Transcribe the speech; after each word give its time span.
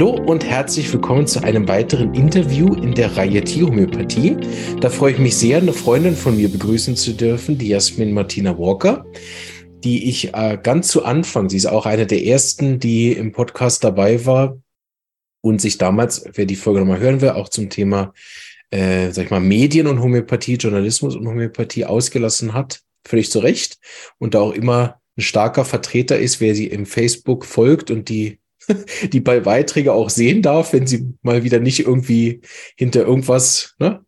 Hallo 0.00 0.12
und 0.12 0.46
herzlich 0.46 0.90
willkommen 0.94 1.26
zu 1.26 1.44
einem 1.44 1.68
weiteren 1.68 2.14
Interview 2.14 2.72
in 2.72 2.94
der 2.94 3.18
Reihe 3.18 3.44
Tierhomöopathie. 3.44 4.34
Da 4.80 4.88
freue 4.88 5.12
ich 5.12 5.18
mich 5.18 5.36
sehr, 5.36 5.58
eine 5.58 5.74
Freundin 5.74 6.16
von 6.16 6.38
mir 6.38 6.50
begrüßen 6.50 6.96
zu 6.96 7.12
dürfen, 7.12 7.58
die 7.58 7.68
Jasmin 7.68 8.14
Martina 8.14 8.58
Walker, 8.58 9.04
die 9.84 10.08
ich 10.08 10.32
äh, 10.32 10.58
ganz 10.62 10.88
zu 10.88 11.04
Anfang, 11.04 11.50
sie 11.50 11.58
ist 11.58 11.66
auch 11.66 11.84
eine 11.84 12.06
der 12.06 12.24
ersten, 12.24 12.78
die 12.78 13.12
im 13.12 13.32
Podcast 13.32 13.84
dabei 13.84 14.24
war 14.24 14.56
und 15.42 15.60
sich 15.60 15.76
damals, 15.76 16.24
wer 16.32 16.46
die 16.46 16.56
Folge 16.56 16.80
nochmal 16.80 17.00
hören 17.00 17.20
will, 17.20 17.32
auch 17.32 17.50
zum 17.50 17.68
Thema, 17.68 18.14
äh, 18.70 19.10
sag 19.10 19.26
ich 19.26 19.30
mal, 19.30 19.40
Medien 19.40 19.86
und 19.86 20.00
Homöopathie, 20.00 20.54
Journalismus 20.54 21.14
und 21.14 21.28
Homöopathie 21.28 21.84
ausgelassen 21.84 22.54
hat. 22.54 22.80
Völlig 23.06 23.30
zu 23.30 23.40
Recht. 23.40 23.76
Und 24.16 24.32
da 24.32 24.40
auch 24.40 24.52
immer 24.52 24.98
ein 25.18 25.20
starker 25.20 25.66
Vertreter 25.66 26.18
ist, 26.18 26.40
wer 26.40 26.54
sie 26.54 26.68
im 26.68 26.86
Facebook 26.86 27.44
folgt 27.44 27.90
und 27.90 28.08
die 28.08 28.40
die 29.12 29.20
Beiträge 29.20 29.92
auch 29.92 30.10
sehen 30.10 30.42
darf, 30.42 30.72
wenn 30.72 30.86
sie 30.86 31.14
mal 31.22 31.44
wieder 31.44 31.60
nicht 31.60 31.80
irgendwie 31.80 32.40
hinter 32.76 33.02
irgendwas 33.02 33.74
ne, 33.78 34.04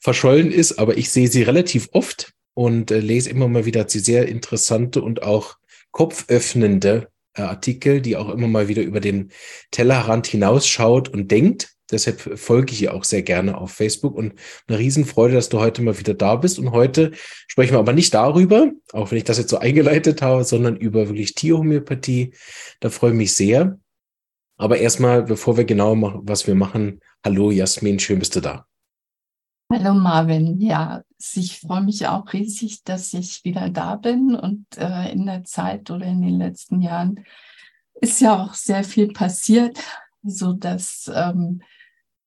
verschollen 0.00 0.50
ist. 0.50 0.78
Aber 0.78 0.96
ich 0.96 1.10
sehe 1.10 1.28
sie 1.28 1.42
relativ 1.42 1.88
oft 1.92 2.32
und 2.54 2.90
äh, 2.90 3.00
lese 3.00 3.30
immer 3.30 3.48
mal 3.48 3.64
wieder 3.64 3.88
sie 3.88 4.00
sehr 4.00 4.28
interessante 4.28 5.02
und 5.02 5.22
auch 5.22 5.56
kopföffnende 5.90 7.08
äh, 7.36 7.42
Artikel, 7.42 8.00
die 8.00 8.16
auch 8.16 8.30
immer 8.30 8.48
mal 8.48 8.68
wieder 8.68 8.82
über 8.82 9.00
den 9.00 9.30
Tellerrand 9.70 10.26
hinausschaut 10.26 11.08
und 11.08 11.30
denkt. 11.30 11.70
Deshalb 11.90 12.38
folge 12.38 12.72
ich 12.72 12.82
ihr 12.82 12.94
auch 12.94 13.04
sehr 13.04 13.22
gerne 13.22 13.58
auf 13.58 13.70
Facebook 13.70 14.14
und 14.14 14.34
eine 14.66 14.78
Riesenfreude, 14.78 15.34
dass 15.34 15.50
du 15.50 15.60
heute 15.60 15.82
mal 15.82 15.98
wieder 15.98 16.14
da 16.14 16.36
bist. 16.36 16.58
Und 16.58 16.70
heute 16.70 17.12
sprechen 17.46 17.72
wir 17.72 17.78
aber 17.78 17.92
nicht 17.92 18.14
darüber, 18.14 18.70
auch 18.92 19.10
wenn 19.10 19.18
ich 19.18 19.24
das 19.24 19.38
jetzt 19.38 19.50
so 19.50 19.58
eingeleitet 19.58 20.22
habe, 20.22 20.44
sondern 20.44 20.76
über 20.76 21.08
wirklich 21.08 21.34
Tierhomöopathie. 21.34 22.32
Da 22.80 22.88
freue 22.88 23.10
ich 23.10 23.16
mich 23.16 23.34
sehr. 23.34 23.78
Aber 24.56 24.78
erstmal, 24.78 25.22
bevor 25.22 25.56
wir 25.56 25.64
genau 25.64 25.94
machen, 25.94 26.20
was 26.24 26.46
wir 26.46 26.54
machen, 26.54 27.00
hallo 27.24 27.50
Jasmin, 27.50 27.98
schön 27.98 28.18
bist 28.18 28.36
du 28.36 28.40
da. 28.40 28.66
Hallo 29.72 29.94
Marvin, 29.94 30.60
ja, 30.60 31.02
ich 31.18 31.60
freue 31.60 31.82
mich 31.82 32.06
auch 32.06 32.32
riesig, 32.32 32.84
dass 32.84 33.12
ich 33.14 33.44
wieder 33.44 33.70
da 33.70 33.96
bin 33.96 34.34
und 34.34 34.66
äh, 34.76 35.10
in 35.10 35.26
der 35.26 35.42
Zeit 35.44 35.90
oder 35.90 36.06
in 36.06 36.22
den 36.22 36.38
letzten 36.38 36.80
Jahren 36.80 37.24
ist 38.00 38.20
ja 38.20 38.42
auch 38.42 38.54
sehr 38.54 38.84
viel 38.84 39.12
passiert, 39.12 39.82
so 40.22 40.52
dass 40.52 41.10
ähm, 41.12 41.62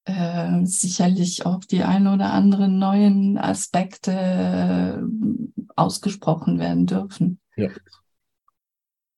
äh, 0.06 0.66
sicherlich 0.66 1.46
auch 1.46 1.64
die 1.64 1.84
ein 1.84 2.08
oder 2.08 2.34
anderen 2.34 2.80
neuen 2.80 3.38
Aspekte 3.38 4.12
äh, 4.12 5.68
ausgesprochen 5.76 6.60
werden 6.60 6.86
dürfen. 6.88 7.40
Ja. 7.56 7.70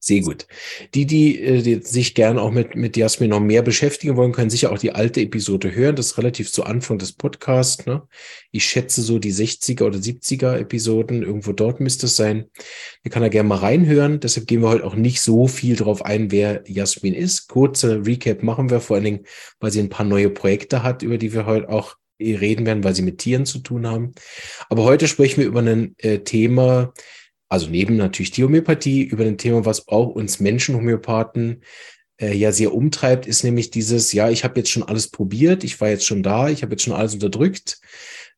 Sehr 0.02 0.22
gut. 0.22 0.48
Die, 0.94 1.06
die, 1.06 1.42
äh, 1.42 1.62
die 1.62 1.82
sich 1.84 2.16
gern 2.16 2.40
auch 2.40 2.52
mit, 2.52 2.74
mit 2.76 2.96
Jasmin 2.96 3.32
noch 3.32 3.42
mehr 3.42 3.62
beschäftigen 3.62 4.16
wollen, 4.16 4.32
können 4.32 4.50
sicher 4.50 4.72
auch 4.72 4.80
die 4.80 4.94
alte 4.94 5.20
Episode 5.20 5.76
hören. 5.76 5.98
Das 5.98 6.08
ist 6.08 6.18
relativ 6.18 6.52
zu 6.54 6.64
Anfang 6.64 6.98
des 7.00 7.12
Podcasts. 7.12 7.86
Ne? 7.86 8.04
Ich 8.52 8.64
schätze 8.64 9.02
so 9.02 9.20
die 9.20 9.34
60er 9.34 9.84
oder 9.84 9.98
70er 10.00 10.58
Episoden. 10.58 11.22
Irgendwo 11.22 11.52
dort 11.52 11.82
müsste 11.82 12.06
es 12.06 12.16
sein. 12.16 12.46
Da 13.04 13.10
kann 13.10 13.24
er 13.24 13.30
gerne 13.30 13.50
mal 13.50 13.58
reinhören. 13.58 14.22
Deshalb 14.22 14.48
gehen 14.48 14.62
wir 14.62 14.70
heute 14.70 14.86
auch 14.86 14.96
nicht 14.96 15.22
so 15.22 15.48
viel 15.48 15.76
drauf 15.76 16.06
ein, 16.06 16.32
wer 16.32 16.64
Jasmin 16.66 17.14
ist. 17.14 17.50
Kurze 17.50 18.06
Recap 18.06 18.42
machen 18.42 18.70
wir 18.70 18.80
vor 18.80 18.96
allen 18.96 19.06
Dingen, 19.06 19.26
weil 19.60 19.72
sie 19.72 19.82
ein 19.82 19.90
paar 19.90 20.06
neue 20.06 20.30
Projekte 20.30 20.82
hat, 20.82 21.04
über 21.04 21.18
die 21.18 21.34
wir 21.34 21.46
heute 21.46 21.68
auch 21.68 21.98
reden 22.22 22.66
werden, 22.66 22.84
weil 22.84 22.96
sie 22.96 23.02
mit 23.02 23.18
Tieren 23.18 23.46
zu 23.46 23.60
tun 23.60 23.86
haben. 23.86 24.14
Aber 24.70 24.84
heute 24.84 25.10
sprechen 25.10 25.42
wir 25.42 25.48
über 25.48 25.62
ein 25.62 25.96
äh, 25.98 26.20
Thema, 26.20 26.94
also 27.50 27.68
neben 27.70 27.98
natürlich 27.98 28.32
die 28.32 28.44
Homöopathie, 28.44 29.04
über 29.04 29.26
ein 29.26 29.38
Thema, 29.38 29.66
was 29.66 29.88
auch 29.88 30.10
uns 30.10 30.40
Menschenhomöopathen 30.40 31.64
äh, 32.22 32.34
ja 32.34 32.52
sehr 32.52 32.74
umtreibt, 32.74 33.26
ist 33.26 33.44
nämlich 33.44 33.72
dieses, 33.72 34.14
ja, 34.14 34.30
ich 34.30 34.44
habe 34.44 34.60
jetzt 34.60 34.70
schon 34.70 34.84
alles 34.84 35.10
probiert, 35.10 35.64
ich 35.64 35.82
war 35.82 35.90
jetzt 35.90 36.06
schon 36.06 36.22
da, 36.22 36.50
ich 36.50 36.62
habe 36.62 36.74
jetzt 36.74 36.84
schon 36.84 36.94
alles 36.94 37.16
unterdrückt, 37.16 37.80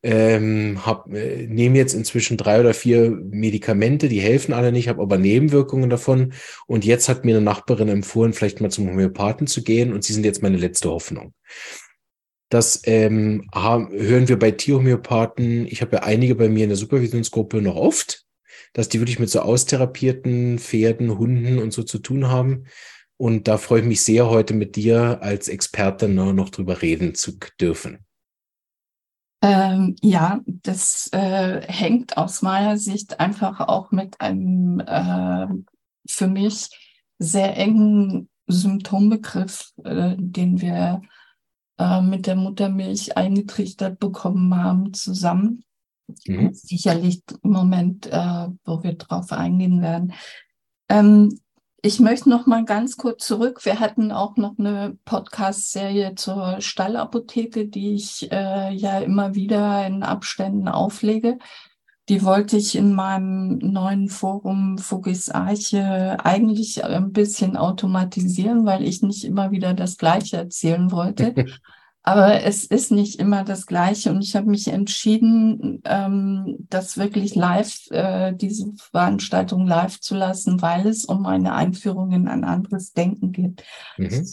ähm, 0.01 0.85
hab, 0.85 1.13
äh, 1.13 1.45
nehme 1.47 1.77
jetzt 1.77 1.93
inzwischen 1.93 2.37
drei 2.37 2.61
oder 2.61 2.73
vier 2.73 3.11
Medikamente, 3.11 4.07
die 4.07 4.21
helfen 4.21 4.53
alle 4.53 4.71
nicht, 4.71 4.87
habe 4.87 5.01
aber 5.01 5.17
Nebenwirkungen 5.17 5.89
davon. 5.89 6.33
Und 6.65 6.85
jetzt 6.85 7.09
hat 7.09 7.25
mir 7.25 7.35
eine 7.35 7.45
Nachbarin 7.45 7.89
empfohlen, 7.89 8.33
vielleicht 8.33 8.61
mal 8.61 8.71
zum 8.71 8.89
Homöopathen 8.89 9.45
zu 9.45 9.61
gehen 9.61 9.93
und 9.93 10.03
sie 10.03 10.13
sind 10.13 10.25
jetzt 10.25 10.41
meine 10.41 10.57
letzte 10.57 10.89
Hoffnung. 10.89 11.33
Das 12.49 12.81
ähm, 12.85 13.47
haben, 13.53 13.91
hören 13.91 14.27
wir 14.27 14.39
bei 14.39 14.51
Tierhomöopathen. 14.51 15.67
Ich 15.67 15.81
habe 15.81 15.97
ja 15.97 16.03
einige 16.03 16.35
bei 16.35 16.49
mir 16.49 16.63
in 16.63 16.69
der 16.69 16.77
Supervisionsgruppe 16.77 17.61
noch 17.61 17.75
oft 17.75 18.25
dass 18.73 18.89
die 18.89 18.99
wirklich 18.99 19.19
mit 19.19 19.29
so 19.29 19.41
austherapierten 19.41 20.59
Pferden, 20.59 21.17
Hunden 21.17 21.59
und 21.59 21.73
so 21.73 21.83
zu 21.83 21.99
tun 21.99 22.27
haben. 22.27 22.65
Und 23.17 23.47
da 23.47 23.57
freue 23.57 23.81
ich 23.81 23.87
mich 23.87 24.01
sehr, 24.01 24.29
heute 24.29 24.53
mit 24.53 24.75
dir 24.75 25.19
als 25.21 25.47
Expertin 25.47 26.15
noch 26.15 26.49
drüber 26.49 26.81
reden 26.81 27.13
zu 27.13 27.37
dürfen. 27.59 28.05
Ähm, 29.43 29.95
ja, 30.01 30.39
das 30.45 31.09
äh, 31.13 31.61
hängt 31.67 32.17
aus 32.17 32.41
meiner 32.41 32.77
Sicht 32.77 33.19
einfach 33.19 33.59
auch 33.59 33.91
mit 33.91 34.21
einem 34.21 34.79
äh, 34.79 35.47
für 36.07 36.27
mich 36.27 36.69
sehr 37.17 37.57
engen 37.57 38.29
Symptombegriff, 38.47 39.71
äh, 39.83 40.15
den 40.17 40.61
wir 40.61 41.01
äh, 41.79 42.01
mit 42.01 42.27
der 42.27 42.35
Muttermilch 42.35 43.17
eingetrichtert 43.17 43.99
bekommen 43.99 44.55
haben, 44.55 44.93
zusammen. 44.93 45.63
Mhm. 46.27 46.53
Sicherlich 46.53 47.21
im 47.43 47.51
Moment, 47.51 48.07
äh, 48.07 48.47
wo 48.65 48.83
wir 48.83 48.93
drauf 48.93 49.31
eingehen 49.31 49.81
werden. 49.81 50.13
Ähm, 50.89 51.39
ich 51.83 51.99
möchte 51.99 52.29
noch 52.29 52.45
mal 52.45 52.63
ganz 52.63 52.95
kurz 52.95 53.25
zurück. 53.25 53.65
Wir 53.65 53.79
hatten 53.79 54.11
auch 54.11 54.37
noch 54.37 54.59
eine 54.59 54.97
Podcast-Serie 55.05 56.13
zur 56.13 56.61
Stallapotheke, 56.61 57.67
die 57.67 57.95
ich 57.95 58.31
äh, 58.31 58.71
ja 58.71 58.99
immer 58.99 59.33
wieder 59.33 59.87
in 59.87 60.03
Abständen 60.03 60.67
auflege. 60.67 61.39
Die 62.07 62.23
wollte 62.23 62.57
ich 62.57 62.75
in 62.75 62.93
meinem 62.93 63.57
neuen 63.57 64.09
Forum 64.09 64.77
Fugis 64.77 65.29
Arche 65.29 66.17
eigentlich 66.23 66.83
ein 66.83 67.13
bisschen 67.13 67.57
automatisieren, 67.57 68.65
weil 68.65 68.83
ich 68.83 69.01
nicht 69.01 69.23
immer 69.23 69.49
wieder 69.49 69.73
das 69.73 69.97
Gleiche 69.97 70.37
erzählen 70.37 70.91
wollte. 70.91 71.33
Aber 72.03 72.43
es 72.43 72.65
ist 72.65 72.91
nicht 72.91 73.19
immer 73.19 73.43
das 73.43 73.67
Gleiche 73.67 74.09
und 74.09 74.23
ich 74.23 74.35
habe 74.35 74.49
mich 74.49 74.67
entschieden, 74.67 75.81
ähm, 75.85 76.57
das 76.69 76.97
wirklich 76.97 77.35
live, 77.35 77.87
äh, 77.91 78.33
diese 78.33 78.73
Veranstaltung 78.91 79.67
live 79.67 79.99
zu 79.99 80.15
lassen, 80.15 80.61
weil 80.63 80.87
es 80.87 81.05
um 81.05 81.25
eine 81.27 81.53
Einführung 81.53 82.11
in 82.11 82.27
ein 82.27 82.43
anderes 82.43 82.93
Denken 82.93 83.31
geht. 83.31 83.63
Mhm. 83.97 84.25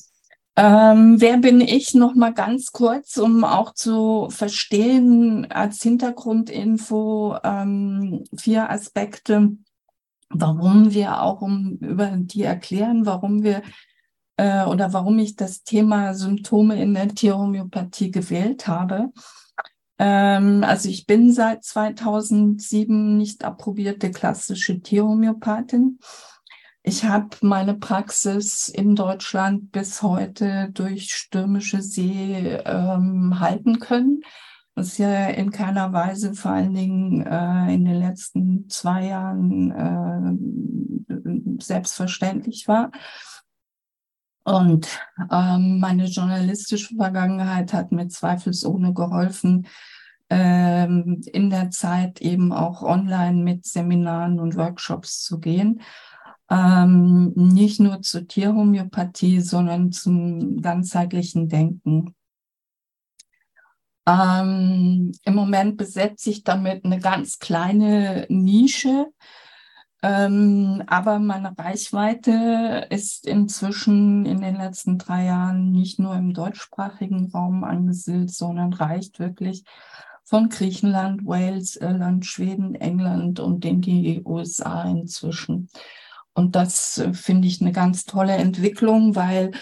Ähm, 0.56 1.20
wer 1.20 1.36
bin 1.36 1.60
ich? 1.60 1.94
Noch 1.94 2.14
mal 2.14 2.32
ganz 2.32 2.72
kurz, 2.72 3.16
um 3.18 3.44
auch 3.44 3.74
zu 3.74 4.28
verstehen 4.30 5.46
als 5.50 5.82
Hintergrundinfo 5.82 7.36
ähm, 7.44 8.24
vier 8.36 8.68
Aspekte, 8.68 9.52
warum 10.30 10.92
wir 10.92 11.22
auch 11.22 11.42
um 11.42 11.78
über 11.80 12.10
die 12.16 12.42
erklären, 12.42 13.06
warum 13.06 13.44
wir 13.44 13.62
äh, 14.38 14.64
oder 14.64 14.92
warum 14.92 15.18
ich 15.18 15.36
das 15.36 15.64
Thema 15.64 16.14
Symptome 16.14 16.80
in 16.80 16.94
der 16.94 17.08
Tierhomöopathie 17.08 18.10
gewählt 18.10 18.66
habe. 18.66 19.10
Ähm, 19.98 20.64
also 20.64 20.88
ich 20.88 21.06
bin 21.06 21.32
seit 21.32 21.64
2007 21.64 23.16
nicht 23.18 23.44
approbierte 23.44 24.10
klassische 24.10 24.80
Tierhomöopathin. 24.80 25.98
Ich 26.84 27.04
habe 27.04 27.28
meine 27.42 27.74
Praxis 27.74 28.68
in 28.68 28.94
Deutschland 28.94 29.72
bis 29.72 30.02
heute 30.02 30.70
durch 30.72 31.12
stürmische 31.14 31.82
See 31.82 32.58
ähm, 32.64 33.40
halten 33.40 33.80
können, 33.80 34.22
was 34.76 34.98
ja 34.98 35.26
in 35.26 35.50
keiner 35.50 35.92
Weise 35.92 36.34
vor 36.34 36.52
allen 36.52 36.74
Dingen 36.74 37.26
äh, 37.26 37.74
in 37.74 37.84
den 37.84 37.98
letzten 37.98 38.68
zwei 38.70 39.06
Jahren 39.06 39.72
äh, 39.72 41.62
selbstverständlich 41.62 42.68
war. 42.68 42.92
Und 44.48 44.98
ähm, 45.30 45.78
meine 45.78 46.06
journalistische 46.06 46.96
Vergangenheit 46.96 47.74
hat 47.74 47.92
mir 47.92 48.08
zweifelsohne 48.08 48.94
geholfen, 48.94 49.66
ähm, 50.30 51.20
in 51.30 51.50
der 51.50 51.68
Zeit 51.68 52.22
eben 52.22 52.52
auch 52.52 52.82
online 52.82 53.42
mit 53.42 53.66
Seminaren 53.66 54.40
und 54.40 54.56
Workshops 54.56 55.22
zu 55.22 55.38
gehen. 55.38 55.82
Ähm, 56.50 57.34
nicht 57.34 57.78
nur 57.78 58.00
zur 58.00 58.26
Tierhomöopathie, 58.26 59.42
sondern 59.42 59.92
zum 59.92 60.62
ganzheitlichen 60.62 61.50
Denken. 61.50 62.14
Ähm, 64.06 65.12
Im 65.24 65.34
Moment 65.34 65.76
besetze 65.76 66.30
ich 66.30 66.42
damit 66.42 66.86
eine 66.86 67.00
ganz 67.00 67.38
kleine 67.38 68.24
Nische, 68.30 69.08
ähm, 70.02 70.82
aber 70.86 71.18
meine 71.18 71.56
Reichweite 71.58 72.86
ist 72.90 73.26
inzwischen 73.26 74.26
in 74.26 74.40
den 74.40 74.56
letzten 74.56 74.98
drei 74.98 75.24
Jahren 75.24 75.72
nicht 75.72 75.98
nur 75.98 76.14
im 76.14 76.34
deutschsprachigen 76.34 77.30
Raum 77.32 77.64
angesiedelt, 77.64 78.30
sondern 78.30 78.72
reicht 78.72 79.18
wirklich 79.18 79.64
von 80.24 80.50
Griechenland, 80.50 81.24
Wales, 81.24 81.76
Irland, 81.76 82.26
Schweden, 82.26 82.74
England 82.74 83.40
und 83.40 83.64
in 83.64 83.80
die 83.80 84.22
USA 84.24 84.82
inzwischen. 84.84 85.70
Und 86.34 86.54
das 86.54 86.98
äh, 86.98 87.14
finde 87.14 87.48
ich 87.48 87.60
eine 87.60 87.72
ganz 87.72 88.04
tolle 88.04 88.34
Entwicklung, 88.34 89.16
weil 89.16 89.52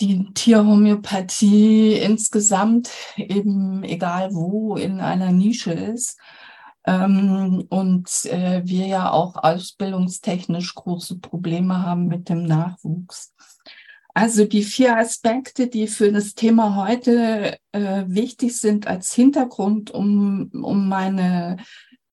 die 0.00 0.32
Tierhomöopathie 0.34 1.92
insgesamt 1.92 2.90
eben 3.16 3.84
egal 3.84 4.34
wo 4.34 4.76
in 4.76 5.00
einer 5.00 5.30
Nische 5.30 5.72
ist. 5.72 6.18
Ähm, 6.84 7.64
und 7.68 8.08
äh, 8.26 8.62
wir 8.64 8.86
ja 8.86 9.10
auch 9.10 9.36
ausbildungstechnisch 9.36 10.74
große 10.74 11.18
Probleme 11.18 11.86
haben 11.86 12.06
mit 12.08 12.28
dem 12.28 12.44
Nachwuchs. 12.44 13.32
Also 14.14 14.44
die 14.44 14.62
vier 14.62 14.96
Aspekte, 14.98 15.68
die 15.68 15.86
für 15.86 16.12
das 16.12 16.34
Thema 16.34 16.76
heute 16.76 17.58
äh, 17.72 18.04
wichtig 18.06 18.58
sind 18.58 18.86
als 18.86 19.12
Hintergrund, 19.14 19.90
um, 19.90 20.50
um 20.52 20.88
meine 20.88 21.56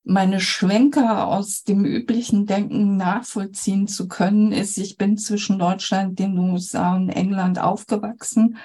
meine 0.10 0.40
Schwenker 0.40 1.28
aus 1.28 1.64
dem 1.64 1.86
üblichen 1.86 2.48
Denken 2.48 2.98
nachvollziehen 2.98 3.88
zu 3.88 4.08
können, 4.08 4.52
ist, 4.52 4.78
ich 4.80 4.98
bin 4.98 5.18
zwischen 5.18 5.60
Deutschland, 5.60 6.18
den 6.18 6.38
USA 6.40 6.96
und 6.96 7.10
England 7.10 7.60
aufgewachsen 7.60 8.58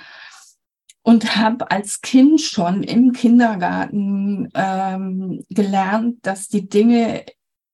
und 1.04 1.36
habe 1.36 1.70
als 1.70 2.00
Kind 2.00 2.40
schon 2.40 2.82
im 2.82 3.12
Kindergarten 3.12 4.48
ähm, 4.54 5.44
gelernt, 5.48 6.18
dass 6.26 6.48
die 6.48 6.68
Dinge 6.68 7.24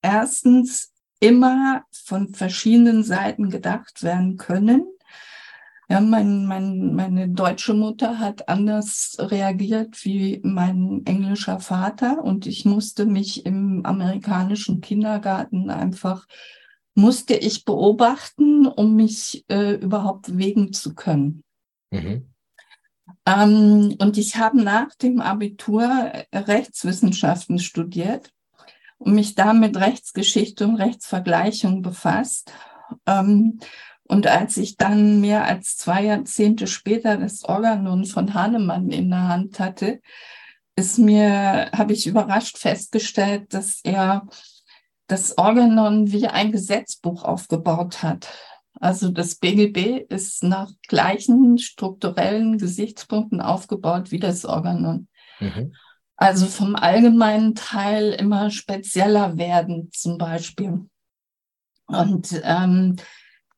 erstens 0.02 0.92
immer 1.20 1.84
von 1.90 2.34
verschiedenen 2.34 3.02
Seiten 3.02 3.48
gedacht 3.48 4.02
werden 4.02 4.36
können 4.36 4.84
ja, 5.90 6.00
mein, 6.00 6.46
mein, 6.46 6.94
meine 6.94 7.28
deutsche 7.28 7.74
Mutter 7.74 8.20
hat 8.20 8.48
anders 8.48 9.16
reagiert 9.18 10.04
wie 10.04 10.40
mein 10.44 11.02
englischer 11.04 11.58
Vater 11.58 12.22
und 12.22 12.46
ich 12.46 12.64
musste 12.64 13.06
mich 13.06 13.44
im 13.44 13.84
amerikanischen 13.84 14.80
Kindergarten 14.80 15.68
einfach, 15.68 16.28
musste 16.94 17.34
ich 17.34 17.64
beobachten, 17.64 18.68
um 18.68 18.94
mich 18.94 19.44
äh, 19.48 19.74
überhaupt 19.74 20.38
wegen 20.38 20.72
zu 20.72 20.94
können. 20.94 21.42
Mhm. 21.90 22.29
Ähm, 23.26 23.96
und 23.98 24.18
ich 24.18 24.36
habe 24.36 24.62
nach 24.62 24.94
dem 24.94 25.20
Abitur 25.20 26.12
Rechtswissenschaften 26.32 27.58
studiert 27.58 28.32
und 28.98 29.14
mich 29.14 29.34
da 29.34 29.52
mit 29.52 29.76
Rechtsgeschichte 29.76 30.66
und 30.66 30.76
Rechtsvergleichung 30.76 31.82
befasst. 31.82 32.52
Ähm, 33.06 33.60
und 34.04 34.26
als 34.26 34.56
ich 34.56 34.76
dann 34.76 35.20
mehr 35.20 35.44
als 35.44 35.76
zwei 35.76 36.04
Jahrzehnte 36.04 36.66
später 36.66 37.16
das 37.16 37.44
Organon 37.44 38.04
von 38.04 38.34
Hahnemann 38.34 38.90
in 38.90 39.10
der 39.10 39.28
Hand 39.28 39.60
hatte, 39.60 40.00
ist 40.74 40.98
mir, 40.98 41.70
habe 41.72 41.92
ich 41.92 42.06
überrascht 42.06 42.58
festgestellt, 42.58 43.54
dass 43.54 43.80
er 43.84 44.26
das 45.06 45.38
Organon 45.38 46.10
wie 46.10 46.26
ein 46.26 46.52
Gesetzbuch 46.52 47.24
aufgebaut 47.24 48.02
hat. 48.02 48.28
Also 48.80 49.10
das 49.10 49.34
BGB 49.36 50.06
ist 50.08 50.42
nach 50.42 50.72
gleichen 50.88 51.58
strukturellen 51.58 52.56
Gesichtspunkten 52.56 53.40
aufgebaut 53.40 54.10
wie 54.10 54.18
das 54.18 54.46
Organon. 54.46 55.06
Mhm. 55.38 55.74
Also 56.16 56.46
vom 56.46 56.74
allgemeinen 56.76 57.54
Teil 57.54 58.12
immer 58.12 58.50
spezieller 58.50 59.36
werden 59.36 59.90
zum 59.92 60.18
Beispiel. 60.18 60.86
Und 61.86 62.40
ähm, 62.42 62.96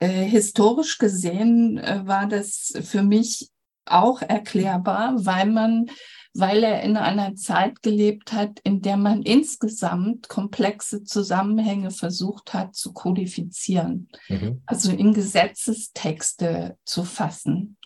äh, 0.00 0.24
historisch 0.24 0.98
gesehen 0.98 1.78
äh, 1.78 2.04
war 2.04 2.26
das 2.26 2.72
für 2.82 3.02
mich 3.02 3.50
auch 3.84 4.22
erklärbar, 4.22 5.14
weil 5.24 5.46
man, 5.46 5.86
weil 6.34 6.62
er 6.62 6.82
in 6.82 6.96
einer 6.96 7.34
Zeit 7.34 7.82
gelebt 7.82 8.32
hat, 8.32 8.61
in 8.64 8.81
der 8.81 8.96
man 8.96 9.23
insgesamt 9.23 10.29
komplexe 10.29 11.05
Zusammenhänge 11.05 11.90
versucht 11.90 12.55
hat 12.55 12.75
zu 12.75 12.93
kodifizieren, 12.93 14.08
mhm. 14.29 14.62
also 14.67 14.93
in 14.93 15.12
Gesetzestexte 15.12 16.79
zu 16.84 17.05
fassen, 17.05 17.76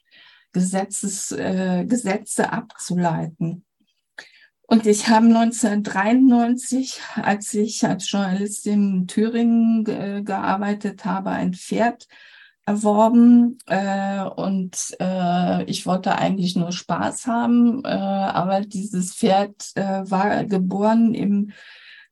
Gesetzes, 0.53 1.33
äh, 1.33 1.85
Gesetze 1.87 2.53
abzuleiten. 2.53 3.65
Und 4.69 4.87
ich 4.87 5.09
habe 5.09 5.27
1993, 5.27 7.01
als 7.15 7.55
ich 7.55 7.85
als 7.87 8.11
Journalistin 8.11 8.73
in 8.73 9.07
Thüringen 9.07 9.85
ge 9.85 10.23
gearbeitet 10.23 11.05
habe, 11.05 11.31
ein 11.31 11.55
Pferd 11.55 12.09
erworben 12.67 13.59
äh, 13.67 14.23
und 14.23 14.97
äh, 15.01 15.65
ich 15.65 15.87
wollte 15.87 16.17
eigentlich 16.17 16.57
nur 16.57 16.73
Spaß 16.73 17.27
haben, 17.27 17.85
äh, 17.85 17.89
aber 17.89 18.61
dieses 18.63 19.15
Pferd 19.15 19.71
äh, 19.77 20.03
war 20.11 20.45
geboren 20.45 21.15
im 21.15 21.53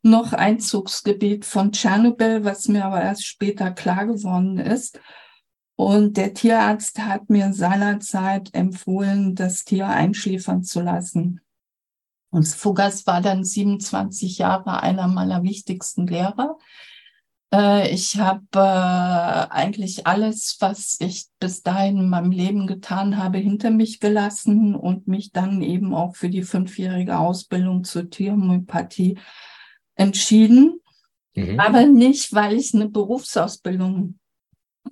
noch 0.03 0.33
Einzugsgebiet 0.33 1.45
von 1.45 1.73
Tschernobyl, 1.73 2.45
was 2.45 2.69
mir 2.69 2.85
aber 2.85 3.03
erst 3.03 3.27
später 3.27 3.71
klar 3.71 4.06
geworden 4.06 4.59
ist. 4.59 5.01
Und 5.77 6.17
der 6.19 6.35
Tierarzt 6.35 7.00
hat 7.00 7.31
mir 7.31 7.53
seinerzeit 7.53 8.55
empfohlen, 8.55 9.35
das 9.35 9.65
Tier 9.65 9.89
einschläfern 9.89 10.62
zu 10.62 10.83
lassen. 10.83 11.41
Und 12.31 12.47
Fugas 12.47 13.07
war 13.07 13.23
dann 13.23 13.45
27 13.45 14.39
Jahre 14.39 14.83
einer 14.83 15.09
meiner 15.09 15.43
wichtigsten 15.43 16.07
Lehrer. 16.07 16.59
Äh, 17.55 17.91
ich 17.95 18.19
habe 18.19 18.43
äh, 18.55 19.53
eigentlich 19.53 20.06
alles, 20.06 20.56
was 20.59 20.97
ich 20.99 21.27
bis 21.39 21.62
dahin 21.62 21.99
in 21.99 22.09
meinem 22.09 22.33
Leben 22.33 22.67
getan 22.67 23.17
habe, 23.17 23.39
hinter 23.39 23.71
mich 23.71 24.01
gelassen 24.01 24.75
und 24.75 25.07
mich 25.07 25.31
dann 25.31 25.62
eben 25.62 25.95
auch 25.95 26.17
für 26.17 26.28
die 26.28 26.43
fünfjährige 26.43 27.17
Ausbildung 27.17 27.85
zur 27.85 28.11
Tierhomöopathie 28.11 29.19
entschieden. 29.95 30.81
Mhm. 31.35 31.61
Aber 31.61 31.87
nicht, 31.87 32.35
weil 32.35 32.55
ich 32.55 32.75
eine 32.75 32.88
Berufsausbildung 32.88 34.19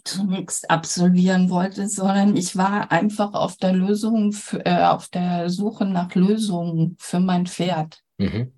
zunächst 0.05 0.71
absolvieren 0.71 1.51
wollte, 1.51 1.89
sondern 1.89 2.37
ich 2.37 2.57
war 2.57 2.93
einfach 2.93 3.35
auf 3.35 3.57
der 3.57 3.73
Lösung, 3.73 4.33
für, 4.33 4.65
äh, 4.65 4.85
auf 4.85 5.09
der 5.09 5.51
Suche 5.51 5.85
nach 5.85 6.15
Lösungen 6.15 6.97
für 6.99 7.19
mein 7.19 7.47
Pferd. 7.47 8.03
Mhm. 8.19 8.53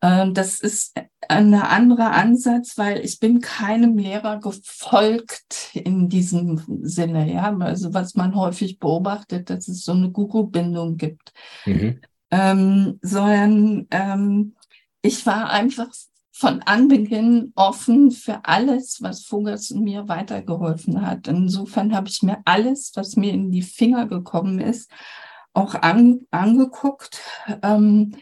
Äh, 0.00 0.30
das 0.32 0.60
ist 0.60 0.94
ein 1.28 1.54
anderer 1.54 2.12
Ansatz, 2.12 2.78
weil 2.78 3.04
ich 3.04 3.20
bin 3.20 3.40
keinem 3.40 3.98
Lehrer 3.98 4.38
gefolgt 4.38 5.70
in 5.74 6.08
diesem 6.08 6.62
Sinne, 6.82 7.32
ja. 7.32 7.54
Also 7.58 7.92
was 7.92 8.14
man 8.14 8.34
häufig 8.34 8.78
beobachtet, 8.78 9.50
dass 9.50 9.68
es 9.68 9.84
so 9.84 9.92
eine 9.92 10.10
Guru-Bindung 10.10 10.96
gibt. 10.96 11.32
Mhm. 11.66 12.00
Ähm, 12.30 12.98
sondern 13.02 13.86
ähm, 13.90 14.54
ich 15.02 15.24
war 15.26 15.50
einfach 15.50 15.88
von 16.38 16.62
Anbeginn 16.62 17.52
offen 17.56 18.12
für 18.12 18.44
alles, 18.44 19.02
was 19.02 19.24
Vogels 19.24 19.70
mir 19.70 20.06
weitergeholfen 20.06 21.04
hat. 21.04 21.26
Insofern 21.26 21.94
habe 21.94 22.08
ich 22.08 22.22
mir 22.22 22.38
alles, 22.44 22.92
was 22.94 23.16
mir 23.16 23.32
in 23.32 23.50
die 23.50 23.62
Finger 23.62 24.06
gekommen 24.06 24.60
ist, 24.60 24.88
auch 25.52 25.74
an, 25.74 26.20
angeguckt. 26.30 27.20
Ähm, 27.62 28.14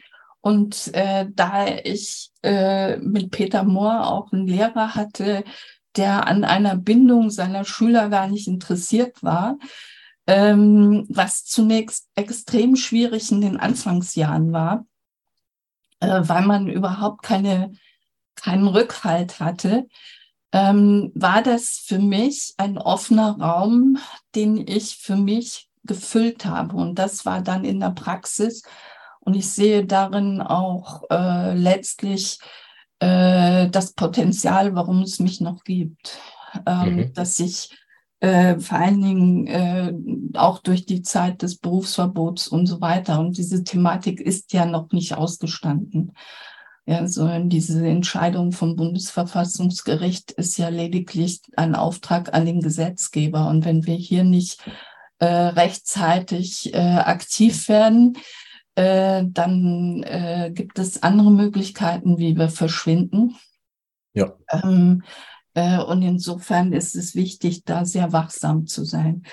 und 0.46 0.94
äh, 0.94 1.26
da 1.34 1.66
ich 1.66 2.30
äh, 2.44 2.98
mit 2.98 3.32
Peter 3.32 3.64
Mohr 3.64 4.06
auch 4.06 4.30
einen 4.30 4.46
Lehrer 4.46 4.94
hatte, 4.94 5.42
der 5.96 6.28
an 6.28 6.44
einer 6.44 6.76
Bindung 6.76 7.30
seiner 7.30 7.64
Schüler 7.64 8.10
gar 8.10 8.28
nicht 8.28 8.46
interessiert 8.46 9.24
war, 9.24 9.58
ähm, 10.28 11.04
was 11.08 11.44
zunächst 11.46 12.06
extrem 12.14 12.76
schwierig 12.76 13.32
in 13.32 13.40
den 13.40 13.56
Anfangsjahren 13.56 14.52
war, 14.52 14.86
äh, 15.98 16.20
weil 16.22 16.46
man 16.46 16.68
überhaupt 16.68 17.24
keine 17.24 17.72
keinen 18.36 18.68
Rückhalt 18.68 19.40
hatte, 19.40 19.88
ähm, 20.52 21.10
war 21.16 21.42
das 21.42 21.82
für 21.84 21.98
mich 21.98 22.54
ein 22.56 22.78
offener 22.78 23.36
Raum, 23.40 23.98
den 24.36 24.58
ich 24.58 24.98
für 24.98 25.16
mich 25.16 25.68
gefüllt 25.82 26.44
habe. 26.44 26.76
Und 26.76 27.00
das 27.00 27.26
war 27.26 27.40
dann 27.40 27.64
in 27.64 27.80
der 27.80 27.90
Praxis. 27.90 28.62
Und 29.26 29.34
ich 29.34 29.50
sehe 29.50 29.84
darin 29.84 30.40
auch 30.40 31.02
äh, 31.10 31.52
letztlich 31.52 32.38
äh, 33.00 33.68
das 33.68 33.92
Potenzial, 33.92 34.76
warum 34.76 35.02
es 35.02 35.18
mich 35.18 35.40
noch 35.40 35.64
gibt. 35.64 36.20
Ähm, 36.64 36.94
mhm. 36.94 37.12
Dass 37.12 37.40
ich 37.40 37.76
äh, 38.20 38.58
vor 38.60 38.78
allen 38.78 39.02
Dingen 39.02 39.46
äh, 39.48 39.92
auch 40.38 40.60
durch 40.60 40.86
die 40.86 41.02
Zeit 41.02 41.42
des 41.42 41.58
Berufsverbots 41.58 42.46
und 42.46 42.66
so 42.66 42.80
weiter. 42.80 43.18
Und 43.18 43.36
diese 43.36 43.64
Thematik 43.64 44.20
ist 44.20 44.52
ja 44.52 44.64
noch 44.64 44.92
nicht 44.92 45.16
ausgestanden. 45.16 46.12
Ja, 46.88 47.08
sondern 47.08 47.48
diese 47.48 47.84
Entscheidung 47.84 48.52
vom 48.52 48.76
Bundesverfassungsgericht 48.76 50.30
ist 50.30 50.56
ja 50.56 50.68
lediglich 50.68 51.40
ein 51.56 51.74
Auftrag 51.74 52.32
an 52.32 52.46
den 52.46 52.60
Gesetzgeber. 52.60 53.48
Und 53.48 53.64
wenn 53.64 53.86
wir 53.86 53.96
hier 53.96 54.22
nicht 54.22 54.64
äh, 55.18 55.26
rechtzeitig 55.26 56.72
äh, 56.72 56.78
aktiv 56.78 57.68
werden, 57.68 58.16
äh, 58.76 59.24
dann 59.26 60.02
äh, 60.04 60.52
gibt 60.54 60.78
es 60.78 61.02
andere 61.02 61.32
Möglichkeiten, 61.32 62.18
wie 62.18 62.36
wir 62.36 62.50
verschwinden. 62.50 63.36
Ja. 64.12 64.34
Ähm, 64.50 65.02
äh, 65.54 65.78
und 65.78 66.02
insofern 66.02 66.72
ist 66.72 66.94
es 66.94 67.14
wichtig, 67.14 67.64
da 67.64 67.84
sehr 67.84 68.12
wachsam 68.12 68.66
zu 68.66 68.84
sein. 68.84 69.24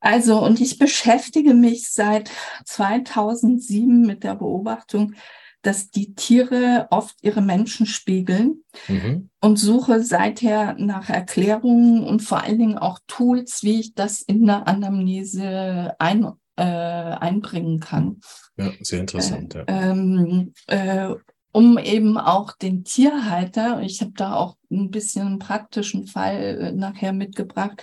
Also, 0.00 0.44
und 0.44 0.60
ich 0.60 0.78
beschäftige 0.78 1.54
mich 1.54 1.90
seit 1.90 2.30
2007 2.66 4.02
mit 4.02 4.24
der 4.24 4.34
Beobachtung, 4.34 5.14
dass 5.62 5.90
die 5.90 6.14
Tiere 6.14 6.88
oft 6.90 7.16
ihre 7.22 7.40
Menschen 7.40 7.86
spiegeln 7.86 8.64
mhm. 8.88 9.30
und 9.40 9.56
suche 9.56 10.02
seither 10.02 10.74
nach 10.74 11.08
Erklärungen 11.08 12.04
und 12.04 12.20
vor 12.20 12.42
allen 12.42 12.58
Dingen 12.58 12.78
auch 12.78 12.98
Tools, 13.06 13.62
wie 13.62 13.80
ich 13.80 13.94
das 13.94 14.20
in 14.20 14.44
der 14.44 14.68
Anamnese 14.68 15.94
ein, 15.98 16.26
äh, 16.56 16.62
einbringen 16.62 17.80
kann. 17.80 18.20
Ja, 18.56 18.70
sehr 18.80 19.00
interessant. 19.00 19.54
Äh, 19.54 19.64
ja. 19.68 19.90
Ähm, 19.90 20.52
äh, 20.66 21.14
um 21.52 21.78
eben 21.78 22.18
auch 22.18 22.56
den 22.56 22.84
Tierhalter, 22.84 23.80
ich 23.82 24.00
habe 24.00 24.12
da 24.16 24.34
auch 24.34 24.56
ein 24.70 24.90
bisschen 24.90 25.26
einen 25.26 25.38
praktischen 25.38 26.06
Fall 26.06 26.40
äh, 26.40 26.72
nachher 26.72 27.12
mitgebracht, 27.12 27.82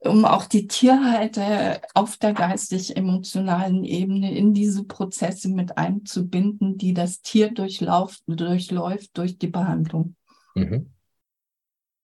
um 0.00 0.24
auch 0.24 0.46
die 0.46 0.66
Tierhalter 0.66 1.80
auf 1.94 2.16
der 2.16 2.32
geistig-emotionalen 2.32 3.84
Ebene 3.84 4.36
in 4.36 4.54
diese 4.54 4.84
Prozesse 4.84 5.48
mit 5.48 5.78
einzubinden, 5.78 6.76
die 6.78 6.94
das 6.94 7.20
Tier 7.22 7.52
durchlauft, 7.52 8.22
durchläuft 8.26 9.16
durch 9.16 9.38
die 9.38 9.48
Behandlung. 9.48 10.16
Mhm. 10.54 10.90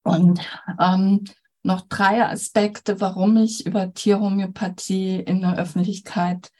Und 0.03 0.41
ähm, 0.79 1.25
noch 1.63 1.83
drei 1.83 2.25
Aspekte, 2.25 3.01
warum 3.01 3.37
ich 3.37 3.67
über 3.67 3.93
Tierhomöopathie 3.93 5.21
in 5.21 5.41
der 5.43 5.59
Öffentlichkeit 5.59 6.51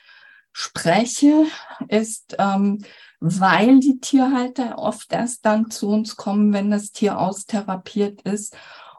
spreche, 0.53 1.47
ist, 1.89 2.37
ähm, 2.39 2.85
weil 3.21 3.81
die 3.81 4.01
Tierhalter 4.01 4.79
oft 4.79 5.13
erst 5.13 5.45
dann 5.47 5.71
zu 5.71 5.89
uns 5.89 6.17
kommen, 6.17 6.53
wenn 6.53 6.71
das 6.71 6.93
Tier 6.93 7.19
austherapiert 7.19 8.23
ist 8.23 8.57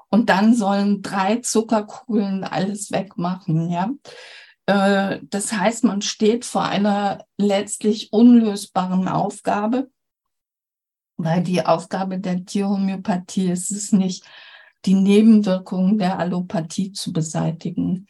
und 0.10 0.30
dann 0.30 0.54
sollen 0.54 1.02
drei 1.02 1.38
Zuckerkugeln 1.38 2.44
alles 2.44 2.92
wegmachen, 2.92 3.70
ja. 3.70 3.90
Äh, 4.66 5.20
das 5.24 5.54
heißt, 5.54 5.84
man 5.84 6.02
steht 6.02 6.46
vor 6.46 6.64
einer 6.64 7.26
letztlich 7.38 8.14
unlösbaren 8.14 9.08
Aufgabe, 9.08 9.90
weil 11.18 11.44
die 11.44 11.66
Aufgabe 11.66 12.20
der 12.20 12.46
Tierhomöopathie 12.46 13.52
ist 13.52 13.72
es 13.72 13.92
nicht, 13.92 14.26
die 14.86 14.96
Nebenwirkungen 14.96 15.98
der 15.98 16.20
Allopathie 16.20 16.92
zu 16.92 17.14
beseitigen. 17.14 18.08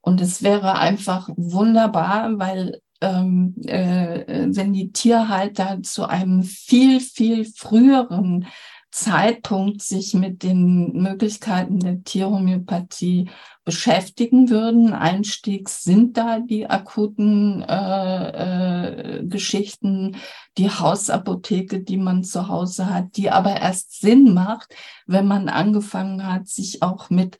Und 0.00 0.20
es 0.20 0.42
wäre 0.42 0.78
einfach 0.78 1.28
wunderbar, 1.36 2.38
weil 2.38 2.80
ähm, 3.00 3.54
äh, 3.66 4.46
wenn 4.48 4.72
die 4.72 4.92
Tierhalter 4.92 5.82
zu 5.82 6.06
einem 6.08 6.42
viel, 6.42 7.00
viel 7.00 7.44
früheren 7.44 8.46
Zeitpunkt 8.92 9.80
sich 9.80 10.12
mit 10.12 10.42
den 10.42 10.92
Möglichkeiten 10.92 11.80
der 11.80 12.04
Tierhomöopathie 12.04 13.30
beschäftigen 13.64 14.50
würden. 14.50 14.92
Einstiegs 14.92 15.82
sind 15.82 16.18
da 16.18 16.40
die 16.40 16.68
akuten 16.68 17.62
äh, 17.62 19.18
äh, 19.18 19.26
Geschichten, 19.26 20.16
die 20.58 20.68
Hausapotheke, 20.68 21.80
die 21.80 21.96
man 21.96 22.22
zu 22.22 22.48
Hause 22.48 22.90
hat, 22.90 23.16
die 23.16 23.30
aber 23.30 23.56
erst 23.56 23.98
Sinn 23.98 24.34
macht, 24.34 24.74
wenn 25.06 25.26
man 25.26 25.48
angefangen 25.48 26.26
hat, 26.26 26.48
sich 26.48 26.82
auch 26.82 27.08
mit 27.08 27.38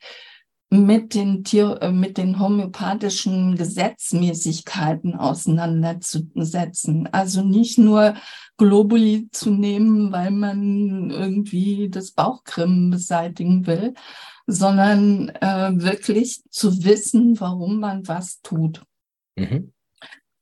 mit 0.73 1.13
den 1.13 1.43
Tier, 1.43 1.77
äh, 1.81 1.91
mit 1.91 2.17
den 2.17 2.39
homöopathischen 2.39 3.55
Gesetzmäßigkeiten 3.55 5.15
auseinanderzusetzen. 5.15 7.07
Also 7.11 7.43
nicht 7.43 7.77
nur 7.77 8.15
Globuli 8.57 9.29
zu 9.31 9.51
nehmen, 9.51 10.11
weil 10.11 10.31
man 10.31 11.11
irgendwie 11.11 11.89
das 11.89 12.11
Bauchkrimmen 12.11 12.89
beseitigen 12.89 13.67
will, 13.67 13.93
sondern 14.47 15.29
äh, 15.29 15.71
wirklich 15.75 16.41
zu 16.49 16.83
wissen, 16.83 17.39
warum 17.39 17.79
man 17.79 18.07
was 18.07 18.41
tut. 18.41 18.81
Mhm. 19.35 19.73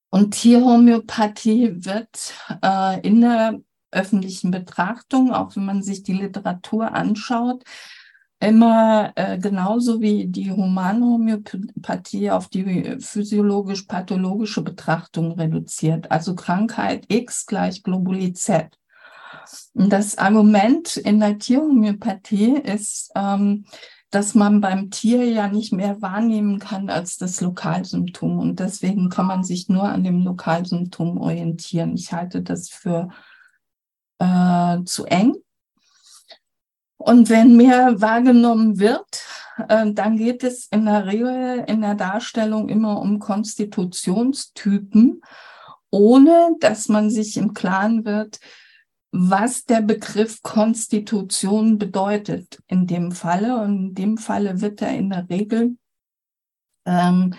Und 0.09 0.31
Tierhomöopathie 0.31 1.85
wird 1.85 2.33
äh, 2.63 3.05
in 3.05 3.19
der 3.19 3.59
öffentlichen 3.91 4.51
Betrachtung, 4.51 5.33
auch 5.33 5.57
wenn 5.57 5.65
man 5.65 5.83
sich 5.83 6.03
die 6.03 6.13
Literatur 6.13 6.93
anschaut, 6.93 7.65
immer 8.41 9.11
äh, 9.15 9.37
genauso 9.37 10.01
wie 10.01 10.27
die 10.27 10.51
Humanhomöopathie 10.51 12.31
auf 12.31 12.49
die 12.49 12.97
physiologisch-pathologische 12.99 14.63
Betrachtung 14.63 15.33
reduziert. 15.33 16.09
Also 16.11 16.35
Krankheit 16.35 17.05
X 17.07 17.45
gleich 17.45 17.83
Globuli 17.83 18.33
Z. 18.33 18.77
Das 19.73 20.17
Argument 20.17 20.97
in 20.97 21.19
der 21.19 21.37
Tierhomöopathie 21.37 22.57
ist, 22.57 23.11
ähm, 23.15 23.65
dass 24.09 24.33
man 24.33 24.59
beim 24.59 24.89
Tier 24.89 25.23
ja 25.23 25.47
nicht 25.47 25.71
mehr 25.71 26.01
wahrnehmen 26.01 26.59
kann 26.59 26.89
als 26.89 27.17
das 27.17 27.41
Lokalsymptom. 27.41 28.39
Und 28.39 28.59
deswegen 28.59 29.09
kann 29.09 29.27
man 29.27 29.43
sich 29.43 29.69
nur 29.69 29.83
an 29.83 30.03
dem 30.03 30.23
Lokalsymptom 30.23 31.17
orientieren. 31.19 31.95
Ich 31.95 32.11
halte 32.11 32.41
das 32.41 32.69
für 32.69 33.09
äh, 34.19 34.83
zu 34.83 35.05
eng. 35.05 35.35
Und 37.01 37.29
wenn 37.29 37.57
mehr 37.57 37.99
wahrgenommen 37.99 38.79
wird, 38.79 39.25
äh, 39.67 39.91
dann 39.91 40.17
geht 40.17 40.43
es 40.43 40.67
in 40.67 40.85
der 40.85 41.07
Regel 41.07 41.63
in 41.67 41.81
der 41.81 41.95
Darstellung 41.95 42.69
immer 42.69 43.01
um 43.01 43.19
Konstitutionstypen, 43.19 45.21
ohne 45.89 46.55
dass 46.59 46.89
man 46.89 47.09
sich 47.09 47.37
im 47.37 47.53
Klaren 47.53 48.05
wird, 48.05 48.39
was 49.11 49.65
der 49.65 49.81
Begriff 49.81 50.41
Konstitution 50.41 51.77
bedeutet 51.77 52.61
in 52.67 52.87
dem 52.87 53.11
Falle. 53.11 53.61
Und 53.61 53.77
in 53.77 53.95
dem 53.95 54.17
Falle 54.17 54.61
wird 54.61 54.81
er 54.81 54.95
in 54.95 55.09
der 55.09 55.29
Regel 55.29 55.77
ähm, 56.85 57.33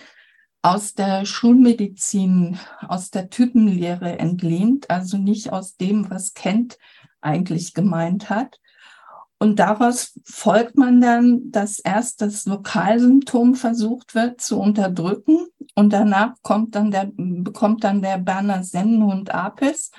aus 0.60 0.94
der 0.94 1.24
Schulmedizin, 1.24 2.58
aus 2.86 3.10
der 3.10 3.30
Typenlehre 3.30 4.18
entlehnt, 4.18 4.90
also 4.90 5.16
nicht 5.16 5.52
aus 5.52 5.76
dem, 5.76 6.10
was 6.10 6.34
Kent 6.34 6.78
eigentlich 7.20 7.74
gemeint 7.74 8.28
hat. 8.28 8.60
Und 9.42 9.58
daraus 9.58 10.16
folgt 10.22 10.78
man 10.78 11.00
dann, 11.00 11.50
dass 11.50 11.80
erst 11.80 12.20
das 12.20 12.46
Lokalsymptom 12.46 13.56
versucht 13.56 14.14
wird 14.14 14.40
zu 14.40 14.60
unterdrücken 14.60 15.48
und 15.74 15.92
danach 15.92 16.34
kommt 16.42 16.76
dann 16.76 16.92
der, 16.92 17.10
bekommt 17.16 17.82
dann 17.82 18.02
der 18.02 18.18
Berner 18.18 18.62
Sennenhund 18.62 19.34
Apis, 19.34 19.90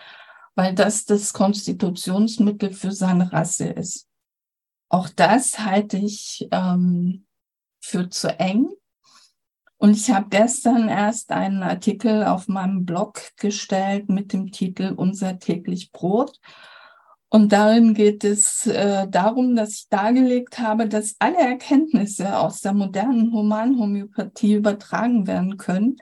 weil 0.55 0.73
das 0.73 1.03
das 1.03 1.33
Konstitutionsmittel 1.33 2.71
für 2.71 2.93
seine 2.93 3.33
Rasse 3.33 3.65
ist. 3.65 4.07
Auch 4.87 5.09
das 5.09 5.59
halte 5.59 5.97
ich 5.97 6.47
ähm, 6.51 7.25
für 7.81 8.09
zu 8.09 8.39
eng. 8.39 8.69
Und 9.75 9.97
ich 9.97 10.09
habe 10.09 10.29
gestern 10.29 10.87
erst 10.87 11.33
einen 11.33 11.63
Artikel 11.63 12.23
auf 12.23 12.47
meinem 12.47 12.85
Blog 12.85 13.19
gestellt 13.35 14.07
mit 14.07 14.31
dem 14.31 14.53
Titel 14.53 14.93
Unser 14.95 15.37
täglich 15.37 15.91
Brot 15.91 16.39
und 17.33 17.51
darin 17.51 17.95
geht 17.95 18.23
es 18.23 18.67
äh, 18.67 19.07
darum, 19.09 19.55
dass 19.55 19.73
ich 19.73 19.89
dargelegt 19.89 20.59
habe, 20.59 20.87
dass 20.87 21.15
alle 21.17 21.39
Erkenntnisse 21.39 22.37
aus 22.37 22.61
der 22.61 22.73
modernen 22.73 23.33
Humanhomöopathie 23.33 24.53
übertragen 24.53 25.25
werden 25.25 25.57
können, 25.57 25.97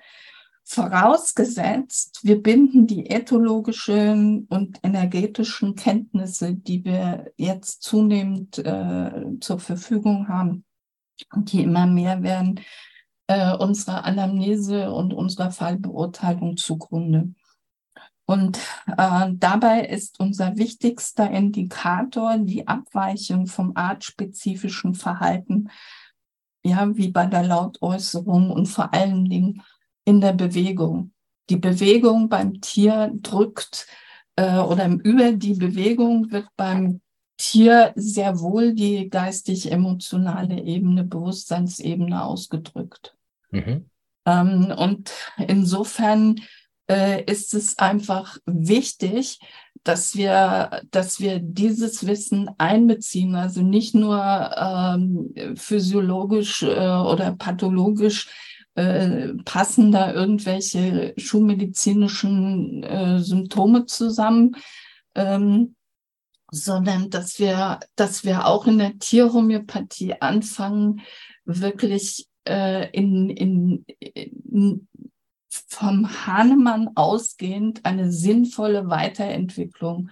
vorausgesetzt, 0.66 2.20
wir 2.24 2.44
binden 2.44 2.86
die 2.86 3.10
ethologischen 3.10 4.46
und 4.50 4.80
energetischen 4.84 5.76
Kenntnisse, 5.76 6.54
die 6.54 6.84
wir 6.84 7.32
jetzt 7.38 7.82
zunehmend 7.82 8.58
äh, 8.58 9.40
zur 9.40 9.60
Verfügung 9.60 10.28
haben 10.28 10.66
und 11.34 11.54
die 11.54 11.64
immer 11.64 11.88
mehr 11.88 12.24
werden, 12.24 12.60
äh, 13.28 13.56
unserer 13.56 14.04
Anamnese 14.04 14.92
und 14.92 15.14
unserer 15.14 15.52
Fallbeurteilung 15.52 16.58
zugrunde. 16.58 17.34
Und 18.32 18.60
äh, 18.98 19.28
dabei 19.34 19.86
ist 19.86 20.22
unser 20.22 20.56
wichtigster 20.56 21.30
Indikator 21.30 22.38
die 22.38 22.66
Abweichung 22.66 23.46
vom 23.46 23.74
artspezifischen 23.76 24.96
Verhalten, 24.96 25.70
ja, 26.64 26.96
wie 26.96 27.10
bei 27.10 27.26
der 27.26 27.44
Lautäußerung 27.44 28.52
und 28.52 28.68
vor 28.68 28.94
allen 28.94 29.26
Dingen 29.26 29.64
in 30.06 30.22
der 30.22 30.32
Bewegung. 30.32 31.12
Die 31.50 31.58
Bewegung 31.58 32.30
beim 32.30 32.62
Tier 32.62 33.12
drückt 33.16 33.86
äh, 34.38 34.60
oder 34.60 34.88
über 34.88 35.34
die 35.34 35.56
Bewegung 35.56 36.32
wird 36.32 36.48
beim 36.56 37.02
Tier 37.36 37.92
sehr 37.98 38.40
wohl 38.40 38.74
die 38.74 39.10
geistig-emotionale 39.10 40.62
Ebene, 40.62 41.04
Bewusstseinsebene 41.04 42.24
ausgedrückt. 42.24 43.14
Mhm. 43.50 43.90
Ähm, 44.26 44.74
und 44.78 45.12
insofern 45.38 46.40
äh, 46.92 47.24
ist 47.24 47.54
es 47.54 47.78
einfach 47.78 48.38
wichtig, 48.46 49.40
dass 49.84 50.16
wir, 50.16 50.82
dass 50.92 51.20
wir 51.22 51.40
dieses 51.40 52.06
Wissen 52.06 52.50
einbeziehen, 52.58 53.36
also 53.36 53.62
nicht 53.62 53.96
nur 53.96 54.22
ähm, 54.22 55.34
physiologisch 55.56 56.64
äh, 56.64 56.68
oder 56.68 57.32
pathologisch 57.38 58.30
äh, 58.76 59.30
passen 59.46 59.92
da 59.92 60.14
irgendwelche 60.14 61.14
schulmedizinischen 61.18 62.84
äh, 62.84 63.20
Symptome 63.20 63.86
zusammen, 63.86 64.56
ähm, 65.16 65.76
sondern 66.52 67.10
dass 67.10 67.40
wir, 67.40 67.80
dass 67.96 68.26
wir 68.26 68.46
auch 68.46 68.68
in 68.68 68.78
der 68.78 69.00
Tierhomöopathie 69.00 70.22
anfangen, 70.22 71.02
wirklich 71.46 72.28
äh, 72.48 72.90
in, 72.92 73.30
in, 73.30 73.86
in 74.00 74.88
vom 75.68 76.26
Hahnemann 76.26 76.90
ausgehend 76.96 77.86
eine 77.86 78.12
sinnvolle 78.12 78.90
Weiterentwicklung 78.90 80.10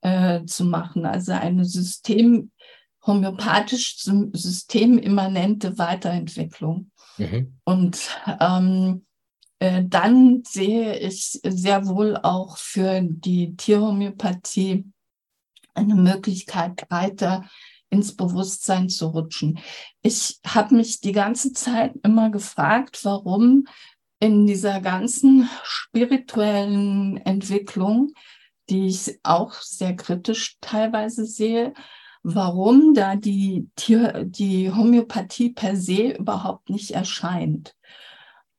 äh, 0.00 0.44
zu 0.44 0.64
machen, 0.64 1.06
also 1.06 1.32
eine 1.32 1.64
System, 1.64 2.50
homöopathisch 3.06 3.96
systemimmanente 3.98 5.78
Weiterentwicklung. 5.78 6.90
Mhm. 7.18 7.58
Und 7.64 7.98
ähm, 8.40 9.04
äh, 9.58 9.84
dann 9.86 10.42
sehe 10.44 10.98
ich 10.98 11.40
sehr 11.44 11.86
wohl 11.86 12.16
auch 12.16 12.56
für 12.56 13.00
die 13.02 13.56
Tierhomöopathie 13.56 14.84
eine 15.74 15.94
Möglichkeit, 15.94 16.84
weiter 16.90 17.44
ins 17.90 18.16
Bewusstsein 18.16 18.88
zu 18.88 19.08
rutschen. 19.08 19.58
Ich 20.00 20.40
habe 20.46 20.74
mich 20.76 21.00
die 21.00 21.12
ganze 21.12 21.52
Zeit 21.52 21.94
immer 22.02 22.30
gefragt, 22.30 23.04
warum 23.04 23.66
in 24.22 24.46
dieser 24.46 24.80
ganzen 24.80 25.50
spirituellen 25.64 27.16
Entwicklung, 27.16 28.12
die 28.70 28.86
ich 28.86 29.18
auch 29.24 29.52
sehr 29.54 29.96
kritisch 29.96 30.58
teilweise 30.60 31.24
sehe, 31.24 31.74
warum 32.22 32.94
da 32.94 33.16
die, 33.16 33.68
die 33.80 34.70
Homöopathie 34.70 35.50
per 35.50 35.74
se 35.74 36.12
überhaupt 36.12 36.70
nicht 36.70 36.92
erscheint. 36.92 37.74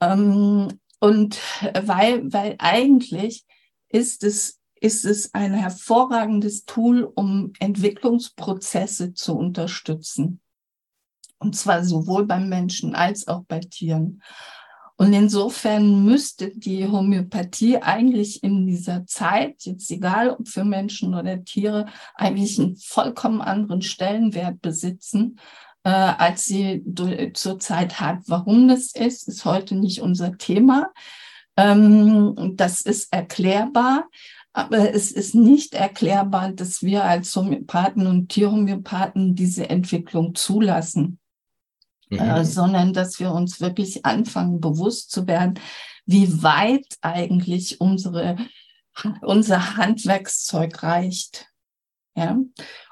Ähm, 0.02 0.68
und 1.00 1.40
weil, 1.82 2.34
weil 2.34 2.56
eigentlich 2.60 3.46
ist 3.88 4.26
es, 4.26 4.60
ist 4.82 5.06
es 5.06 5.34
ein 5.34 5.54
hervorragendes 5.54 6.66
Tool, 6.66 7.06
um 7.06 7.54
Entwicklungsprozesse 7.60 9.14
zu 9.14 9.38
unterstützen. 9.38 10.42
Und 11.40 11.56
zwar 11.56 11.86
sowohl 11.86 12.26
beim 12.26 12.50
Menschen 12.50 12.96
als 12.96 13.30
auch 13.30 13.46
bei 13.46 13.62
Tieren. 13.62 14.22
Und 14.96 15.12
insofern 15.14 16.06
müsste 16.06 16.52
die 16.56 16.88
Homöopathie 16.88 17.78
eigentlich 17.78 18.44
in 18.44 18.68
dieser 18.68 19.06
Zeit, 19.06 19.64
jetzt 19.64 19.90
egal 19.90 20.30
ob 20.30 20.48
für 20.48 20.64
Menschen 20.64 21.16
oder 21.16 21.44
Tiere, 21.44 21.88
eigentlich 22.16 22.60
einen 22.60 22.76
vollkommen 22.76 23.42
anderen 23.42 23.82
Stellenwert 23.82 24.62
besitzen, 24.62 25.40
äh, 25.84 25.90
als 25.90 26.46
sie 26.46 26.84
zurzeit 27.34 28.00
hat. 28.00 28.20
Warum 28.28 28.68
das 28.68 28.94
ist, 28.94 29.28
ist 29.28 29.46
heute 29.46 29.76
nicht 29.76 30.02
unser 30.02 30.38
Thema. 30.38 30.92
Ähm, 31.58 32.54
das 32.56 32.82
ist 32.82 33.12
erklärbar. 33.12 34.06
Aber 34.56 34.94
es 34.94 35.12
ist 35.12 35.34
nicht 35.34 35.74
erklärbar, 35.74 36.52
dass 36.52 36.84
wir 36.84 37.04
als 37.04 37.36
Homöopathen 37.36 38.06
und 38.06 38.30
Tierhomöopathen 38.30 39.34
diese 39.34 39.68
Entwicklung 39.68 40.36
zulassen 40.36 41.18
mhm. 42.14 42.30
äh, 42.30 42.46
sondern 42.46 42.94
dass 42.94 43.20
wir 43.20 43.32
uns 43.32 43.62
wirklich 43.62 44.06
anfangen, 44.06 44.60
bewusst 44.60 45.12
zu 45.12 45.28
werden, 45.28 45.60
wie 46.06 46.44
weit 46.44 46.88
eigentlich 47.02 47.80
unsere, 47.82 48.38
unser 49.22 49.78
Handwerkszeug 49.78 50.84
reicht. 50.84 51.48
Ja? 52.16 52.38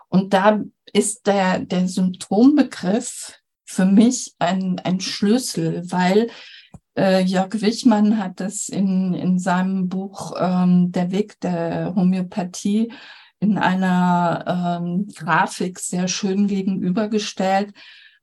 Und 0.09 0.33
da 0.33 0.61
ist 0.93 1.27
der, 1.27 1.59
der 1.59 1.87
Symptombegriff 1.87 3.39
für 3.65 3.85
mich 3.85 4.35
ein, 4.39 4.79
ein 4.79 4.99
Schlüssel, 4.99 5.83
weil 5.91 6.29
äh, 6.97 7.21
Jörg 7.21 7.61
Wichmann 7.61 8.17
hat 8.17 8.41
das 8.41 8.67
in, 8.67 9.13
in 9.13 9.39
seinem 9.39 9.87
Buch 9.87 10.33
ähm, 10.37 10.91
Der 10.91 11.11
Weg 11.11 11.39
der 11.39 11.95
Homöopathie 11.95 12.91
in 13.39 13.57
einer 13.57 14.79
ähm, 14.81 15.07
Grafik 15.15 15.79
sehr 15.79 16.07
schön 16.07 16.47
gegenübergestellt 16.47 17.73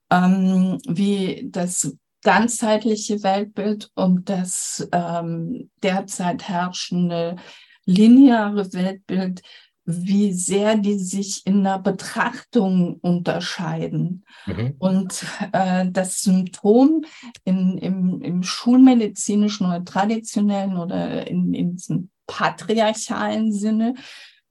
ähm, 0.09 0.79
wie 0.87 1.47
das 1.49 1.95
ganzheitliche 2.23 3.23
Weltbild 3.23 3.89
und 3.95 4.29
das 4.29 4.87
ähm, 4.91 5.69
derzeit 5.81 6.47
herrschende 6.47 7.37
lineare 7.85 8.73
Weltbild, 8.73 9.41
wie 9.85 10.33
sehr 10.33 10.75
die 10.75 10.99
sich 10.99 11.45
in 11.47 11.63
der 11.63 11.79
Betrachtung 11.79 12.97
unterscheiden. 13.01 14.23
Mhm. 14.45 14.75
Und 14.77 15.25
äh, 15.51 15.87
das 15.89 16.21
Symptom 16.21 17.03
in, 17.43 17.77
im, 17.79 18.21
im 18.21 18.43
schulmedizinischen 18.43 19.65
oder 19.65 19.83
traditionellen 19.83 20.77
oder 20.77 21.27
in, 21.27 21.53
in 21.53 21.75
diesem 21.75 22.11
patriarchalen 22.27 23.51
Sinne 23.51 23.95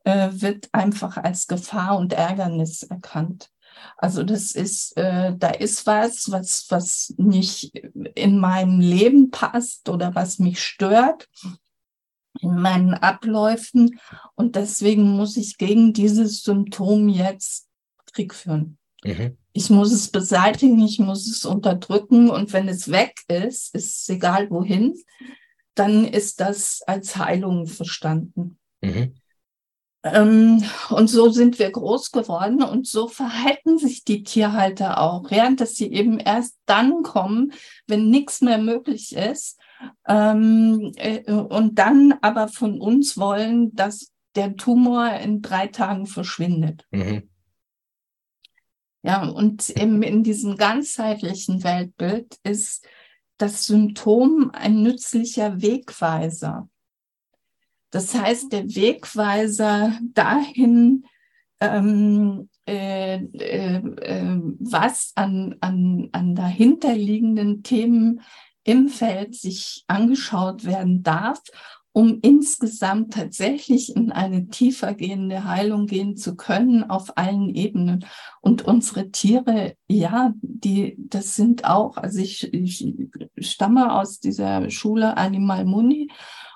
äh, 0.03 0.29
wird 0.33 0.69
einfach 0.73 1.17
als 1.19 1.47
Gefahr 1.47 1.97
und 1.99 2.13
Ärgernis 2.13 2.83
erkannt. 2.83 3.51
Also 3.97 4.23
das 4.23 4.53
ist, 4.53 4.97
äh, 4.97 5.35
da 5.37 5.49
ist 5.51 5.87
was, 5.87 6.31
was, 6.31 6.67
was 6.69 7.15
nicht 7.17 7.75
in 8.15 8.39
mein 8.39 8.81
Leben 8.81 9.31
passt 9.31 9.89
oder 9.89 10.15
was 10.15 10.39
mich 10.39 10.63
stört 10.63 11.29
in 12.41 12.61
meinen 12.61 12.95
Abläufen. 12.95 13.99
Und 14.35 14.57
deswegen 14.57 15.11
muss 15.17 15.37
ich 15.37 15.59
gegen 15.59 15.93
dieses 15.93 16.43
Symptom 16.43 17.09
jetzt 17.09 17.69
Krieg 18.13 18.35
führen. 18.35 18.79
Mhm. 19.05 19.37
Ich 19.53 19.71
muss 19.71 19.93
es 19.93 20.11
beseitigen, 20.11 20.81
ich 20.81 20.99
muss 20.99 21.29
es 21.29 21.45
unterdrücken. 21.45 22.31
Und 22.31 22.53
wenn 22.53 22.69
es 22.69 22.91
weg 22.91 23.15
ist, 23.29 23.75
ist 23.75 24.03
es 24.03 24.09
egal 24.09 24.51
wohin, 24.51 24.95
dann 25.75 26.05
ist 26.05 26.41
das 26.41 26.83
als 26.87 27.17
Heilung 27.17 27.67
verstanden. 27.67 28.59
Mhm. 28.81 29.15
Ähm, 30.13 30.65
und 30.91 31.09
so 31.09 31.31
sind 31.31 31.59
wir 31.59 31.71
groß 31.71 32.13
geworden 32.13 32.63
und 32.63 32.87
so 32.87 33.09
verhalten 33.09 33.79
sich 33.79 34.05
die 34.05 34.23
Tierhalter 34.23 35.01
auch, 35.01 35.31
ja, 35.31 35.51
dass 35.51 35.77
sie 35.77 35.93
eben 35.93 36.19
erst 36.19 36.57
dann 36.67 37.03
kommen, 37.03 37.53
wenn 37.87 38.11
nichts 38.11 38.41
mehr 38.41 38.59
möglich 38.59 39.17
ist 39.17 39.59
ähm, 40.07 40.93
äh, 40.97 41.31
und 41.31 41.79
dann 41.79 42.15
aber 42.23 42.49
von 42.49 42.81
uns 42.81 43.17
wollen, 43.17 43.75
dass 43.75 44.13
der 44.35 44.57
Tumor 44.57 45.11
in 45.15 45.43
drei 45.43 45.67
Tagen 45.69 46.07
verschwindet. 46.07 46.85
Mhm. 46.91 47.29
Ja, 49.03 49.27
und 49.29 49.71
im, 49.71 50.03
in 50.03 50.23
diesem 50.23 50.57
ganzheitlichen 50.57 51.65
Weltbild 51.65 52.37
ist 52.43 52.87
das 53.39 53.67
Symptom 53.67 54.51
ein 54.53 54.83
nützlicher 54.83 55.63
Wegweiser. 55.63 56.69
Das 57.91 58.15
heißt, 58.15 58.53
der 58.53 58.67
Wegweiser 58.75 59.99
dahin, 60.15 61.05
ähm, 61.61 62.49
äh, 62.67 63.17
äh, 63.17 63.77
äh, 63.77 64.41
was 64.61 65.13
an, 65.15 65.57
an, 65.61 66.09
an 66.13 66.35
dahinterliegenden 66.35 67.63
Themen 67.63 68.21
im 68.65 68.89
Feld 68.89 69.35
sich 69.35 69.85
angeschaut 69.87 70.65
werden 70.65 71.03
darf, 71.03 71.41
um 71.93 72.19
insgesamt 72.21 73.15
tatsächlich 73.15 73.97
in 73.97 74.13
eine 74.13 74.49
tiefer 74.49 74.95
gehende 74.95 75.45
Heilung 75.45 75.87
gehen 75.87 76.17
zu 76.17 76.37
können 76.37 76.85
auf 76.85 77.17
allen 77.17 77.49
Ebenen. 77.49 78.05
Und 78.43 78.63
unsere 78.63 79.11
Tiere, 79.11 79.75
ja, 79.89 80.35
die, 80.43 80.97
das 80.99 81.35
sind 81.35 81.65
auch, 81.65 81.97
also 81.97 82.21
ich, 82.21 82.53
ich 82.53 82.95
stamme 83.39 83.95
aus 83.95 84.21
dieser 84.21 84.69
Schule 84.71 85.17
Animal 85.17 85.65
Muni 85.65 86.09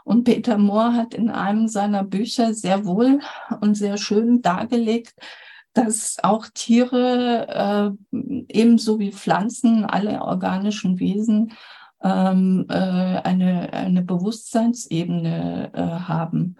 und 0.04 0.24
Peter 0.24 0.58
Mohr 0.58 0.94
hat 0.94 1.14
in 1.14 1.30
einem 1.30 1.68
seiner 1.68 2.04
Bücher 2.04 2.54
sehr 2.54 2.84
wohl 2.84 3.20
und 3.60 3.74
sehr 3.74 3.96
schön 3.96 4.42
dargelegt, 4.42 5.14
dass 5.74 6.18
auch 6.22 6.46
Tiere 6.52 7.96
äh, 8.12 8.16
ebenso 8.48 8.98
wie 8.98 9.12
Pflanzen, 9.12 9.84
alle 9.84 10.22
organischen 10.22 10.98
Wesen 11.00 11.52
ähm, 12.02 12.66
äh, 12.68 12.74
eine, 12.74 13.72
eine 13.72 14.02
Bewusstseinsebene 14.02 15.70
äh, 15.72 15.80
haben. 15.80 16.56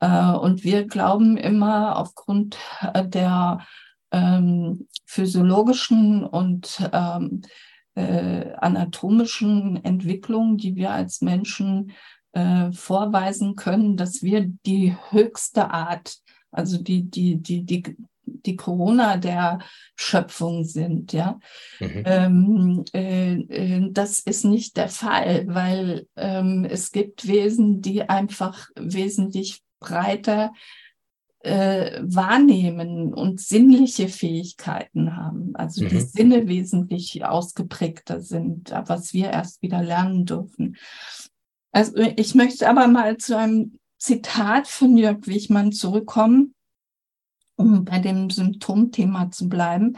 Äh, 0.00 0.32
und 0.32 0.64
wir 0.64 0.86
glauben 0.86 1.36
immer 1.36 1.96
aufgrund 1.96 2.56
äh, 2.94 3.06
der 3.06 3.60
ähm, 4.10 4.88
physiologischen 5.04 6.24
und 6.24 6.88
ähm, 6.92 7.42
äh, 7.94 8.52
anatomischen 8.54 9.84
Entwicklung, 9.84 10.56
die 10.56 10.76
wir 10.76 10.90
als 10.90 11.20
Menschen 11.20 11.92
äh, 12.32 12.72
vorweisen 12.72 13.56
können, 13.56 13.96
dass 13.96 14.22
wir 14.22 14.50
die 14.66 14.96
höchste 15.10 15.70
Art, 15.70 16.16
also 16.50 16.82
die, 16.82 17.02
die, 17.02 17.36
die, 17.36 17.64
die, 17.64 17.96
die 18.24 18.56
Corona 18.56 19.16
der 19.16 19.58
Schöpfung 19.96 20.64
sind, 20.64 21.12
ja. 21.12 21.38
Mhm. 21.80 22.02
Ähm, 22.04 22.84
äh, 22.92 23.34
äh, 23.34 23.88
das 23.90 24.20
ist 24.20 24.44
nicht 24.44 24.76
der 24.76 24.88
Fall, 24.88 25.46
weil 25.48 26.06
ähm, 26.16 26.64
es 26.68 26.92
gibt 26.92 27.26
Wesen, 27.26 27.82
die 27.82 28.08
einfach 28.08 28.68
wesentlich 28.76 29.62
breiter 29.80 30.52
äh, 31.42 32.00
wahrnehmen 32.02 33.14
und 33.14 33.40
sinnliche 33.40 34.08
Fähigkeiten 34.08 35.16
haben, 35.16 35.52
also 35.54 35.84
mhm. 35.84 35.88
die 35.88 36.00
Sinne 36.00 36.48
wesentlich 36.48 37.24
ausgeprägter 37.24 38.20
sind, 38.20 38.72
was 38.86 39.14
wir 39.14 39.30
erst 39.30 39.62
wieder 39.62 39.82
lernen 39.82 40.26
dürfen. 40.26 40.76
Also 41.72 41.96
ich 41.96 42.34
möchte 42.34 42.68
aber 42.68 42.88
mal 42.88 43.16
zu 43.16 43.36
einem 43.36 43.78
Zitat 43.98 44.66
von 44.66 44.96
Jörg 44.96 45.26
Wichmann 45.26 45.72
zurückkommen, 45.72 46.54
um 47.56 47.84
bei 47.84 47.98
dem 47.98 48.30
Symptomthema 48.30 49.30
zu 49.30 49.48
bleiben. 49.48 49.96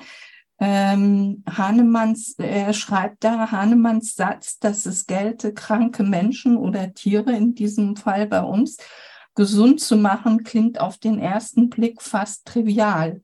ähm, 0.58 1.42
Hahnemanns, 1.48 2.35
er 2.38 2.72
schreibt 2.72 3.24
da 3.24 3.50
Hahnemanns 3.50 4.14
Satz, 4.14 4.58
dass 4.58 4.87
es 4.87 5.06
gelte, 5.06 5.54
kranke 5.54 6.04
Menschen 6.04 6.56
oder 6.56 6.94
Tiere, 6.94 7.32
in 7.32 7.54
diesem 7.54 7.96
Fall 7.96 8.26
bei 8.26 8.42
uns, 8.42 8.76
gesund 9.35 9.80
zu 9.80 9.96
machen, 9.96 10.44
klingt 10.44 10.80
auf 10.80 10.98
den 10.98 11.18
ersten 11.18 11.68
Blick 11.68 12.02
fast 12.02 12.44
trivial. 12.46 13.22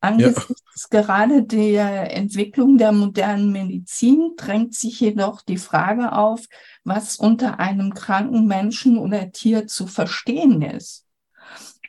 Angesichts 0.00 0.88
ja. 0.90 1.02
gerade 1.02 1.42
der 1.42 2.16
Entwicklung 2.16 2.78
der 2.78 2.92
modernen 2.92 3.52
Medizin 3.52 4.32
drängt 4.36 4.74
sich 4.74 4.98
jedoch 5.00 5.42
die 5.42 5.58
Frage 5.58 6.12
auf, 6.12 6.46
was 6.84 7.16
unter 7.16 7.60
einem 7.60 7.92
kranken 7.92 8.46
Menschen 8.46 8.96
oder 8.96 9.30
Tier 9.30 9.66
zu 9.66 9.86
verstehen 9.86 10.62
ist 10.62 11.06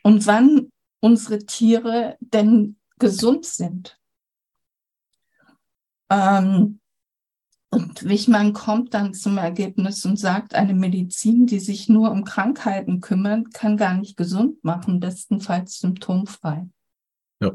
und 0.02 0.26
wann 0.26 0.70
unsere 1.00 1.38
Tiere 1.46 2.16
denn 2.20 2.76
gesund 2.98 3.46
sind. 3.46 3.98
Ähm, 6.10 6.80
und 7.70 8.04
Wichmann 8.04 8.52
kommt 8.52 8.92
dann 8.92 9.14
zum 9.14 9.38
Ergebnis 9.38 10.04
und 10.04 10.18
sagt, 10.18 10.54
eine 10.54 10.74
Medizin, 10.74 11.46
die 11.46 11.58
sich 11.58 11.88
nur 11.88 12.10
um 12.10 12.24
Krankheiten 12.24 13.00
kümmert, 13.00 13.54
kann 13.54 13.78
gar 13.78 13.94
nicht 13.94 14.18
gesund 14.18 14.62
machen, 14.62 15.00
bestenfalls 15.00 15.78
symptomfrei. 15.78 16.68
Ja. 17.40 17.52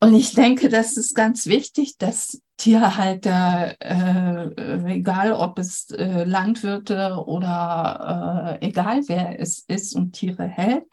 Und 0.00 0.14
ich 0.14 0.32
denke, 0.32 0.68
das 0.68 0.96
ist 0.96 1.14
ganz 1.14 1.46
wichtig, 1.46 1.98
dass 1.98 2.40
Tierhalter, 2.56 3.74
äh, 3.80 4.94
egal 4.94 5.32
ob 5.32 5.58
es 5.58 5.90
äh, 5.90 6.24
Landwirte 6.24 7.24
oder 7.26 8.58
äh, 8.60 8.66
egal 8.66 9.02
wer 9.08 9.40
es 9.40 9.60
ist 9.66 9.96
und 9.96 10.12
Tiere 10.12 10.46
hält, 10.46 10.84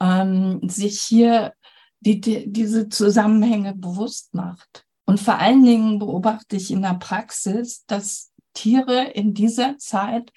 ähm, 0.00 0.60
sich 0.68 1.00
hier 1.00 1.52
die, 2.00 2.20
die, 2.20 2.52
diese 2.52 2.88
Zusammenhänge 2.88 3.74
bewusst 3.74 4.34
macht. 4.34 4.84
Und 5.04 5.18
vor 5.20 5.38
allen 5.38 5.64
Dingen 5.64 5.98
beobachte 5.98 6.56
ich 6.56 6.70
in 6.70 6.82
der 6.82 6.94
Praxis, 6.94 7.84
dass 7.86 8.32
Tiere 8.52 9.04
in 9.14 9.34
dieser 9.34 9.78
Zeit 9.78 10.32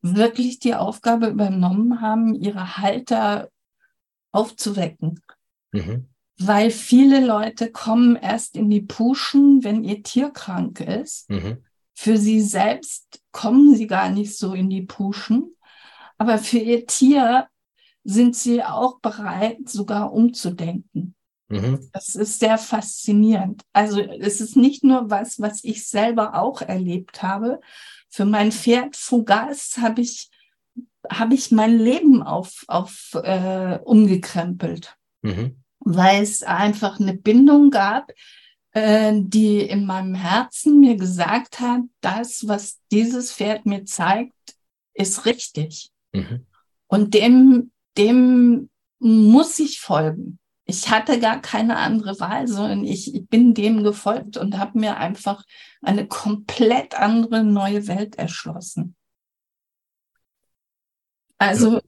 wirklich 0.00 0.58
die 0.58 0.74
Aufgabe 0.74 1.28
übernommen 1.28 2.00
haben, 2.00 2.34
ihre 2.34 2.78
Halter 2.78 3.50
aufzuwecken. 4.30 5.20
Mhm. 5.72 6.11
Weil 6.46 6.70
viele 6.70 7.24
Leute 7.24 7.70
kommen 7.70 8.16
erst 8.16 8.56
in 8.56 8.70
die 8.70 8.80
Puschen, 8.80 9.64
wenn 9.64 9.84
ihr 9.84 10.02
Tier 10.02 10.30
krank 10.30 10.80
ist. 10.80 11.28
Mhm. 11.30 11.58
Für 11.94 12.16
sie 12.16 12.40
selbst 12.40 13.20
kommen 13.32 13.74
sie 13.74 13.86
gar 13.86 14.08
nicht 14.10 14.36
so 14.36 14.54
in 14.54 14.70
die 14.70 14.82
Puschen. 14.82 15.54
Aber 16.18 16.38
für 16.38 16.58
ihr 16.58 16.86
Tier 16.86 17.48
sind 18.04 18.36
sie 18.36 18.62
auch 18.62 19.00
bereit, 19.00 19.68
sogar 19.68 20.12
umzudenken. 20.12 21.14
Mhm. 21.48 21.90
Das 21.92 22.14
ist 22.14 22.40
sehr 22.40 22.58
faszinierend. 22.58 23.62
Also 23.72 24.00
es 24.00 24.40
ist 24.40 24.56
nicht 24.56 24.84
nur 24.84 25.10
was, 25.10 25.40
was 25.40 25.62
ich 25.64 25.86
selber 25.86 26.34
auch 26.40 26.62
erlebt 26.62 27.22
habe. 27.22 27.60
Für 28.08 28.24
mein 28.24 28.52
Pferd 28.52 28.96
Fugas 28.96 29.76
habe 29.78 30.00
ich, 30.00 30.30
habe 31.10 31.34
ich 31.34 31.50
mein 31.50 31.78
Leben 31.78 32.22
auf, 32.22 32.64
auf 32.68 33.10
äh, 33.22 33.78
umgekrempelt, 33.84 34.96
mhm. 35.20 35.61
Weil 35.84 36.22
es 36.22 36.42
einfach 36.42 37.00
eine 37.00 37.14
Bindung 37.14 37.70
gab, 37.70 38.12
äh, 38.72 39.12
die 39.14 39.60
in 39.60 39.86
meinem 39.86 40.14
Herzen 40.14 40.80
mir 40.80 40.96
gesagt 40.96 41.60
hat, 41.60 41.82
das, 42.00 42.46
was 42.48 42.80
dieses 42.90 43.32
Pferd 43.32 43.66
mir 43.66 43.84
zeigt, 43.84 44.56
ist 44.94 45.26
richtig. 45.26 45.90
Mhm. 46.12 46.46
Und 46.86 47.14
dem, 47.14 47.70
dem 47.96 48.70
muss 48.98 49.58
ich 49.58 49.80
folgen 49.80 50.38
ich 50.64 50.90
hatte 50.90 51.18
gar 51.18 51.40
keine 51.40 51.76
andere 51.76 52.18
Wahl, 52.20 52.46
sondern 52.46 52.84
ich, 52.84 53.14
ich 53.14 53.28
bin 53.28 53.54
dem 53.54 53.82
gefolgt 53.82 54.36
und 54.36 54.58
habe 54.58 54.78
mir 54.78 54.96
einfach 54.96 55.44
eine 55.80 56.06
komplett 56.06 56.94
andere 56.94 57.44
neue 57.44 57.86
Welt 57.88 58.16
erschlossen. 58.16 58.94
Also 61.38 61.80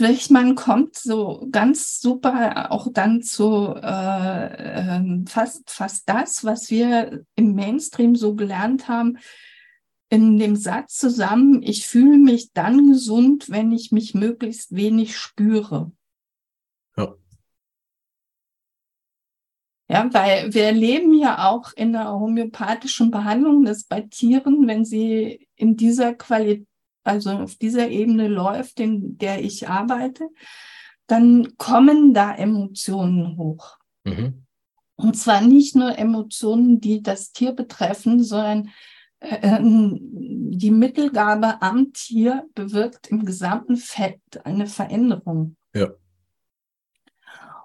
Wichmann 0.00 0.54
kommt 0.54 0.96
so 0.96 1.46
ganz 1.50 2.00
super 2.00 2.70
auch 2.72 2.88
dann 2.92 3.22
zu 3.22 3.74
äh, 3.74 4.96
ähm, 4.96 5.26
fast, 5.26 5.70
fast 5.70 6.08
das, 6.08 6.44
was 6.44 6.70
wir 6.70 7.24
im 7.34 7.54
Mainstream 7.54 8.16
so 8.16 8.34
gelernt 8.34 8.88
haben, 8.88 9.18
in 10.10 10.38
dem 10.38 10.56
Satz 10.56 10.96
zusammen, 10.96 11.62
ich 11.62 11.86
fühle 11.86 12.18
mich 12.18 12.52
dann 12.52 12.90
gesund, 12.90 13.50
wenn 13.50 13.72
ich 13.72 13.92
mich 13.92 14.14
möglichst 14.14 14.74
wenig 14.74 15.16
spüre. 15.16 15.92
Ja, 19.90 20.06
weil 20.12 20.52
wir 20.52 20.64
erleben 20.64 21.14
ja 21.14 21.48
auch 21.48 21.72
in 21.74 21.92
der 21.94 22.12
homöopathischen 22.12 23.10
Behandlung, 23.10 23.64
dass 23.64 23.84
bei 23.84 24.02
Tieren, 24.02 24.66
wenn 24.66 24.84
sie 24.84 25.48
in 25.56 25.76
dieser 25.76 26.14
Qualität, 26.14 26.67
also 27.08 27.30
auf 27.30 27.56
dieser 27.56 27.88
Ebene 27.88 28.28
läuft, 28.28 28.80
in 28.80 29.18
der 29.18 29.42
ich 29.42 29.68
arbeite, 29.68 30.28
dann 31.06 31.56
kommen 31.56 32.14
da 32.14 32.34
Emotionen 32.34 33.36
hoch. 33.36 33.78
Mhm. 34.04 34.44
Und 34.96 35.16
zwar 35.16 35.40
nicht 35.40 35.76
nur 35.76 35.96
Emotionen, 35.96 36.80
die 36.80 37.02
das 37.02 37.32
Tier 37.32 37.52
betreffen, 37.52 38.22
sondern 38.22 38.70
äh, 39.20 39.58
die 39.60 40.70
Mittelgabe 40.70 41.62
am 41.62 41.92
Tier 41.92 42.48
bewirkt 42.54 43.08
im 43.08 43.24
gesamten 43.24 43.76
Feld 43.76 44.20
eine 44.44 44.66
Veränderung. 44.66 45.56
Ja. 45.74 45.88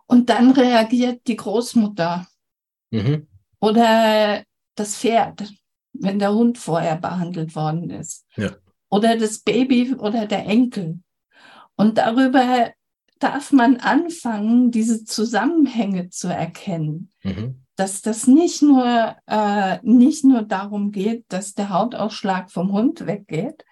Und 0.05 0.29
dann 0.29 0.51
reagiert 0.51 1.27
die 1.27 1.35
Großmutter 1.35 2.27
mhm. 2.91 3.27
oder 3.59 4.43
das 4.75 4.97
Pferd, 4.97 5.51
wenn 5.93 6.19
der 6.19 6.33
Hund 6.33 6.57
vorher 6.57 6.97
behandelt 6.97 7.55
worden 7.55 7.89
ist. 7.89 8.25
Ja. 8.35 8.51
Oder 8.93 9.17
das 9.17 9.39
Baby 9.39 9.95
oder 9.95 10.27
der 10.27 10.45
Enkel. 10.45 10.99
Und 11.75 11.97
darüber 11.97 12.71
darf 13.17 13.51
man 13.51 13.77
anfangen, 13.77 14.69
diese 14.69 15.03
Zusammenhänge 15.03 16.11
zu 16.11 16.27
erkennen. 16.27 17.11
Mhm. 17.23 17.65
Dass 17.75 18.03
das 18.03 18.27
nicht 18.27 18.61
nur, 18.61 19.15
äh, 19.25 19.79
nicht 19.81 20.23
nur 20.23 20.43
darum 20.43 20.91
geht, 20.91 21.25
dass 21.29 21.55
der 21.55 21.69
Hautausschlag 21.69 22.51
vom 22.51 22.71
Hund 22.71 23.07
weggeht, 23.07 23.65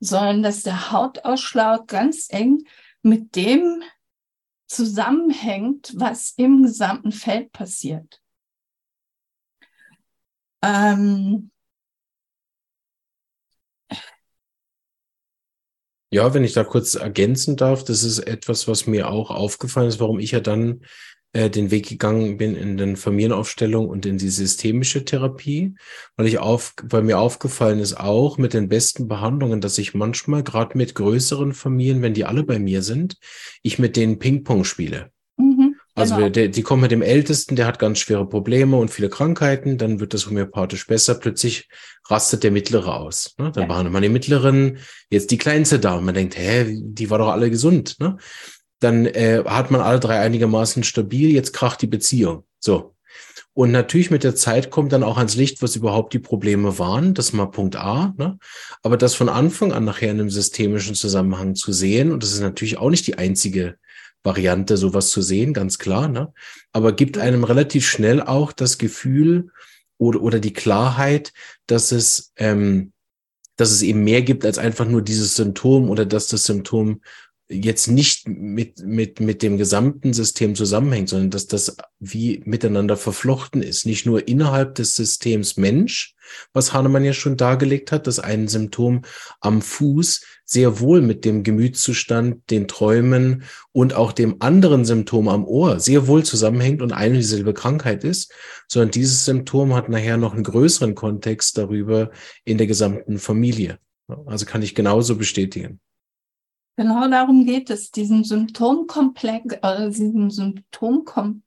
sondern 0.00 0.42
dass 0.42 0.64
der 0.64 0.90
Hautausschlag 0.90 1.86
ganz 1.86 2.26
eng 2.28 2.64
mit 3.00 3.36
dem 3.36 3.84
zusammenhängt, 4.66 5.92
was 5.94 6.32
im 6.36 6.64
gesamten 6.64 7.12
Feld 7.12 7.52
passiert. 7.52 8.20
Ähm 10.62 11.52
ja, 16.10 16.32
wenn 16.34 16.44
ich 16.44 16.54
da 16.54 16.64
kurz 16.64 16.94
ergänzen 16.94 17.56
darf, 17.56 17.84
das 17.84 18.02
ist 18.02 18.20
etwas, 18.20 18.66
was 18.68 18.86
mir 18.86 19.10
auch 19.10 19.30
aufgefallen 19.30 19.88
ist, 19.88 20.00
warum 20.00 20.18
ich 20.18 20.30
ja 20.30 20.40
dann 20.40 20.80
äh, 21.32 21.50
den 21.50 21.70
Weg 21.70 21.88
gegangen 21.88 22.38
bin 22.38 22.56
in 22.56 22.78
den 22.78 22.96
Familienaufstellung 22.96 23.88
und 23.88 24.06
in 24.06 24.16
die 24.16 24.30
systemische 24.30 25.04
Therapie, 25.04 25.74
weil 26.16 26.26
ich 26.26 26.38
auf, 26.38 26.74
weil 26.82 27.02
mir 27.02 27.18
aufgefallen 27.18 27.80
ist 27.80 28.00
auch 28.00 28.38
mit 28.38 28.54
den 28.54 28.68
besten 28.68 29.08
Behandlungen, 29.08 29.60
dass 29.60 29.76
ich 29.76 29.92
manchmal 29.92 30.42
gerade 30.42 30.78
mit 30.78 30.94
größeren 30.94 31.52
Familien, 31.52 32.00
wenn 32.00 32.14
die 32.14 32.24
alle 32.24 32.44
bei 32.44 32.58
mir 32.58 32.82
sind, 32.82 33.18
ich 33.62 33.78
mit 33.78 33.96
denen 33.96 34.18
Ping-Pong 34.18 34.64
spiele. 34.64 35.12
Also 35.98 36.16
genau. 36.16 36.28
die, 36.28 36.50
die 36.50 36.62
kommen 36.62 36.82
mit 36.82 36.90
dem 36.90 37.02
Ältesten, 37.02 37.56
der 37.56 37.66
hat 37.66 37.78
ganz 37.78 37.98
schwere 37.98 38.28
Probleme 38.28 38.76
und 38.76 38.90
viele 38.90 39.08
Krankheiten, 39.08 39.78
dann 39.78 40.00
wird 40.00 40.14
das 40.14 40.26
homöopathisch 40.26 40.86
besser. 40.86 41.14
Plötzlich 41.14 41.68
rastet 42.08 42.44
der 42.44 42.50
Mittlere 42.50 42.94
aus. 42.94 43.34
Ne? 43.38 43.50
Dann 43.52 43.62
ja. 43.62 43.68
behandelt 43.68 43.92
man 43.92 44.02
den 44.02 44.12
Mittleren, 44.12 44.78
jetzt 45.10 45.30
die 45.30 45.38
Kleinste 45.38 45.78
da 45.78 45.96
und 45.96 46.04
man 46.04 46.14
denkt, 46.14 46.38
hä, 46.38 46.76
die 46.80 47.10
war 47.10 47.18
doch 47.18 47.28
alle 47.28 47.50
gesund. 47.50 47.96
Ne? 48.00 48.16
dann 48.80 49.06
äh, 49.06 49.42
hat 49.44 49.70
man 49.70 49.80
alle 49.80 50.00
drei 50.00 50.20
einigermaßen 50.20 50.84
stabil, 50.84 51.30
jetzt 51.30 51.52
kracht 51.52 51.82
die 51.82 51.86
Beziehung. 51.86 52.44
So. 52.60 52.94
Und 53.54 53.72
natürlich 53.72 54.12
mit 54.12 54.22
der 54.22 54.36
Zeit 54.36 54.70
kommt 54.70 54.92
dann 54.92 55.02
auch 55.02 55.18
ans 55.18 55.34
Licht, 55.34 55.62
was 55.62 55.74
überhaupt 55.74 56.12
die 56.12 56.20
Probleme 56.20 56.78
waren. 56.78 57.14
Das 57.14 57.26
ist 57.26 57.32
mal 57.32 57.46
Punkt 57.46 57.74
A. 57.74 58.14
Ne? 58.16 58.38
Aber 58.84 58.96
das 58.96 59.14
von 59.14 59.28
Anfang 59.28 59.72
an 59.72 59.84
nachher 59.84 60.12
in 60.12 60.20
einem 60.20 60.30
systemischen 60.30 60.94
Zusammenhang 60.94 61.56
zu 61.56 61.72
sehen, 61.72 62.12
und 62.12 62.22
das 62.22 62.32
ist 62.32 62.40
natürlich 62.40 62.78
auch 62.78 62.90
nicht 62.90 63.06
die 63.08 63.18
einzige 63.18 63.76
Variante, 64.22 64.76
sowas 64.76 65.10
zu 65.10 65.22
sehen, 65.22 65.52
ganz 65.54 65.78
klar. 65.78 66.08
Ne? 66.08 66.32
Aber 66.72 66.92
gibt 66.92 67.18
einem 67.18 67.44
relativ 67.44 67.86
schnell 67.86 68.20
auch 68.22 68.52
das 68.52 68.78
Gefühl 68.78 69.50
oder, 69.96 70.20
oder 70.22 70.40
die 70.40 70.52
Klarheit, 70.52 71.32
dass 71.66 71.92
es, 71.92 72.32
ähm, 72.36 72.92
dass 73.56 73.70
es 73.70 73.82
eben 73.82 74.04
mehr 74.04 74.22
gibt 74.22 74.44
als 74.44 74.58
einfach 74.58 74.86
nur 74.86 75.02
dieses 75.02 75.36
Symptom 75.36 75.90
oder 75.90 76.06
dass 76.06 76.28
das 76.28 76.44
Symptom 76.44 77.02
jetzt 77.48 77.88
nicht 77.88 78.28
mit, 78.28 78.80
mit, 78.80 79.20
mit 79.20 79.42
dem 79.42 79.56
gesamten 79.56 80.12
System 80.12 80.54
zusammenhängt, 80.54 81.08
sondern 81.08 81.30
dass 81.30 81.46
das 81.46 81.76
wie 81.98 82.42
miteinander 82.44 82.96
verflochten 82.96 83.62
ist. 83.62 83.86
Nicht 83.86 84.04
nur 84.04 84.28
innerhalb 84.28 84.74
des 84.74 84.94
Systems 84.94 85.56
Mensch, 85.56 86.14
was 86.52 86.74
Hahnemann 86.74 87.04
ja 87.04 87.14
schon 87.14 87.38
dargelegt 87.38 87.90
hat, 87.90 88.06
dass 88.06 88.18
ein 88.18 88.48
Symptom 88.48 89.02
am 89.40 89.62
Fuß 89.62 90.24
sehr 90.44 90.80
wohl 90.80 91.00
mit 91.00 91.24
dem 91.24 91.42
Gemütszustand, 91.42 92.50
den 92.50 92.68
Träumen 92.68 93.44
und 93.72 93.94
auch 93.94 94.12
dem 94.12 94.36
anderen 94.40 94.84
Symptom 94.84 95.28
am 95.28 95.46
Ohr 95.46 95.80
sehr 95.80 96.06
wohl 96.06 96.24
zusammenhängt 96.24 96.82
und 96.82 96.92
eine 96.92 97.16
dieselbe 97.16 97.54
Krankheit 97.54 98.04
ist, 98.04 98.30
sondern 98.68 98.90
dieses 98.90 99.24
Symptom 99.24 99.74
hat 99.74 99.88
nachher 99.88 100.18
noch 100.18 100.34
einen 100.34 100.44
größeren 100.44 100.94
Kontext 100.94 101.56
darüber 101.56 102.10
in 102.44 102.58
der 102.58 102.66
gesamten 102.66 103.18
Familie. 103.18 103.78
Also 104.26 104.44
kann 104.44 104.62
ich 104.62 104.74
genauso 104.74 105.16
bestätigen. 105.16 105.80
Genau 106.78 107.08
darum 107.08 107.44
geht 107.44 107.68
es, 107.70 107.90
diesen 107.90 108.22
Symptomkomplex, 108.22 109.56
äh, 109.62 109.90
diesen 109.90 110.30
Symptombegriff 110.30 111.42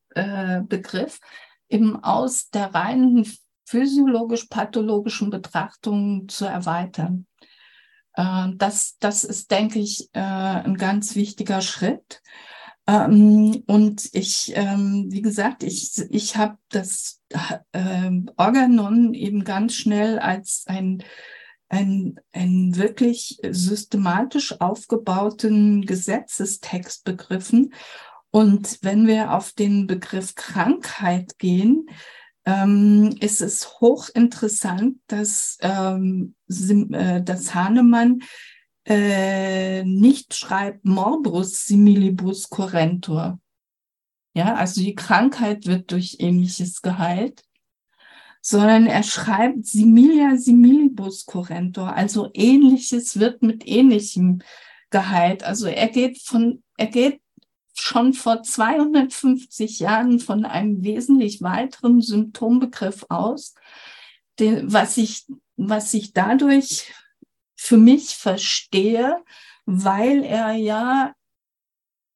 äh, 1.70 1.74
eben 1.74 2.04
aus 2.04 2.50
der 2.50 2.74
reinen 2.76 3.26
physiologisch-pathologischen 3.64 5.30
Betrachtung 5.30 6.28
zu 6.28 6.44
erweitern. 6.44 7.28
Äh, 8.16 8.50
das, 8.56 8.98
das 9.00 9.24
ist, 9.24 9.52
denke 9.52 9.80
ich, 9.80 10.10
äh, 10.12 10.20
ein 10.20 10.76
ganz 10.76 11.16
wichtiger 11.16 11.62
Schritt. 11.62 12.22
Ähm, 12.86 13.64
und 13.68 14.10
ich, 14.12 14.52
ähm, 14.54 15.06
wie 15.12 15.22
gesagt, 15.22 15.64
ich, 15.64 15.98
ich 16.10 16.36
habe 16.36 16.58
das 16.68 17.22
äh, 17.72 18.12
Organon 18.36 19.14
eben 19.14 19.46
ganz 19.46 19.76
schnell 19.76 20.20
als 20.20 20.66
ein 20.68 21.02
ein, 21.72 22.20
einen 22.34 22.76
wirklich 22.76 23.40
systematisch 23.50 24.60
aufgebauten 24.60 25.86
Gesetzestext 25.86 27.06
begriffen. 27.06 27.74
Und 28.30 28.80
wenn 28.82 29.08
wir 29.08 29.34
auf 29.34 29.54
den 29.54 29.88
Begriff 29.88 30.36
Krankheit 30.36 31.40
gehen, 31.40 31.88
ähm, 32.46 33.16
ist 33.22 33.42
es 33.42 33.80
hochinteressant, 33.80 34.98
dass, 35.08 35.58
ähm, 35.62 36.36
äh, 36.50 37.22
dass 37.22 37.56
Hahnemann 37.56 38.20
äh, 38.86 39.84
nicht 39.84 40.34
schreibt 40.34 40.84
Morbus 40.84 41.66
similibus 41.68 42.50
currentur. 42.50 43.40
Ja, 44.34 44.56
also 44.56 44.82
die 44.82 44.96
Krankheit 44.96 45.68
wird 45.68 45.92
durch 45.92 46.18
ähnliches 46.20 46.82
geheilt, 46.82 47.44
sondern 48.42 48.88
er 48.88 49.04
schreibt 49.04 49.66
similia 49.66 50.36
similibus 51.02 51.26
currentor, 51.26 51.94
also 51.94 52.30
ähnliches 52.34 53.20
wird 53.20 53.42
mit 53.42 53.68
ähnlichem 53.68 54.42
geheilt. 54.90 55.44
Also 55.44 55.68
er 55.68 55.88
geht 55.88 56.22
von, 56.22 56.64
er 56.78 56.88
geht 56.88 57.22
schon 57.74 58.14
vor 58.14 58.44
250 58.44 59.80
Jahren 59.80 60.20
von 60.20 60.46
einem 60.46 60.84
wesentlich 60.84 61.42
weiteren 61.42 62.02
Symptombegriff 62.02 63.06
aus, 63.10 63.56
den, 64.40 64.72
was 64.72 64.98
ich, 64.98 65.26
was 65.56 65.94
ich 65.94 66.14
dadurch 66.14 66.94
für 67.56 67.78
mich 67.78 68.16
verstehe, 68.16 69.24
weil 69.66 70.24
er 70.24 70.54
ja 70.54 71.14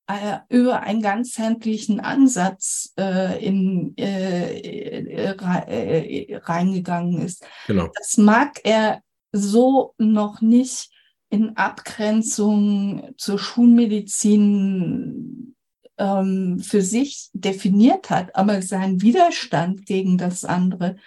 äh, 0.08 0.38
über 0.50 0.82
einen 0.82 1.02
ganzheitlichen 1.02 2.00
Ansatz 2.00 2.94
äh, 2.98 3.44
in, 3.44 3.98
äh, 3.98 4.60
äh, 4.60 5.36
äh, 5.36 6.38
reingegangen 6.38 7.22
ist. 7.22 7.44
Genau. 7.68 7.90
Das 7.98 8.18
mag 8.18 8.60
er 8.64 9.02
so 9.32 9.94
noch 9.98 10.42
nicht 10.42 10.92
in 11.30 11.58
Abgrenzung 11.58 13.14
zur 13.18 13.40
Schulmedizin 13.40 15.56
ähm, 15.98 16.60
für 16.60 16.82
sich 16.82 17.30
definiert 17.34 18.10
hat, 18.10 18.36
aber 18.36 18.62
sein 18.62 19.02
Widerstand 19.02 19.86
gegen 19.86 20.18
das 20.18 20.46
andere 20.46 20.98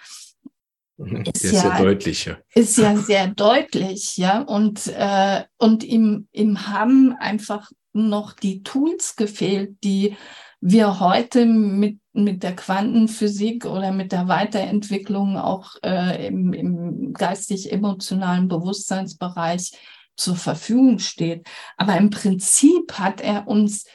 ist, 1.33 1.45
ist 1.45 1.53
ja, 1.53 1.79
deutlich. 1.79 2.25
Ja. 2.25 2.37
Ist 2.53 2.77
ja 2.77 2.97
sehr 2.97 3.27
deutlich, 3.27 4.17
ja. 4.17 4.41
Und, 4.41 4.87
äh, 4.87 5.43
und 5.57 5.83
ihm, 5.83 6.27
ihm 6.31 6.67
haben 6.67 7.13
einfach 7.13 7.71
noch 7.93 8.33
die 8.33 8.63
Tools 8.63 9.15
gefehlt, 9.15 9.83
die 9.83 10.15
wir 10.61 10.99
heute 10.99 11.45
mit, 11.45 11.99
mit 12.13 12.43
der 12.43 12.55
Quantenphysik 12.55 13.65
oder 13.65 13.91
mit 13.91 14.11
der 14.11 14.27
Weiterentwicklung 14.27 15.37
auch 15.37 15.75
äh, 15.83 16.27
im, 16.27 16.53
im 16.53 17.13
geistig-emotionalen 17.13 18.47
Bewusstseinsbereich 18.47 19.71
zur 20.15 20.35
Verfügung 20.35 20.99
steht. 20.99 21.47
Aber 21.77 21.95
im 21.97 22.09
Prinzip 22.09 22.93
hat 22.99 23.21
er 23.21 23.47
uns 23.47 23.85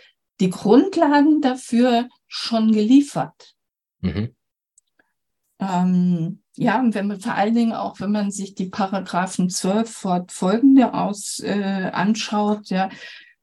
die 0.40 0.50
Grundlagen 0.50 1.40
dafür 1.42 2.08
schon 2.26 2.72
geliefert. 2.72 3.54
Mhm. 4.00 4.34
Ähm, 5.60 6.42
ja, 6.56 6.80
und 6.80 6.94
wenn 6.94 7.08
man 7.08 7.20
vor 7.20 7.34
allen 7.34 7.54
Dingen 7.54 7.72
auch, 7.72 8.00
wenn 8.00 8.12
man 8.12 8.30
sich 8.30 8.54
die 8.54 8.68
Paragraphen 8.68 9.50
12 9.50 9.90
fortfolgende 9.90 10.94
aus 10.94 11.40
äh, 11.40 11.90
anschaut, 11.92 12.68
ja, 12.70 12.88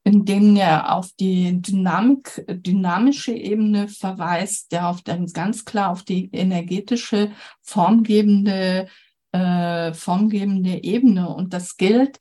in 0.04 0.26
denen 0.26 0.58
er 0.58 0.96
auf 0.96 1.12
die 1.20 1.62
Dynamik, 1.62 2.44
dynamische 2.48 3.34
Ebene 3.34 3.88
verweist, 3.88 4.72
der 4.72 4.88
auf 4.88 5.02
dann 5.04 5.28
ganz 5.28 5.64
klar 5.64 5.92
auf 5.92 6.04
die 6.04 6.30
energetische, 6.32 7.32
formgebende, 7.62 8.88
äh, 9.32 9.94
formgebende 9.94 10.84
Ebene. 10.84 11.30
Und 11.30 11.54
das 11.54 11.78
gilt 11.78 12.18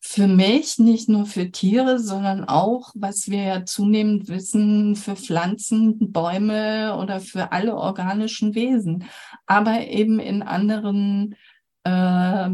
für 0.00 0.28
mich 0.28 0.78
nicht 0.78 1.08
nur 1.08 1.26
für 1.26 1.50
Tiere, 1.50 1.98
sondern 1.98 2.44
auch, 2.44 2.92
was 2.94 3.28
wir 3.28 3.42
ja 3.42 3.64
zunehmend 3.64 4.28
wissen, 4.28 4.94
für 4.94 5.16
Pflanzen, 5.16 6.12
Bäume 6.12 6.96
oder 6.96 7.20
für 7.20 7.50
alle 7.52 7.74
organischen 7.74 8.54
Wesen, 8.54 9.04
aber 9.46 9.88
eben 9.88 10.20
in 10.20 10.42
anderen, 10.42 11.34
äh, 11.84 12.50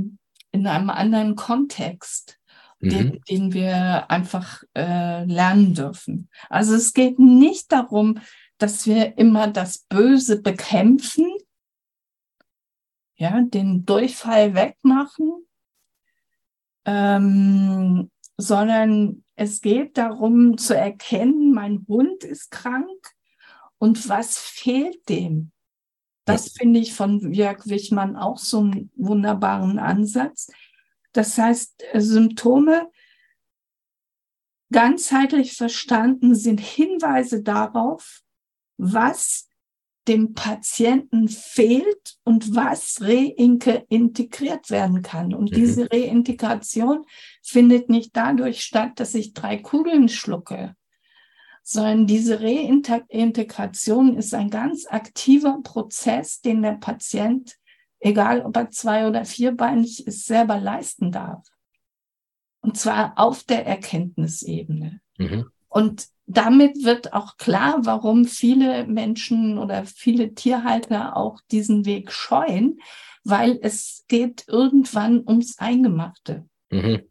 in 0.52 0.66
einem 0.66 0.90
anderen 0.90 1.36
Kontext 1.36 2.38
den, 2.82 3.06
mhm. 3.06 3.20
den 3.28 3.52
wir 3.52 4.10
einfach 4.10 4.62
äh, 4.74 5.24
lernen 5.24 5.74
dürfen. 5.74 6.28
Also 6.48 6.74
es 6.74 6.92
geht 6.92 7.18
nicht 7.18 7.72
darum, 7.72 8.18
dass 8.58 8.86
wir 8.86 9.18
immer 9.18 9.48
das 9.48 9.86
Böse 9.88 10.40
bekämpfen, 10.40 11.26
ja, 13.16 13.40
den 13.40 13.84
Durchfall 13.84 14.54
wegmachen, 14.54 15.46
ähm, 16.84 18.10
sondern 18.36 19.24
es 19.36 19.60
geht 19.60 19.96
darum 19.96 20.58
zu 20.58 20.76
erkennen, 20.76 21.52
mein 21.52 21.84
Hund 21.88 22.24
ist 22.24 22.50
krank 22.50 23.14
und 23.78 24.08
was 24.08 24.38
fehlt 24.38 25.08
dem? 25.08 25.52
Das 26.24 26.46
ja. 26.46 26.52
finde 26.58 26.80
ich 26.80 26.94
von 26.94 27.32
Jörg 27.32 27.66
Wichmann 27.66 28.16
auch 28.16 28.38
so 28.38 28.60
einen 28.60 28.90
wunderbaren 28.96 29.78
Ansatz. 29.78 30.50
Das 31.12 31.36
heißt, 31.38 31.82
Symptome 31.94 32.90
ganzheitlich 34.72 35.54
verstanden 35.54 36.34
sind 36.34 36.60
Hinweise 36.60 37.42
darauf, 37.42 38.22
was 38.78 39.48
dem 40.08 40.34
Patienten 40.34 41.28
fehlt 41.28 42.16
und 42.24 42.56
was 42.56 43.00
reintegriert 43.00 44.70
werden 44.70 45.02
kann. 45.02 45.32
Und 45.32 45.52
mhm. 45.52 45.54
diese 45.54 45.92
Reintegration 45.92 47.04
findet 47.42 47.88
nicht 47.88 48.16
dadurch 48.16 48.62
statt, 48.62 48.92
dass 48.96 49.14
ich 49.14 49.32
drei 49.32 49.58
Kugeln 49.58 50.08
schlucke, 50.08 50.74
sondern 51.62 52.08
diese 52.08 52.40
Reintegration 52.40 54.16
ist 54.16 54.34
ein 54.34 54.50
ganz 54.50 54.86
aktiver 54.88 55.60
Prozess, 55.62 56.40
den 56.40 56.62
der 56.62 56.72
Patient 56.72 57.56
egal 58.02 58.44
ob 58.44 58.56
er 58.56 58.70
zwei- 58.70 59.06
oder 59.06 59.24
vierbeinig 59.24 60.06
ist, 60.06 60.26
selber 60.26 60.58
leisten 60.58 61.12
darf. 61.12 61.46
Und 62.60 62.76
zwar 62.76 63.14
auf 63.16 63.44
der 63.44 63.66
Erkenntnisebene. 63.66 65.00
Mhm. 65.18 65.46
Und 65.68 66.08
damit 66.26 66.84
wird 66.84 67.12
auch 67.12 67.36
klar, 67.36 67.80
warum 67.82 68.24
viele 68.24 68.86
Menschen 68.86 69.58
oder 69.58 69.84
viele 69.84 70.34
Tierhalter 70.34 71.16
auch 71.16 71.40
diesen 71.50 71.84
Weg 71.84 72.12
scheuen, 72.12 72.80
weil 73.24 73.58
es 73.62 74.04
geht 74.08 74.44
irgendwann 74.48 75.22
ums 75.26 75.58
Eingemachte. 75.58 76.46
Mhm. 76.70 77.02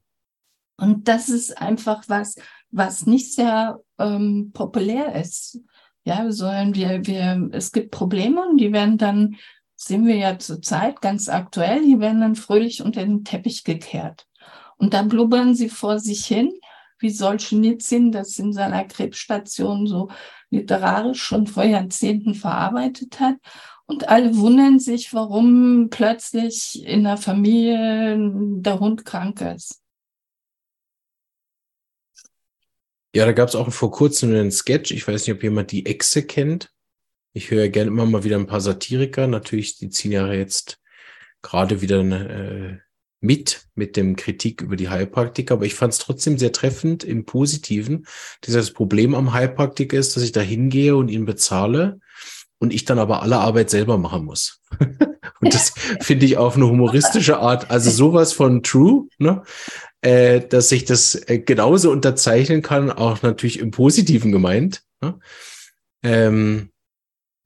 Und 0.77 1.08
das 1.08 1.30
ist 1.30 1.58
einfach 1.58 2.04
was, 2.08 2.36
was 2.69 3.06
nicht 3.06 3.34
sehr 3.34 3.80
ähm, 3.97 4.51
populär 4.54 5.15
ist. 5.15 5.60
Ja, 6.04 6.32
sondern 6.32 6.73
wir, 6.73 7.06
wir, 7.06 7.49
es 7.51 7.71
gibt 7.71 7.91
Probleme 7.91 8.43
und 8.47 8.58
die 8.58 8.73
werden 8.73 8.97
dann 8.97 9.36
sehen 9.83 10.05
wir 10.05 10.15
ja 10.15 10.37
zurzeit 10.37 11.01
ganz 11.01 11.27
aktuell, 11.27 11.81
die 11.81 11.99
werden 11.99 12.21
dann 12.21 12.35
fröhlich 12.35 12.83
unter 12.83 13.03
den 13.03 13.23
Teppich 13.23 13.63
gekehrt. 13.63 14.27
Und 14.77 14.93
dann 14.93 15.09
blubbern 15.09 15.55
sie 15.55 15.69
vor 15.69 15.99
sich 15.99 16.25
hin, 16.25 16.51
wie 16.99 17.09
Solzhenitsyn 17.09 18.11
das 18.11 18.37
in 18.37 18.53
seiner 18.53 18.85
Krebsstation 18.85 19.87
so 19.87 20.09
literarisch 20.51 21.23
schon 21.23 21.47
vor 21.47 21.63
Jahrzehnten 21.63 22.35
verarbeitet 22.35 23.19
hat. 23.19 23.35
Und 23.87 24.07
alle 24.07 24.37
wundern 24.37 24.79
sich, 24.79 25.13
warum 25.13 25.89
plötzlich 25.89 26.85
in 26.85 27.03
der 27.03 27.17
Familie 27.17 28.17
der 28.59 28.79
Hund 28.79 29.03
krank 29.03 29.41
ist. 29.41 29.81
Ja, 33.15 33.25
da 33.25 33.31
gab 33.33 33.49
es 33.49 33.55
auch 33.55 33.71
vor 33.71 33.91
kurzem 33.91 34.29
einen 34.29 34.51
Sketch. 34.51 34.91
Ich 34.91 35.07
weiß 35.07 35.25
nicht, 35.25 35.35
ob 35.35 35.43
jemand 35.43 35.71
die 35.71 35.85
Echse 35.85 36.23
kennt. 36.23 36.70
Ich 37.33 37.51
höre 37.51 37.69
gerne 37.69 37.89
immer 37.89 38.05
mal 38.05 38.23
wieder 38.23 38.37
ein 38.37 38.47
paar 38.47 38.61
Satiriker. 38.61 39.27
Natürlich, 39.27 39.77
die 39.77 39.89
ziehen 39.89 40.11
ja 40.11 40.31
jetzt 40.31 40.79
gerade 41.41 41.81
wieder 41.81 41.99
äh, 42.01 42.77
mit, 43.21 43.67
mit 43.75 43.95
dem 43.95 44.15
Kritik 44.15 44.61
über 44.61 44.75
die 44.75 44.89
Heilpraktiker. 44.89 45.53
Aber 45.53 45.65
ich 45.65 45.75
fand 45.75 45.93
es 45.93 45.99
trotzdem 45.99 46.37
sehr 46.37 46.51
treffend 46.51 47.03
im 47.03 47.25
Positiven. 47.25 48.05
Dieses 48.43 48.73
Problem 48.73 49.15
am 49.15 49.33
Heilpraktiker 49.33 49.97
ist, 49.97 50.15
dass 50.15 50.23
ich 50.23 50.31
da 50.31 50.41
hingehe 50.41 50.95
und 50.95 51.09
ihn 51.09 51.25
bezahle 51.25 51.99
und 52.59 52.73
ich 52.73 52.85
dann 52.85 52.99
aber 52.99 53.21
alle 53.21 53.37
Arbeit 53.37 53.69
selber 53.69 53.97
machen 53.97 54.25
muss. 54.25 54.61
und 55.39 55.53
das 55.53 55.73
finde 56.01 56.25
ich 56.25 56.37
auf 56.37 56.55
eine 56.55 56.67
humoristische 56.67 57.37
Art, 57.39 57.71
also 57.71 57.89
sowas 57.91 58.33
von 58.33 58.61
true, 58.61 59.07
ne? 59.19 59.43
äh, 60.01 60.41
dass 60.41 60.71
ich 60.71 60.85
das 60.85 61.15
äh, 61.27 61.39
genauso 61.39 61.91
unterzeichnen 61.91 62.61
kann, 62.61 62.91
auch 62.91 63.21
natürlich 63.21 63.59
im 63.59 63.71
Positiven 63.71 64.31
gemeint. 64.31 64.83
Ne? 65.01 65.19
Ähm, 66.03 66.70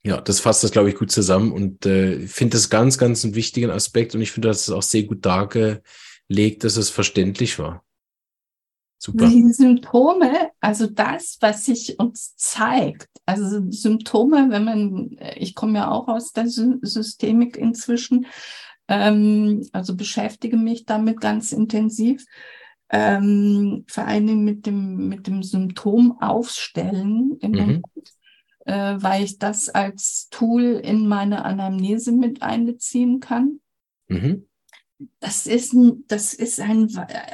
ja, 0.06 0.22
das 0.22 0.40
fasst 0.40 0.64
das, 0.64 0.72
glaube 0.72 0.90
ich, 0.90 0.96
gut 0.96 1.12
zusammen 1.12 1.52
und 1.52 1.88
äh, 1.88 2.28
finde 2.28 2.58
das 2.58 2.70
ganz, 2.70 3.00
ganz 3.00 3.26
einen 3.26 3.34
wichtigen 3.34 3.72
Aspekt 3.72 4.14
und 4.14 4.22
ich 4.22 4.32
finde, 4.32 4.50
dass 4.50 4.68
es 4.68 4.70
auch 4.70 4.84
sehr 4.84 5.02
gut 5.02 5.26
dargelegt, 5.26 6.64
dass 6.64 6.78
es 6.78 6.92
verständlich 6.92 7.58
war. 7.58 7.84
Super. 9.00 9.28
Die 9.28 9.52
Symptome, 9.52 10.52
also 10.62 10.86
das, 10.86 11.38
was 11.42 11.66
sich 11.66 11.98
uns 11.98 12.36
zeigt, 12.36 13.10
also 13.26 13.72
Symptome, 13.72 14.52
wenn 14.52 14.64
man, 14.64 15.18
ich 15.36 15.56
komme 15.56 15.80
ja 15.80 15.90
auch 15.90 16.08
aus 16.08 16.34
der 16.34 16.48
Systemik 16.48 17.58
inzwischen, 17.58 18.28
ähm, 18.88 19.68
also 19.72 19.96
beschäftige 19.96 20.58
mich 20.58 20.86
damit 20.86 21.20
ganz 21.20 21.52
intensiv. 21.52 22.24
Ähm, 22.90 23.86
vor 23.88 24.06
allen 24.06 24.28
Dingen 24.28 24.44
mit 24.44 24.68
dem, 24.68 25.08
mit 25.08 25.26
dem 25.26 25.42
Symptom 25.42 26.22
aufstellen, 26.22 27.38
im 27.42 27.52
mhm. 27.52 27.82
Äh, 28.66 28.96
weil 28.98 29.24
ich 29.24 29.38
das 29.38 29.70
als 29.70 30.28
Tool 30.32 30.64
in 30.64 31.08
meine 31.08 31.46
Anamnese 31.46 32.12
mit 32.12 32.42
einbeziehen 32.42 33.20
kann. 33.20 33.60
Mhm. 34.08 34.48
Das 35.20 35.46
ist, 35.46 35.76
das 36.08 36.34
ist 36.34 36.60
ein, 36.60 36.90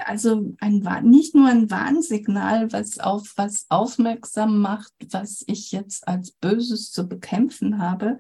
also 0.06 0.56
ein, 0.60 0.84
nicht 1.04 1.34
nur 1.34 1.48
ein 1.48 1.70
Warnsignal, 1.70 2.74
was 2.74 3.00
auf 3.00 3.34
was 3.38 3.66
aufmerksam 3.70 4.60
macht, 4.60 4.92
was 5.12 5.44
ich 5.48 5.72
jetzt 5.72 6.08
als 6.08 6.32
Böses 6.32 6.92
zu 6.92 7.08
bekämpfen 7.08 7.78
habe, 7.78 8.18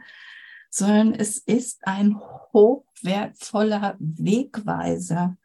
sondern 0.69 1.13
es 1.13 1.37
ist 1.37 1.85
ein 1.85 2.17
hochwertvoller 2.53 3.97
Wegweiser, 3.99 5.37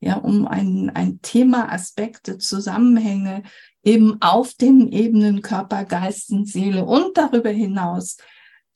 ja, 0.00 0.16
um 0.16 0.46
ein, 0.46 0.90
ein 0.94 1.20
Thema, 1.22 1.72
Aspekte, 1.72 2.38
Zusammenhänge 2.38 3.42
eben 3.82 4.20
auf 4.20 4.54
den 4.54 4.92
Ebenen 4.92 5.42
Körper, 5.42 5.84
Geist 5.84 6.30
und 6.30 6.46
Seele 6.46 6.84
und 6.84 7.16
darüber 7.16 7.50
hinaus 7.50 8.18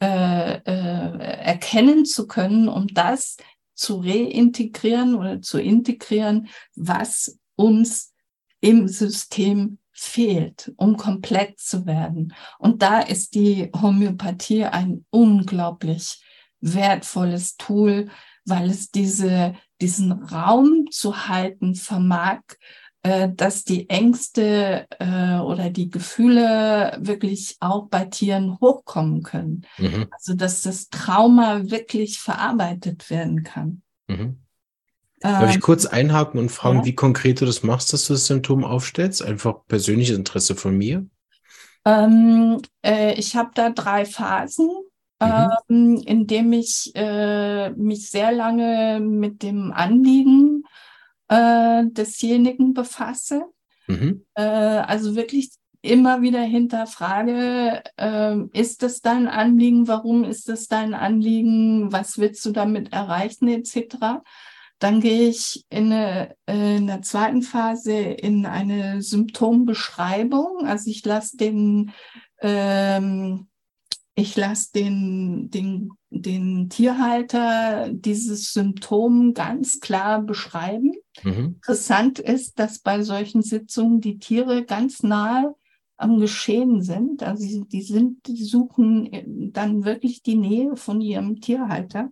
äh, 0.01 0.57
äh, 0.57 1.43
erkennen 1.45 2.05
zu 2.05 2.27
können, 2.27 2.69
um 2.69 2.89
das 2.89 3.37
zu 3.75 4.01
reintegrieren 4.01 5.15
oder 5.15 5.41
zu 5.41 5.61
integrieren, 5.61 6.49
was 6.75 7.39
uns 7.57 8.13
im 8.61 8.89
System 8.89 9.79
fehlt, 9.93 10.73
um 10.77 10.97
komplett 10.97 11.61
zu 11.61 11.87
werden. 11.87 12.35
Und 12.59 12.83
da 12.83 13.01
ist 13.01 13.35
die 13.35 13.71
Homöopathie 13.81 14.65
ein 14.65 15.05
unglaublich 15.11 16.23
wertvolles 16.61 17.57
Tool, 17.57 18.09
weil 18.45 18.71
es 18.71 18.91
diese, 18.91 19.55
diesen 19.83 20.12
Raum 20.12 20.87
zu 20.90 21.29
halten 21.29 21.75
vermag, 21.75 22.40
äh, 23.03 23.29
dass 23.35 23.64
die 23.64 23.88
Ängste 23.90 24.87
äh, 25.01 25.38
oder 25.38 25.71
die 25.71 25.90
Gefühle 25.90 26.97
wirklich 27.01 27.57
auch 27.61 27.88
bei 27.88 28.05
Tieren 28.05 28.59
hochkommen 28.61 29.23
können. 29.23 29.66
Mhm. 29.79 30.07
Also 30.12 30.35
dass 30.35 30.62
das 30.62 30.88
Trauma 30.88 31.71
wirklich 31.71 32.21
verarbeitet 32.21 33.11
werden 33.11 33.42
kann. 33.42 33.83
Mhm. 34.07 34.38
Darf 35.18 35.51
ich 35.51 35.57
ähm, 35.57 35.61
kurz 35.61 35.87
einhaken 35.87 36.38
und 36.38 36.51
fragen, 36.51 36.79
ja. 36.79 36.85
wie 36.85 36.95
konkret 36.95 37.40
du 37.40 37.47
das 37.47 37.62
machst, 37.62 37.92
dass 37.92 38.07
du 38.07 38.12
das 38.12 38.27
Symptom 38.27 38.64
aufstellst? 38.64 39.23
Einfach 39.23 39.66
persönliches 39.68 40.16
Interesse 40.16 40.57
von 40.57 40.77
mir? 40.77 41.07
Ähm, 41.85 42.61
äh, 42.85 43.14
ich 43.14 43.37
habe 43.37 43.51
da 43.55 43.71
drei 43.71 44.05
Phasen, 44.05 44.71
mhm. 45.27 45.97
ähm, 45.97 46.03
in 46.07 46.27
dem 46.27 46.53
ich 46.53 46.93
äh, 46.95 47.71
mich 47.71 48.11
sehr 48.11 48.33
lange 48.33 49.01
mit 49.01 49.43
dem 49.43 49.73
Anliegen 49.73 50.65
äh, 51.29 51.85
desjenigen 51.87 52.75
befasse. 52.75 53.45
Mhm. 53.87 54.25
Äh, 54.35 54.43
also 54.43 55.17
wirklich 55.17 55.51
immer 55.83 56.23
wieder 56.23 56.43
hinterfrage, 56.43 57.83
äh, 57.97 58.37
ist 58.53 58.83
das 58.83 59.01
dein 59.01 59.27
Anliegen, 59.27 59.89
warum 59.89 60.25
ist 60.25 60.49
das 60.49 60.69
dein 60.69 60.95
Anliegen, 60.95 61.93
was 61.93 62.19
willst 62.19 62.45
du 62.47 62.53
damit 62.53 62.93
erreichen, 62.93 63.49
etc. 63.49 64.23
Dann 64.79 65.01
gehe 65.01 65.29
ich 65.29 65.65
in, 65.71 65.93
eine, 65.93 66.37
äh, 66.47 66.77
in 66.77 66.87
der 66.87 67.03
zweiten 67.03 67.43
Phase 67.43 67.95
in 67.95 68.47
eine 68.47 69.03
Symptombeschreibung. 69.03 70.67
Also 70.67 70.89
ich 70.91 71.05
lasse 71.05 71.37
den, 71.37 71.93
ähm, 72.41 73.49
ich 74.14 74.37
lasse 74.37 74.72
den, 74.75 75.51
den, 75.51 75.90
den 76.11 76.68
Tierhalter 76.68 77.88
dieses 77.92 78.53
Symptom 78.53 79.33
ganz 79.33 79.81
klar 79.81 80.22
beschreiben. 80.22 80.92
Mhm. 81.22 81.57
Interessant 81.57 82.18
ist, 82.18 82.59
dass 82.59 82.81
bei 82.81 83.03
solchen 83.03 83.42
Sitzungen 83.42 84.01
die 84.01 84.18
Tiere 84.18 84.64
ganz 84.64 85.03
nahe 85.03 85.55
am 85.96 86.18
Geschehen 86.18 86.83
sind. 86.83 87.22
Also 87.22 87.64
die 87.64 87.83
sind, 87.83 88.27
die 88.27 88.44
suchen 88.44 89.51
dann 89.53 89.85
wirklich 89.85 90.22
die 90.22 90.37
Nähe 90.37 90.77
von 90.77 91.01
ihrem 91.01 91.40
Tierhalter. 91.40 92.11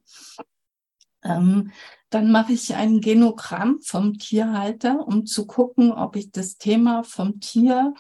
Ähm, 1.23 1.71
dann 2.09 2.33
mache 2.33 2.53
ich 2.55 2.75
ein 2.75 3.01
Genogramm 3.01 3.79
vom 3.83 4.17
Tierhalter, 4.17 5.07
um 5.07 5.27
zu 5.27 5.47
gucken, 5.47 5.93
ob 5.93 6.17
ich 6.17 6.31
das 6.31 6.57
Thema 6.57 7.03
vom 7.03 7.41
Tier 7.41 7.95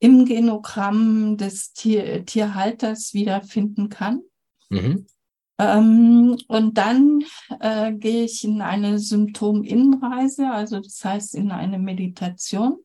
im 0.00 0.24
Genogramm 0.24 1.36
des 1.36 1.72
Tier 1.72 2.24
Tierhalters 2.24 3.14
wiederfinden 3.14 3.90
kann. 3.90 4.22
Mhm. 4.70 5.06
Ähm, 5.58 6.38
und 6.48 6.78
dann 6.78 7.22
äh, 7.60 7.92
gehe 7.92 8.24
ich 8.24 8.42
in 8.44 8.62
eine 8.62 8.98
Symptominnenreise, 8.98 10.50
also 10.50 10.80
das 10.80 11.04
heißt 11.04 11.34
in 11.34 11.52
eine 11.52 11.78
Meditation. 11.78 12.78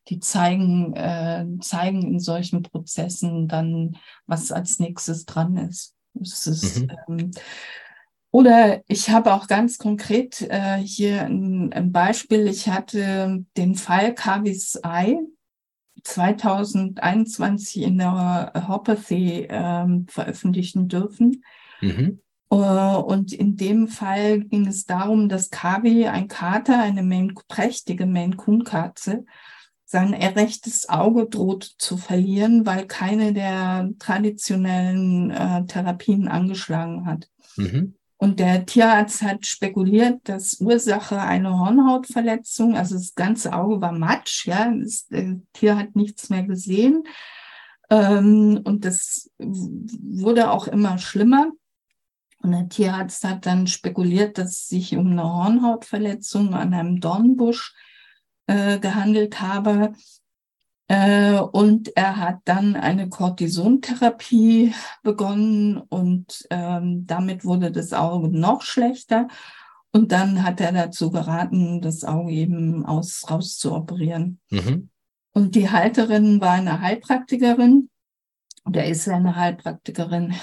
die 0.09 0.21
zeigen, 0.21 0.95
äh, 0.95 1.47
zeigen 1.61 2.03
in 2.03 2.19
solchen 2.19 2.63
Prozessen 2.63 3.49
dann, 3.49 3.97
was 4.27 4.53
als 4.53 4.79
nächstes 4.79 5.25
dran 5.25 5.57
ist. 5.57 5.95
Ist, 6.15 6.81
mhm. 6.81 6.91
ähm, 7.09 7.31
oder 8.31 8.83
ich 8.89 9.11
habe 9.11 9.35
auch 9.35 9.47
ganz 9.47 9.79
konkret 9.79 10.41
äh, 10.43 10.79
hier 10.79 11.23
ein, 11.27 11.73
ein, 11.73 11.93
Beispiel. 11.93 12.47
Ich 12.47 12.69
hatte 12.69 13.45
den 13.57 13.75
Fall 13.75 14.15
Kavis 14.15 14.81
Ei 14.83 15.19
2021 16.03 17.83
in 17.83 17.99
der 17.99 18.53
Hopathy 18.69 19.47
ähm, 19.49 20.07
veröffentlichen 20.09 20.89
dürfen. 20.89 21.45
Mhm. 21.81 22.21
Uh, 22.53 23.01
und 23.01 23.33
in 23.33 23.57
dem 23.57 23.89
Fall 23.89 24.41
ging 24.41 24.67
es 24.67 24.85
darum, 24.85 25.31
dass 25.31 25.49
Kavi, 25.49 26.07
ein 26.09 26.29
Kater, 26.29 26.83
eine 26.83 27.03
Maine, 27.03 27.33
prächtige 27.49 28.05
Maine-Coon-Katze, 28.05 29.25
sein 29.93 30.15
rechtes 30.15 30.89
Auge 30.89 31.27
droht 31.27 31.65
zu 31.77 31.99
verlieren, 31.99 32.65
weil 32.65 32.87
keine 32.87 33.35
der 33.35 33.91
traditionellen 33.99 35.31
äh, 35.31 35.67
Therapien 35.67 36.29
angeschlagen 36.29 37.05
hat. 37.05 37.29
Mhm. 37.57 37.95
Und 38.17 38.41
der 38.41 38.65
Tierarzt 38.65 39.21
hat 39.23 39.47
spekuliert, 39.47 40.21
dass 40.25 40.61
Ursache 40.61 41.21
eine 41.21 41.59
Hornhautverletzung, 41.59 42.75
also 42.75 42.95
das 42.95 43.15
ganze 43.15 43.53
Auge 43.53 43.83
war 43.83 43.93
matsch, 43.93 44.47
ja, 44.47 44.73
das 44.75 45.11
äh, 45.11 45.35
Tier 45.53 45.77
hat 45.77 45.95
nichts 45.95 46.31
mehr 46.31 46.45
gesehen. 46.45 47.05
Ähm, 47.91 48.63
und 48.65 48.87
das 48.87 49.31
wurde 49.39 50.53
auch 50.53 50.69
immer 50.69 50.97
schlimmer. 50.97 51.51
Und 52.39 52.53
der 52.53 52.69
Tierarzt 52.71 53.25
hat 53.25 53.45
dann 53.45 53.67
spekuliert, 53.67 54.39
dass 54.39 54.53
es 54.53 54.69
sich 54.69 54.97
um 54.97 55.09
eine 55.09 55.25
Hornhautverletzung 55.25 56.55
an 56.55 56.73
einem 56.73 56.99
Dornbusch 56.99 57.75
äh, 58.53 58.79
gehandelt 58.79 59.41
habe. 59.41 59.95
Äh, 60.89 61.39
und 61.39 61.97
er 61.97 62.17
hat 62.17 62.41
dann 62.45 62.77
eine 62.77 63.09
Cortisontherapie 63.09 64.75
begonnen 65.03 65.79
und 65.79 66.47
ähm, 66.51 67.07
damit 67.07 67.45
wurde 67.45 67.73
das 67.73 67.93
Auge 67.95 68.29
noch 68.29 68.63
schlechter. 68.63 69.29
Und 69.91 70.13
dann 70.13 70.43
hat 70.43 70.61
er 70.61 70.73
dazu 70.73 71.11
geraten, 71.11 71.81
das 71.81 72.05
Auge 72.05 72.33
eben 72.33 72.85
aus, 72.85 73.25
rauszuoperieren. 73.31 74.41
Mhm. 74.51 74.91
Und 75.33 75.55
die 75.55 75.71
Halterin 75.71 76.41
war 76.41 76.53
eine 76.53 76.81
Heilpraktikerin. 76.81 77.89
Der 78.67 78.87
ist 78.87 79.09
eine 79.09 79.35
Heilpraktikerin. 79.35 80.35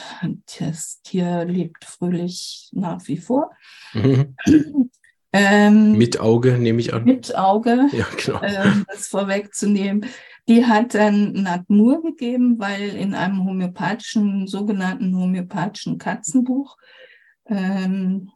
Das 0.59 1.01
Tier 1.03 1.45
lebt 1.45 1.85
fröhlich 1.85 2.69
nach 2.73 3.07
wie 3.07 3.17
vor. 3.17 3.51
Mhm. 3.93 4.35
Ähm, 5.31 5.97
mit 5.97 6.19
Auge, 6.19 6.57
nehme 6.57 6.79
ich 6.79 6.93
an. 6.93 7.03
Mit 7.03 7.35
Auge, 7.37 7.87
ja, 7.91 8.05
genau. 8.23 8.41
ähm, 8.41 8.85
das 8.87 9.07
vorwegzunehmen. 9.07 10.05
Die 10.47 10.65
hat 10.65 10.95
dann 10.95 11.33
Natmur 11.33 12.01
gegeben, 12.01 12.57
weil 12.57 12.95
in 12.95 13.13
einem 13.13 13.45
homöopathischen, 13.45 14.47
sogenannten 14.47 15.15
homöopathischen 15.15 15.99
Katzenbuch, 15.99 16.77
ähm, 17.45 18.31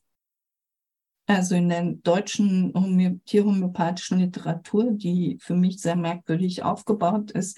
also 1.26 1.56
in 1.56 1.70
der 1.70 1.84
deutschen 2.04 2.74
Homö 2.76 3.16
tierhomöopathischen 3.26 4.20
Literatur, 4.20 4.92
die 4.92 5.38
für 5.42 5.56
mich 5.56 5.82
sehr 5.82 5.96
merkwürdig 5.96 6.64
aufgebaut 6.64 7.32
ist, 7.32 7.58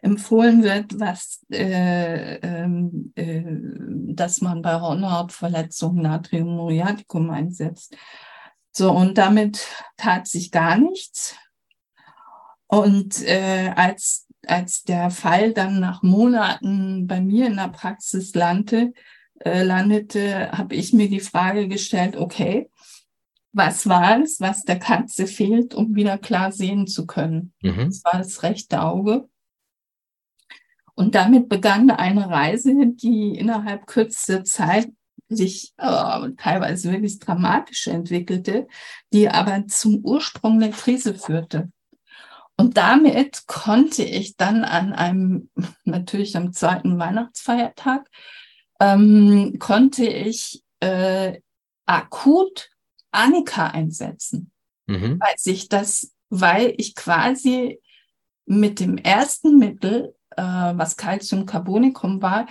empfohlen 0.00 0.62
wird, 0.62 1.00
was, 1.00 1.44
äh, 1.50 2.36
ähm, 2.36 3.12
äh, 3.16 3.42
dass 4.14 4.40
man 4.40 4.62
bei 4.62 4.80
Hornhautverletzungen 4.80 6.02
Natrium 6.02 6.54
muriaticum 6.54 7.30
einsetzt. 7.30 7.96
So, 8.78 8.92
und 8.92 9.18
damit 9.18 9.66
tat 9.96 10.28
sich 10.28 10.52
gar 10.52 10.78
nichts. 10.78 11.34
Und 12.68 13.26
äh, 13.26 13.72
als, 13.74 14.28
als 14.46 14.84
der 14.84 15.10
Fall 15.10 15.52
dann 15.52 15.80
nach 15.80 16.04
Monaten 16.04 17.08
bei 17.08 17.20
mir 17.20 17.48
in 17.48 17.56
der 17.56 17.70
Praxis 17.70 18.36
landete, 18.36 18.92
äh, 19.40 19.64
landete, 19.64 20.52
habe 20.52 20.76
ich 20.76 20.92
mir 20.92 21.08
die 21.08 21.18
Frage 21.18 21.66
gestellt, 21.66 22.14
okay, 22.14 22.70
was 23.50 23.88
war 23.88 24.20
es, 24.20 24.38
was 24.38 24.62
der 24.62 24.78
Katze 24.78 25.26
fehlt, 25.26 25.74
um 25.74 25.96
wieder 25.96 26.16
klar 26.16 26.52
sehen 26.52 26.86
zu 26.86 27.04
können? 27.04 27.54
Mhm. 27.62 27.86
Das 27.86 28.04
war 28.04 28.18
das 28.18 28.44
rechte 28.44 28.80
Auge. 28.80 29.28
Und 30.94 31.16
damit 31.16 31.48
begann 31.48 31.90
eine 31.90 32.30
Reise, 32.30 32.74
die 32.86 33.36
innerhalb 33.36 33.88
kürzester 33.88 34.44
Zeit 34.44 34.92
sich 35.28 35.72
äh, 35.76 36.30
teilweise 36.36 36.92
wirklich 36.92 37.18
dramatisch 37.18 37.86
entwickelte, 37.86 38.66
die 39.12 39.28
aber 39.28 39.66
zum 39.66 40.04
Ursprung 40.04 40.58
der 40.58 40.70
Krise 40.70 41.14
führte. 41.14 41.70
Und 42.56 42.76
damit 42.76 43.46
konnte 43.46 44.02
ich 44.02 44.36
dann 44.36 44.64
an 44.64 44.92
einem, 44.92 45.50
natürlich 45.84 46.36
am 46.36 46.52
zweiten 46.52 46.98
Weihnachtsfeiertag, 46.98 48.08
ähm, 48.80 49.56
konnte 49.58 50.06
ich 50.06 50.64
äh, 50.80 51.40
akut 51.86 52.70
Annika 53.10 53.68
einsetzen, 53.68 54.50
mhm. 54.86 55.20
weil 55.20 55.34
sich 55.36 55.68
das, 55.68 56.12
weil 56.30 56.74
ich 56.76 56.94
quasi 56.94 57.80
mit 58.44 58.80
dem 58.80 58.98
ersten 58.98 59.58
Mittel, 59.58 60.14
äh, 60.36 60.42
was 60.42 60.96
Calciumcarbonicum 60.96 62.22
war, 62.22 62.46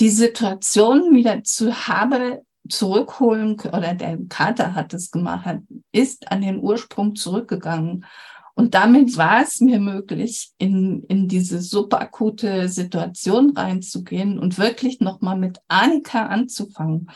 die 0.00 0.10
Situation 0.10 1.14
wieder 1.14 1.42
zu 1.44 1.86
habe 1.86 2.42
zurückholen 2.68 3.60
oder 3.60 3.94
der 3.94 4.18
Kater 4.28 4.74
hat 4.74 4.94
es 4.94 5.10
gemacht, 5.10 5.58
ist 5.92 6.30
an 6.30 6.40
den 6.40 6.60
Ursprung 6.60 7.14
zurückgegangen. 7.14 8.06
Und 8.54 8.74
damit 8.74 9.16
war 9.16 9.42
es 9.42 9.60
mir 9.60 9.80
möglich, 9.80 10.52
in, 10.58 11.02
in 11.04 11.28
diese 11.28 11.60
subakute 11.60 12.68
Situation 12.68 13.50
reinzugehen 13.50 14.38
und 14.38 14.58
wirklich 14.58 15.00
nochmal 15.00 15.36
mit 15.36 15.58
Annika 15.66 16.26
anzufangen. 16.26 17.10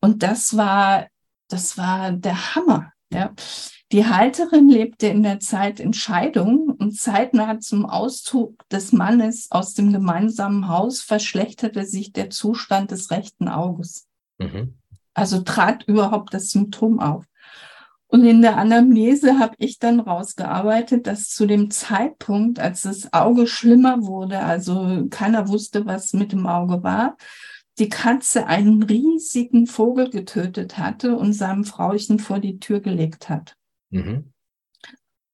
Und 0.00 0.22
das 0.22 0.56
war, 0.56 1.06
das 1.48 1.76
war 1.76 2.12
der 2.12 2.54
Hammer. 2.54 2.92
Ja. 3.12 3.32
Die 3.90 4.06
Halterin 4.06 4.68
lebte 4.68 5.06
in 5.06 5.22
der 5.22 5.40
Zeit 5.40 5.80
in 5.80 5.94
Scheidung 5.94 6.76
und 6.78 6.94
zeitnah 6.94 7.58
zum 7.58 7.86
Auszug 7.86 8.68
des 8.68 8.92
Mannes 8.92 9.50
aus 9.50 9.72
dem 9.72 9.92
gemeinsamen 9.94 10.68
Haus 10.68 11.00
verschlechterte 11.00 11.86
sich 11.86 12.12
der 12.12 12.28
Zustand 12.28 12.90
des 12.90 13.10
rechten 13.10 13.48
Auges. 13.48 14.06
Mhm. 14.36 14.74
Also 15.14 15.40
trat 15.40 15.84
überhaupt 15.84 16.34
das 16.34 16.50
Symptom 16.50 17.00
auf. 17.00 17.24
Und 18.08 18.24
in 18.24 18.42
der 18.42 18.56
Anamnese 18.58 19.38
habe 19.38 19.54
ich 19.58 19.78
dann 19.78 20.00
rausgearbeitet, 20.00 21.06
dass 21.06 21.30
zu 21.30 21.46
dem 21.46 21.70
Zeitpunkt, 21.70 22.58
als 22.58 22.82
das 22.82 23.12
Auge 23.12 23.46
schlimmer 23.46 24.06
wurde, 24.06 24.40
also 24.40 25.06
keiner 25.10 25.48
wusste, 25.48 25.86
was 25.86 26.12
mit 26.12 26.32
dem 26.32 26.46
Auge 26.46 26.82
war, 26.82 27.16
die 27.78 27.88
Katze 27.88 28.46
einen 28.46 28.82
riesigen 28.82 29.66
Vogel 29.66 30.10
getötet 30.10 30.78
hatte 30.78 31.16
und 31.16 31.32
seinem 31.32 31.64
Frauchen 31.64 32.18
vor 32.18 32.38
die 32.38 32.58
Tür 32.58 32.80
gelegt 32.80 33.28
hat. 33.28 33.57
Mhm. 33.90 34.32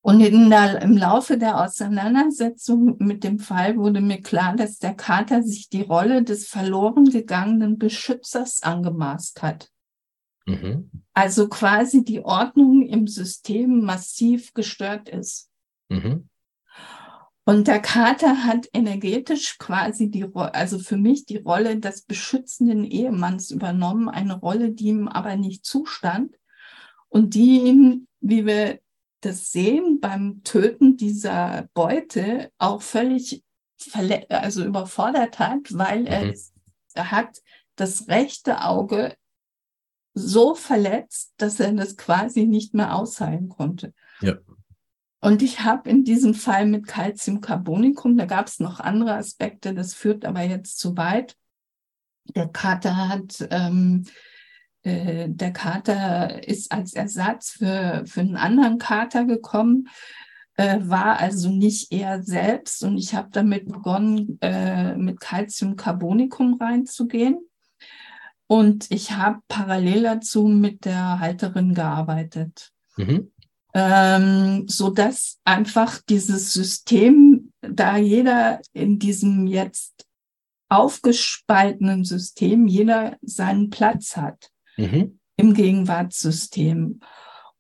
Und 0.07 0.18
der, 0.18 0.82
im 0.82 0.98
Laufe 0.98 1.38
der 1.38 1.62
Auseinandersetzung 1.64 2.98
mit 2.98 3.24
dem 3.24 3.38
Fall 3.38 3.78
wurde 3.78 4.02
mir 4.02 4.20
klar, 4.20 4.55
dass 4.55 4.78
der 4.78 4.94
Kater 4.94 5.42
sich 5.42 5.70
die 5.70 5.80
Rolle 5.80 6.22
des 6.22 6.46
verloren 6.46 7.07
gegangenen 7.07 7.78
Beschützers 7.78 8.62
angemaßt 8.62 9.42
hat. 9.42 9.70
Mhm. 10.44 10.90
Also 11.14 11.48
quasi 11.48 12.05
die 12.05 12.20
Ordnung 12.22 12.82
im 12.82 13.07
System 13.07 13.80
massiv 13.80 14.52
gestört 14.52 15.09
ist. 15.09 15.50
Mhm. 15.88 16.28
Und 17.46 17.66
der 17.66 17.80
Kater 17.80 18.44
hat 18.44 18.68
energetisch 18.74 19.59
quasi 19.59 20.11
die, 20.11 20.26
also 20.34 20.78
für 20.78 20.96
mich 20.96 21.24
die 21.24 21.38
Rolle 21.38 21.78
des 21.78 22.02
beschützenden 22.02 22.84
Ehemanns 22.84 23.50
übernommen, 23.50 24.09
eine 24.09 24.38
Rolle, 24.38 24.72
die 24.72 24.88
ihm 24.88 25.09
aber 25.09 25.36
nicht 25.36 25.64
zustand 25.64 26.36
und 27.09 27.34
die 27.34 27.61
ihm 27.61 28.07
wie 28.24 28.46
wir 28.46 28.80
das 29.20 29.52
sehen 29.52 30.00
beim 30.00 30.42
Töten 30.44 30.96
dieser 30.96 31.68
Beute, 31.74 32.50
auch 32.58 32.82
völlig 32.82 33.44
also 34.30 34.64
überfordert 34.64 35.38
hat, 35.38 35.76
weil 35.76 36.00
mhm. 36.00 36.06
er, 36.06 36.34
er 36.94 37.10
hat 37.10 37.42
das 37.76 38.08
rechte 38.08 38.64
Auge 38.64 39.14
so 40.14 40.54
verletzt, 40.54 41.34
dass 41.36 41.60
er 41.60 41.72
das 41.72 41.96
quasi 41.96 42.46
nicht 42.46 42.72
mehr 42.72 42.94
ausheilen 42.94 43.48
konnte. 43.48 43.92
Ja. 44.20 44.36
Und 45.20 45.42
ich 45.42 45.60
habe 45.60 45.90
in 45.90 46.04
diesem 46.04 46.34
Fall 46.34 46.66
mit 46.66 46.86
Calciumcarbonicum, 46.86 48.16
da 48.16 48.26
gab 48.26 48.46
es 48.46 48.60
noch 48.60 48.80
andere 48.80 49.14
Aspekte, 49.14 49.74
das 49.74 49.92
führt 49.92 50.24
aber 50.24 50.42
jetzt 50.42 50.78
zu 50.78 50.96
weit. 50.96 51.36
Der 52.34 52.48
Kater 52.48 53.08
hat 53.08 53.46
ähm, 53.50 54.06
äh, 54.85 55.28
der 55.28 55.53
Kater 55.53 56.47
ist 56.47 56.70
als 56.70 56.93
Ersatz 56.93 57.51
für, 57.51 58.05
für 58.07 58.20
einen 58.20 58.37
anderen 58.37 58.78
Kater 58.78 59.24
gekommen, 59.24 59.89
äh, 60.57 60.78
war 60.82 61.18
also 61.18 61.49
nicht 61.49 61.91
er 61.91 62.22
selbst. 62.22 62.85
Und 62.85 62.99
ich 62.99 63.14
habe 63.14 63.30
damit 63.32 63.66
begonnen, 63.66 64.39
äh, 64.43 64.95
mit 64.97 65.20
Calciumcarbonicum 65.20 66.61
reinzugehen. 66.61 67.39
Und 68.47 68.91
ich 68.91 69.12
habe 69.12 69.41
parallel 69.49 70.03
dazu 70.03 70.47
mit 70.49 70.85
der 70.85 71.18
Halterin 71.18 71.72
gearbeitet. 71.74 72.70
Mhm. 72.97 73.32
Ähm, 73.72 74.68
so 74.68 74.91
dass 74.91 75.41
einfach 75.45 76.01
dieses 76.09 76.53
System, 76.53 77.53
da 77.62 77.97
jeder 77.97 78.61
in 78.72 78.99
diesem 78.99 79.47
jetzt 79.47 80.07
aufgespaltenen 80.68 82.05
System 82.05 82.68
jeder 82.68 83.16
seinen 83.22 83.70
Platz 83.70 84.16
hat 84.16 84.53
mhm. 84.76 85.18
im 85.36 85.54
Gegenwartssystem. 85.54 87.00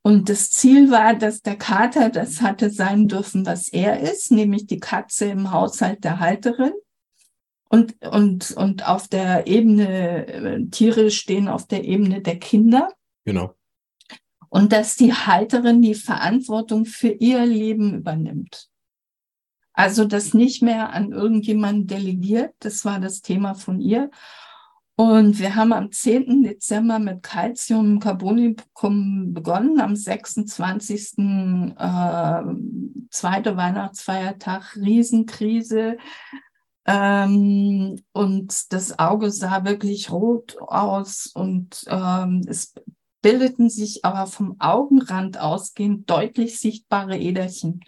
Und 0.02 0.28
das 0.28 0.50
Ziel 0.50 0.90
war, 0.90 1.14
dass 1.14 1.40
der 1.40 1.56
Kater 1.56 2.10
das 2.10 2.42
hatte 2.42 2.68
sein 2.68 3.08
dürfen, 3.08 3.46
was 3.46 3.68
er 3.68 4.00
ist, 4.00 4.30
nämlich 4.30 4.66
die 4.66 4.80
Katze 4.80 5.26
im 5.26 5.50
Haushalt 5.50 6.04
der 6.04 6.20
Halterin. 6.20 6.72
Und, 7.70 7.94
und, 8.04 8.50
und 8.52 8.86
auf 8.86 9.08
der 9.08 9.46
Ebene, 9.46 10.26
äh, 10.26 10.66
Tiere 10.66 11.10
stehen 11.10 11.48
auf 11.48 11.66
der 11.66 11.84
Ebene 11.84 12.20
der 12.20 12.38
Kinder. 12.38 12.90
Genau. 13.24 13.54
Und 14.50 14.72
dass 14.72 14.94
die 14.94 15.12
Halterin 15.12 15.82
die 15.82 15.94
Verantwortung 15.94 16.84
für 16.84 17.08
ihr 17.08 17.44
Leben 17.44 17.94
übernimmt. 17.94 18.68
Also 19.72 20.04
das 20.04 20.34
nicht 20.34 20.62
mehr 20.62 20.92
an 20.92 21.10
irgendjemanden 21.10 21.88
delegiert, 21.88 22.54
das 22.60 22.84
war 22.84 23.00
das 23.00 23.22
Thema 23.22 23.54
von 23.54 23.80
ihr. 23.80 24.10
Und 24.96 25.40
wir 25.40 25.56
haben 25.56 25.72
am 25.72 25.90
10. 25.90 26.44
Dezember 26.44 27.00
mit 27.00 27.24
Calcium 27.24 27.98
Carbonicum 27.98 29.34
begonnen, 29.34 29.80
am 29.80 29.96
26. 29.96 31.18
Äh, 31.18 32.42
zweite 33.10 33.56
Weihnachtsfeiertag, 33.56 34.76
Riesenkrise. 34.76 35.96
Ähm, 36.86 38.00
und 38.12 38.72
das 38.72 38.98
Auge 38.98 39.32
sah 39.32 39.64
wirklich 39.64 40.12
rot 40.12 40.56
aus 40.60 41.26
und 41.26 41.84
ähm, 41.88 42.42
es 42.46 42.74
bildeten 43.20 43.70
sich 43.70 44.04
aber 44.04 44.26
vom 44.26 44.56
Augenrand 44.60 45.40
ausgehend 45.40 46.08
deutlich 46.10 46.60
sichtbare 46.60 47.18
Äderchen 47.18 47.80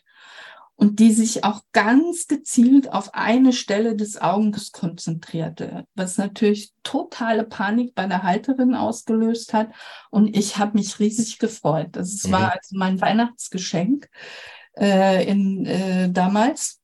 und 0.76 1.00
die 1.00 1.12
sich 1.12 1.42
auch 1.42 1.62
ganz 1.72 2.26
gezielt 2.26 2.92
auf 2.92 3.14
eine 3.14 3.54
Stelle 3.54 3.96
des 3.96 4.20
Auges 4.20 4.72
konzentrierte, 4.72 5.86
was 5.94 6.18
natürlich 6.18 6.72
totale 6.82 7.44
Panik 7.44 7.94
bei 7.94 8.06
der 8.06 8.22
Halterin 8.22 8.74
ausgelöst 8.74 9.54
hat. 9.54 9.70
Und 10.10 10.36
ich 10.36 10.58
habe 10.58 10.78
mich 10.78 10.98
riesig 11.00 11.38
gefreut. 11.38 11.88
Das 11.92 12.24
mhm. 12.24 12.32
war 12.32 12.52
also 12.52 12.76
mein 12.76 13.00
Weihnachtsgeschenk 13.00 14.08
äh, 14.78 15.26
in, 15.26 15.64
äh, 15.64 16.10
damals. 16.12 16.80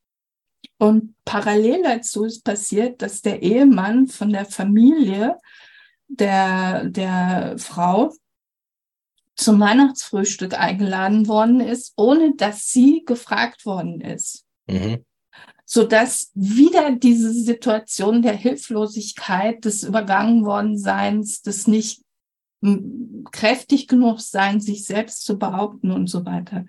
Und 0.79 1.15
parallel 1.27 1.83
dazu 1.83 2.25
ist 2.25 2.45
passiert, 2.45 3.03
dass 3.03 3.21
der 3.21 3.43
Ehemann 3.43 4.07
von 4.09 4.33
der 4.33 4.47
Familie 4.47 5.37
der, 6.09 6.85
der 6.87 7.57
Frau 7.59 8.13
zum 9.35 9.61
Weihnachtsfrühstück 9.61 10.59
eingeladen 10.59 11.27
worden 11.27 11.61
ist, 11.61 11.93
ohne 11.97 12.35
dass 12.37 12.71
sie 12.71 13.05
gefragt 13.05 13.65
worden 13.65 14.01
ist. 14.01 14.45
Mhm. 14.67 15.05
Sodass 15.65 16.31
wieder 16.35 16.93
diese 16.93 17.33
Situation 17.33 18.23
der 18.23 18.35
Hilflosigkeit, 18.35 19.65
des 19.65 19.85
übergangen 19.85 20.45
worden 20.45 20.79
Seins, 20.79 21.43
des 21.43 21.67
nicht 21.67 22.03
kräftig 23.33 23.89
genug 23.89 24.21
sein, 24.21 24.61
sich 24.61 24.85
selbst 24.85 25.25
zu 25.25 25.39
behaupten 25.39 25.91
und 25.91 26.09
so 26.09 26.25
weiter. 26.25 26.67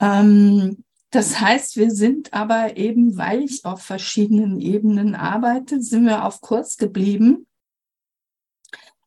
Ähm, 0.00 0.84
das 1.10 1.40
heißt, 1.40 1.76
wir 1.76 1.90
sind 1.90 2.34
aber 2.34 2.76
eben, 2.76 3.16
weil 3.16 3.42
ich 3.42 3.64
auf 3.64 3.82
verschiedenen 3.82 4.60
Ebenen 4.60 5.14
arbeite, 5.14 5.80
sind 5.82 6.04
wir 6.04 6.24
auf 6.24 6.40
Kurs 6.40 6.76
geblieben 6.76 7.46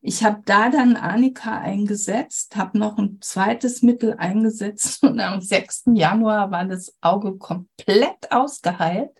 ich 0.01 0.23
habe 0.23 0.41
da 0.45 0.69
dann 0.69 0.95
Annika 0.95 1.57
eingesetzt, 1.59 2.55
habe 2.55 2.77
noch 2.77 2.97
ein 2.97 3.17
zweites 3.21 3.81
Mittel 3.81 4.15
eingesetzt 4.17 5.03
und 5.03 5.19
am 5.19 5.41
6. 5.41 5.83
Januar 5.93 6.51
war 6.51 6.65
das 6.65 6.95
Auge 7.01 7.37
komplett 7.37 8.31
ausgeheilt. 8.31 9.11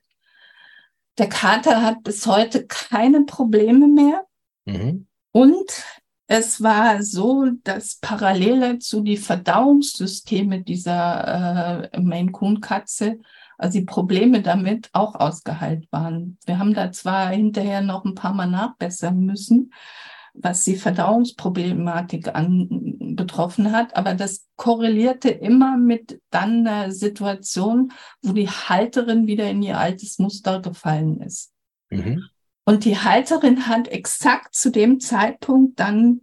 Der 1.17 1.27
Kater 1.27 1.81
hat 1.81 2.03
bis 2.03 2.25
heute 2.25 2.65
keine 2.65 3.25
Probleme 3.25 3.87
mehr. 3.87 4.25
Mhm. 4.65 5.07
Und 5.31 5.83
es 6.27 6.63
war 6.63 7.03
so, 7.03 7.47
dass 7.63 7.97
parallel 7.97 8.59
dazu 8.59 9.01
die 9.01 9.17
Verdauungssysteme 9.17 10.61
dieser 10.61 11.89
äh, 11.91 11.99
Maine 11.99 12.31
Coon 12.31 12.61
Katze, 12.61 13.19
also 13.57 13.79
die 13.79 13.85
Probleme 13.85 14.41
damit 14.41 14.89
auch 14.93 15.15
ausgeheilt 15.15 15.91
waren. 15.91 16.37
Wir 16.45 16.59
haben 16.59 16.73
da 16.73 16.91
zwar 16.91 17.29
hinterher 17.29 17.81
noch 17.81 18.05
ein 18.05 18.15
paar 18.15 18.33
Mal 18.33 18.45
nachbessern 18.45 19.19
müssen, 19.19 19.73
was 20.41 20.63
die 20.63 20.75
Verdauungsproblematik 20.75 22.33
an, 22.33 22.67
betroffen 23.15 23.71
hat, 23.71 23.95
aber 23.95 24.13
das 24.13 24.47
korrelierte 24.55 25.29
immer 25.29 25.77
mit 25.77 26.21
dann 26.29 26.63
der 26.63 26.91
Situation, 26.91 27.91
wo 28.21 28.31
die 28.33 28.49
Halterin 28.49 29.27
wieder 29.27 29.49
in 29.49 29.61
ihr 29.61 29.77
altes 29.77 30.19
Muster 30.19 30.61
gefallen 30.61 31.21
ist. 31.21 31.51
Mhm. 31.89 32.23
Und 32.65 32.85
die 32.85 32.97
Halterin 32.97 33.67
hat 33.67 33.87
exakt 33.87 34.55
zu 34.55 34.71
dem 34.71 34.99
Zeitpunkt 34.99 35.79
dann 35.79 36.21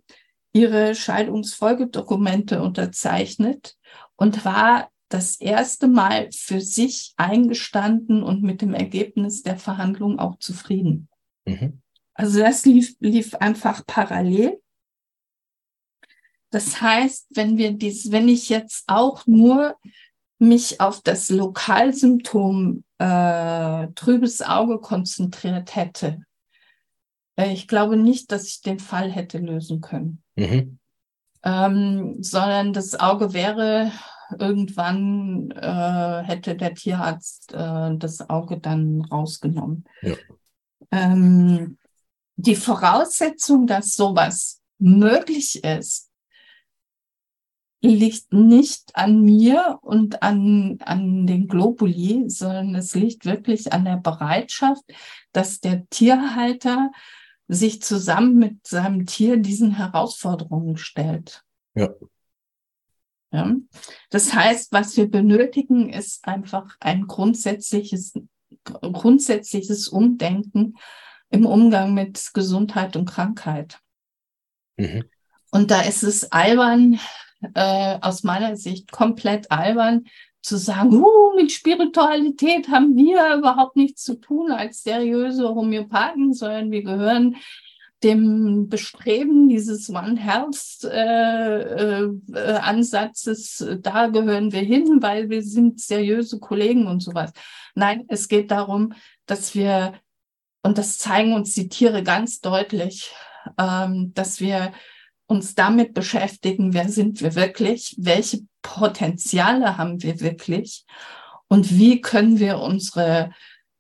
ihre 0.53 0.95
Scheidungsfolgedokumente 0.95 2.63
unterzeichnet 2.63 3.77
und 4.17 4.45
war 4.45 4.91
das 5.09 5.37
erste 5.37 5.87
Mal 5.87 6.29
für 6.33 6.61
sich 6.61 7.13
eingestanden 7.17 8.23
und 8.23 8.43
mit 8.43 8.63
dem 8.63 8.75
Ergebnis 8.75 9.43
der 9.43 9.57
Verhandlung 9.57 10.19
auch 10.19 10.39
zufrieden. 10.39 11.09
Mhm. 11.45 11.83
Also 12.17 12.41
das 12.41 12.65
lief, 12.65 12.97
lief 13.01 13.35
einfach 13.35 13.87
parallel. 13.87 14.61
Das 16.51 16.81
heißt, 16.81 17.29
wenn 17.35 17.59
wir 17.59 17.73
dies, 17.73 18.11
wenn 18.11 18.29
ich 18.29 18.49
jetzt 18.49 18.85
auch 18.87 19.27
nur 19.27 19.77
mich 20.39 20.81
auf 20.81 21.03
das 21.03 21.29
Lokalsymptom 21.29 22.85
äh, 22.99 23.89
trübes 23.95 24.41
Auge 24.41 24.79
konzentriert 24.79 25.77
hätte, 25.77 26.23
äh, 27.37 27.53
ich 27.53 27.69
glaube 27.69 27.97
nicht, 27.97 28.33
dass 28.33 28.47
ich 28.47 28.63
den 28.63 28.79
Fall 28.79 29.11
hätte 29.11 29.39
lösen 29.39 29.83
können. 29.83 30.23
Mhm. 30.37 30.79
Ähm, 31.43 32.23
sondern 32.23 32.73
das 32.73 32.99
Auge 32.99 33.35
wäre 33.35 33.93
irgendwann 34.39 35.51
äh, 35.53 36.23
hätte 36.25 36.57
der 36.57 36.75
Tierarzt 36.75 37.53
äh, 37.53 37.97
das 37.97 38.29
Auge 38.29 38.59
dann 38.59 39.03
rausgenommen. 39.03 39.85
Ja. 40.03 40.15
Ähm, 40.91 41.79
die 42.37 42.57
Voraussetzung, 42.57 43.67
dass 43.67 43.95
sowas 43.95 44.61
möglich 44.79 45.65
ist, 45.65 46.11
liegt 47.81 48.33
nicht 48.33 48.95
an 48.95 49.23
mir 49.23 49.79
und 49.83 50.23
an, 50.23 50.79
an 50.81 51.27
den 51.27 51.47
Globuli, 51.47 52.25
sondern 52.29 52.75
es 52.75 52.95
liegt 52.95 53.25
wirklich 53.25 53.73
an 53.73 53.85
der 53.85 53.97
Bereitschaft, 53.97 54.83
dass 55.33 55.61
der 55.61 55.87
Tierhalter 55.89 56.91
sich 57.49 57.81
zusammen 57.83 58.37
mit 58.37 58.67
seinem 58.67 59.07
Tier 59.07 59.37
diesen 59.37 59.73
Herausforderungen 59.73 60.77
stellt. 60.77 61.45
Ja. 61.75 61.91
ja. 63.31 63.55
Das 64.11 64.35
heißt, 64.35 64.73
was 64.73 64.97
wir 64.97 65.09
benötigen, 65.09 65.91
ist 65.91 66.27
einfach 66.27 66.77
ein 66.81 67.07
grundsätzliches, 67.07 68.15
grundsätzliches 68.65 69.89
Umdenken 69.89 70.75
im 71.31 71.47
Umgang 71.47 71.95
mit 71.95 72.31
Gesundheit 72.35 72.97
und 72.97 73.07
Krankheit. 73.07 73.81
Mhm. 74.77 75.05
Und 75.51 75.71
da 75.71 75.83
ist 75.83 76.03
es 76.03 76.33
albern, 76.33 76.99
äh, 77.55 77.99
aus 78.01 78.23
meiner 78.23 78.57
Sicht 78.57 78.93
komplett 78.93 79.51
albern, 79.51 80.05
zu 80.43 80.59
sagen, 80.59 80.95
uh, 80.95 81.35
mit 81.35 81.51
Spiritualität 81.51 82.69
haben 82.69 82.97
wir 82.97 83.37
überhaupt 83.37 83.75
nichts 83.77 84.05
zu 84.05 84.15
tun 84.15 84.53
als 84.53 84.85
seriöse 84.85 85.49
Homöopathen, 85.49 86.33
sondern 86.33 86.71
wir 86.71 86.85
gehören 86.85 87.37
dem 88.05 88.69
Bestreben 88.69 89.49
dieses 89.49 89.91
One 89.91 90.17
Health 90.17 90.85
äh, 90.85 92.05
äh, 92.05 92.59
Ansatzes, 92.61 93.67
da 93.81 94.07
gehören 94.07 94.53
wir 94.53 94.61
hin, 94.61 94.99
weil 95.01 95.31
wir 95.31 95.43
sind 95.43 95.81
seriöse 95.81 96.39
Kollegen 96.39 96.87
und 96.87 97.01
sowas. 97.01 97.33
Nein, 97.75 98.05
es 98.09 98.29
geht 98.29 98.51
darum, 98.51 98.93
dass 99.25 99.55
wir 99.55 99.95
und 100.67 100.79
das 100.79 100.99
zeigen 100.99 101.33
uns 101.33 101.55
die 101.55 101.69
Tiere 101.69 102.03
ganz 102.03 102.41
deutlich, 102.41 103.13
ähm, 103.57 104.13
dass 104.15 104.41
wir 104.41 104.73
uns 105.27 105.55
damit 105.55 105.95
beschäftigen, 105.95 106.75
wer 106.75 106.89
sind 106.89 107.21
wir 107.21 107.37
wirklich, 107.37 107.95
welche 107.99 108.41
Potenziale 108.63 109.79
haben 109.79 110.03
wir 110.03 110.21
wirklich 110.21 110.85
und 111.47 111.71
wie 111.79 112.01
können 112.01 112.41
wir 112.41 112.59
unsere, 112.59 113.31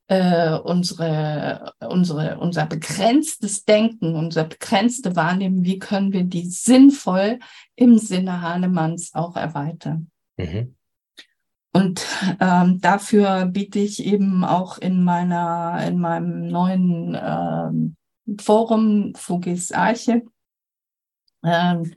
äh, 0.06 0.52
unsere, 0.58 1.72
unsere, 1.80 2.38
unser 2.38 2.66
begrenztes 2.66 3.64
Denken, 3.64 4.14
unser 4.14 4.44
begrenzte 4.44 5.16
Wahrnehmen, 5.16 5.64
wie 5.64 5.80
können 5.80 6.12
wir 6.12 6.22
die 6.22 6.46
sinnvoll 6.46 7.40
im 7.74 7.98
Sinne 7.98 8.42
Hahnemanns 8.42 9.12
auch 9.12 9.34
erweitern. 9.34 10.08
Mhm. 10.36 10.75
Und 11.76 12.06
ähm, 12.40 12.80
dafür 12.80 13.44
biete 13.44 13.80
ich 13.80 14.02
eben 14.02 14.44
auch 14.44 14.78
in 14.78 15.04
meiner, 15.04 15.86
in 15.86 15.98
meinem 15.98 16.48
neuen 16.48 17.14
ähm, 17.22 17.96
Forum 18.40 19.12
Fugis 19.14 19.72
Arche. 19.72 20.22
Ähm, 21.44 21.92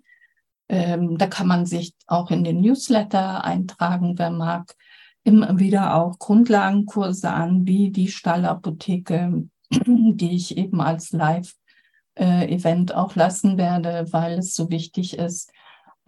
ähm, 0.68 1.18
da 1.18 1.28
kann 1.28 1.48
man 1.48 1.66
sich 1.66 1.96
auch 2.08 2.30
in 2.30 2.44
den 2.44 2.60
Newsletter 2.60 3.46
eintragen, 3.46 4.20
wer 4.20 4.32
mag. 4.32 4.76
Immer 5.24 5.60
wieder 5.60 5.96
auch 5.96 6.20
Grundlagenkurse 6.20 7.30
an, 7.30 7.66
wie 7.66 7.90
die 7.90 8.10
Stallapotheke, 8.10 9.48
die 9.72 10.36
ich 10.36 10.58
eben 10.58 10.82
als 10.82 11.14
Live-Event 11.14 12.94
auch 12.94 13.16
lassen 13.16 13.58
werde, 13.58 14.08
weil 14.12 14.40
es 14.40 14.56
so 14.56 14.70
wichtig 14.72 15.18
ist, 15.18 15.52
äh, 15.52 15.54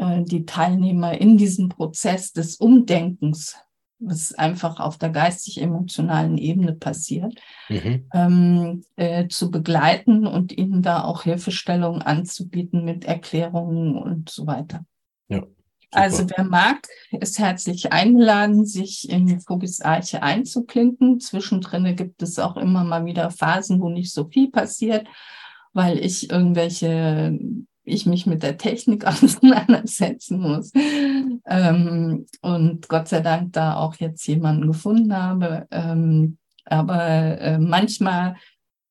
die 0.02 0.46
Teilnehmer 0.46 1.20
in 1.20 1.38
diesem 1.38 1.70
Prozess 1.70 2.34
des 2.34 2.56
Umdenkens, 2.56 3.58
was 4.00 4.34
einfach 4.34 4.80
auf 4.80 4.98
der 4.98 5.10
geistig-emotionalen 5.10 6.38
Ebene 6.38 6.74
passiert, 6.74 7.40
mhm. 7.70 8.06
ähm, 8.14 8.84
äh, 8.96 9.28
zu 9.28 9.52
begleiten 9.52 10.26
und 10.26 10.58
ihnen 10.58 10.82
da 10.82 11.04
auch 11.04 11.24
Hilfestellungen 11.24 12.02
anzubieten 12.02 12.84
mit 12.84 13.06
Erklärungen 13.06 13.96
und 13.96 14.30
so 14.30 14.48
weiter. 14.48 14.86
Ja. 15.28 15.44
Also 15.94 16.26
wer 16.36 16.46
mag, 16.46 16.88
ist 17.12 17.38
herzlich 17.38 17.92
eingeladen, 17.92 18.66
sich 18.66 19.10
in 19.10 19.42
Fugis 19.42 19.82
Arche 19.82 20.24
einzuklinken. 20.24 21.20
Zwischendrin 21.20 21.96
gibt 21.98 22.22
es 22.24 22.40
auch 22.40 22.56
immer 22.56 22.86
mal 22.86 23.06
wieder 23.06 23.30
Phasen, 23.30 23.82
wo 23.82 23.90
nicht 23.90 24.14
so 24.14 24.26
viel 24.26 24.50
passiert, 24.50 25.06
weil 25.74 26.00
ich 26.00 26.30
irgendwelche, 26.32 27.38
ich 27.84 28.06
mich 28.06 28.26
mit 28.26 28.44
der 28.44 28.58
Technik 28.58 29.06
auseinandersetzen 29.08 30.40
muss. 30.40 30.72
Ähm, 31.46 32.26
und 32.42 32.90
Gott 32.90 33.08
sei 33.08 33.22
Dank 33.22 33.54
da 33.54 33.76
auch 33.76 33.96
jetzt 33.96 34.26
jemanden 34.28 34.68
gefunden 34.68 35.16
habe. 35.16 35.68
Ähm, 35.72 36.38
aber 36.66 37.40
äh, 37.40 37.58
manchmal 37.58 38.36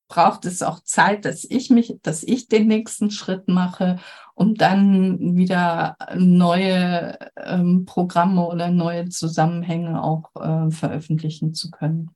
braucht 0.08 0.44
es 0.44 0.62
auch 0.62 0.80
Zeit, 0.80 1.24
dass 1.24 1.44
ich 1.44 1.70
mich, 1.70 1.96
dass 2.02 2.22
ich 2.24 2.48
den 2.48 2.66
nächsten 2.66 3.10
Schritt 3.10 3.48
mache, 3.48 3.98
um 4.34 4.54
dann 4.54 5.36
wieder 5.36 5.96
neue 6.16 7.16
ähm, 7.36 7.84
Programme 7.84 8.44
oder 8.46 8.70
neue 8.70 9.08
Zusammenhänge 9.08 10.02
auch 10.02 10.34
äh, 10.34 10.70
veröffentlichen 10.72 11.54
zu 11.54 11.70
können. 11.70 12.10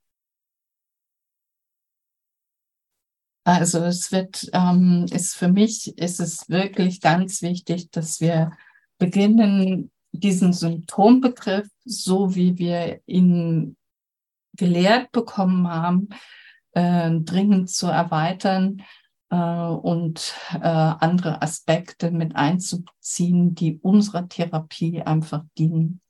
Also 3.44 3.80
es 3.80 4.10
wird, 4.10 4.48
ähm, 4.54 5.04
ist 5.12 5.36
für 5.36 5.48
mich 5.48 5.96
ist 5.98 6.18
es 6.18 6.48
wirklich 6.48 7.02
ganz 7.02 7.42
wichtig, 7.42 7.90
dass 7.90 8.20
wir 8.20 8.52
beginnen, 8.98 9.90
diesen 10.12 10.52
Symptombegriff, 10.52 11.68
so 11.84 12.34
wie 12.34 12.56
wir 12.56 13.00
ihn 13.06 13.76
gelehrt 14.56 15.12
bekommen 15.12 15.68
haben, 15.68 16.08
äh, 16.72 17.10
dringend 17.10 17.68
zu 17.68 17.88
erweitern 17.88 18.82
äh, 19.30 19.36
und 19.36 20.34
äh, 20.54 20.58
andere 20.60 21.42
Aspekte 21.42 22.12
mit 22.12 22.36
einzubeziehen, 22.36 23.54
die 23.54 23.78
unserer 23.80 24.28
Therapie 24.28 25.02
einfach 25.02 25.44
dienen. 25.58 26.00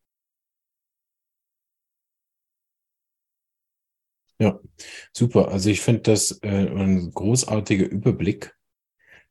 Ja, 4.38 4.58
super. 5.12 5.48
Also 5.48 5.70
ich 5.70 5.80
finde 5.80 6.02
das 6.02 6.40
äh, 6.42 6.48
ein 6.48 7.12
großartiger 7.12 7.86
Überblick. 7.86 8.54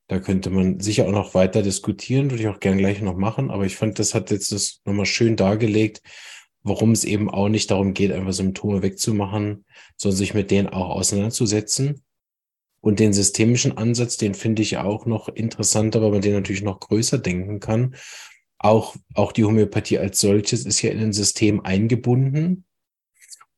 Da 0.08 0.20
könnte 0.20 0.50
man 0.50 0.80
sicher 0.80 1.08
auch 1.08 1.12
noch 1.12 1.34
weiter 1.34 1.62
diskutieren, 1.62 2.30
würde 2.30 2.44
ich 2.44 2.50
auch 2.50 2.60
gern 2.60 2.78
gleich 2.78 3.02
noch 3.02 3.16
machen. 3.16 3.52
Aber 3.52 3.66
ich 3.66 3.76
fand, 3.76 4.00
das 4.00 4.14
hat 4.14 4.32
jetzt 4.32 4.52
das 4.52 4.82
nochmal 4.86 5.06
schön 5.06 5.36
dargelegt, 5.36 6.02
warum 6.62 6.92
es 6.92 7.04
eben 7.04 7.30
auch 7.30 7.50
nicht 7.50 7.72
darum 7.72 7.94
geht, 7.94 8.12
einfach 8.12 8.34
Symptome 8.34 8.82
wegzumachen, 8.82 9.66
sondern 9.98 10.18
sich 10.18 10.34
mit 10.34 10.52
denen 10.52 10.70
auch 10.70 10.90
auseinanderzusetzen. 10.90 12.04
Und 12.82 13.00
den 13.00 13.14
systemischen 13.14 13.78
Ansatz, 13.78 14.18
den 14.18 14.34
finde 14.34 14.62
ich 14.62 14.78
auch 14.78 15.06
noch 15.06 15.30
interessanter, 15.30 16.02
weil 16.02 16.12
man 16.12 16.22
den 16.22 16.34
natürlich 16.34 16.64
noch 16.64 16.82
größer 16.82 17.18
denken 17.18 17.62
kann. 17.62 17.96
Auch, 18.58 18.96
auch 19.14 19.32
die 19.32 19.46
Homöopathie 19.46 20.00
als 20.00 20.20
solches 20.20 20.66
ist 20.66 20.82
ja 20.82 20.92
in 20.92 21.00
ein 21.00 21.14
System 21.14 21.62
eingebunden. 21.62 22.66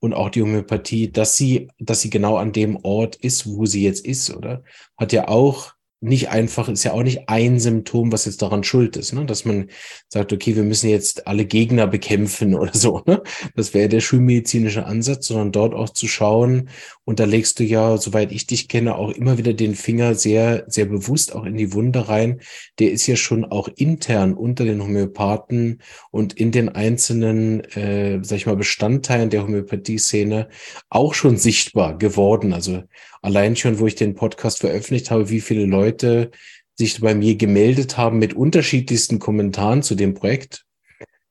Und 0.06 0.14
auch 0.14 0.30
die 0.30 0.43
Homöopathie, 0.43 1.12
dass 1.12 1.36
sie, 1.36 1.68
dass 1.80 2.01
sie 2.01 2.12
genau 2.12 2.38
an 2.38 2.51
dem 2.51 2.78
Ort 2.84 3.16
ist, 3.16 3.47
wo 3.47 3.66
sie 3.66 3.84
jetzt 3.84 4.06
ist, 4.06 4.30
oder? 4.30 4.64
Hat 4.97 5.14
ja 5.14 5.28
auch 5.28 5.74
nicht 6.02 6.30
einfach, 6.30 6.70
ist 6.70 6.84
ja 6.84 6.93
auch 6.93 7.04
nicht 7.04 7.30
ein 7.30 7.60
Symptom, 7.60 8.12
was 8.12 8.26
jetzt 8.26 8.41
daran 8.41 8.64
schuld 8.64 8.98
ist, 8.98 9.14
ne? 9.14 9.26
dass 9.26 9.46
man 9.46 9.70
sagt, 10.08 10.34
okay, 10.34 10.56
wir 10.56 10.64
müssen 10.64 10.89
jetzt 10.89 11.28
alle 11.28 11.46
Gegner 11.46 11.88
bekämpfen 11.88 12.54
oder 12.56 12.74
so. 12.74 13.02
Ne? 13.06 13.22
Das 13.56 13.74
wäre 13.74 13.89
der 13.89 14.02
schulmedizinische 14.02 14.86
Ansatz, 14.86 15.28
sondern 15.28 15.52
dort 15.52 15.74
auch 15.74 15.89
zu 15.89 16.08
schauen. 16.08 16.70
Und 17.06 17.20
da 17.20 17.26
legst 17.26 17.60
du 17.60 17.64
ja, 17.64 17.98
soweit 17.98 18.32
ich 18.32 18.48
dich 18.48 18.68
kenne, 18.68 18.96
auch 18.96 19.12
immer 19.12 19.38
wieder 19.38 19.54
den 19.54 19.76
Finger 19.76 20.16
sehr, 20.16 20.66
sehr 20.68 20.86
bewusst 20.86 21.34
auch 21.34 21.46
in 21.46 21.56
die 21.56 21.74
Wunde 21.74 22.08
rein. 22.08 22.41
Der 22.80 22.91
ist 22.91 23.08
ja 23.08 23.16
schon 23.16 23.46
auch 23.46 23.70
intern 23.76 24.34
unter 24.34 24.66
den 24.66 24.82
Homöopathen 24.82 25.82
und 26.12 26.34
in 26.34 26.52
den 26.52 26.70
einzelnen, 26.70 27.64
äh, 27.76 28.20
sag 28.24 28.38
ich 28.38 28.46
mal, 28.46 28.56
Bestandteilen 28.56 29.30
der 29.30 29.43
Homöopathie-Szene 29.43 30.50
auch 30.89 31.14
schon 31.14 31.38
sichtbar 31.38 31.98
geworden. 31.98 32.54
Also 32.54 32.84
allein 33.26 33.55
schon, 33.55 33.80
wo 33.80 33.88
ich 33.88 33.95
den 33.95 34.15
Podcast 34.15 34.59
veröffentlicht 34.59 35.11
habe, 35.11 35.30
wie 35.30 35.41
viele 35.41 35.65
Leute 35.65 36.32
sich 36.76 36.99
bei 37.01 37.15
mir 37.15 37.36
gemeldet 37.36 37.97
haben 37.97 38.19
mit 38.19 38.34
unterschiedlichsten 38.34 39.19
Kommentaren 39.19 39.82
zu 39.82 39.95
dem 39.95 40.13
Projekt, 40.13 40.65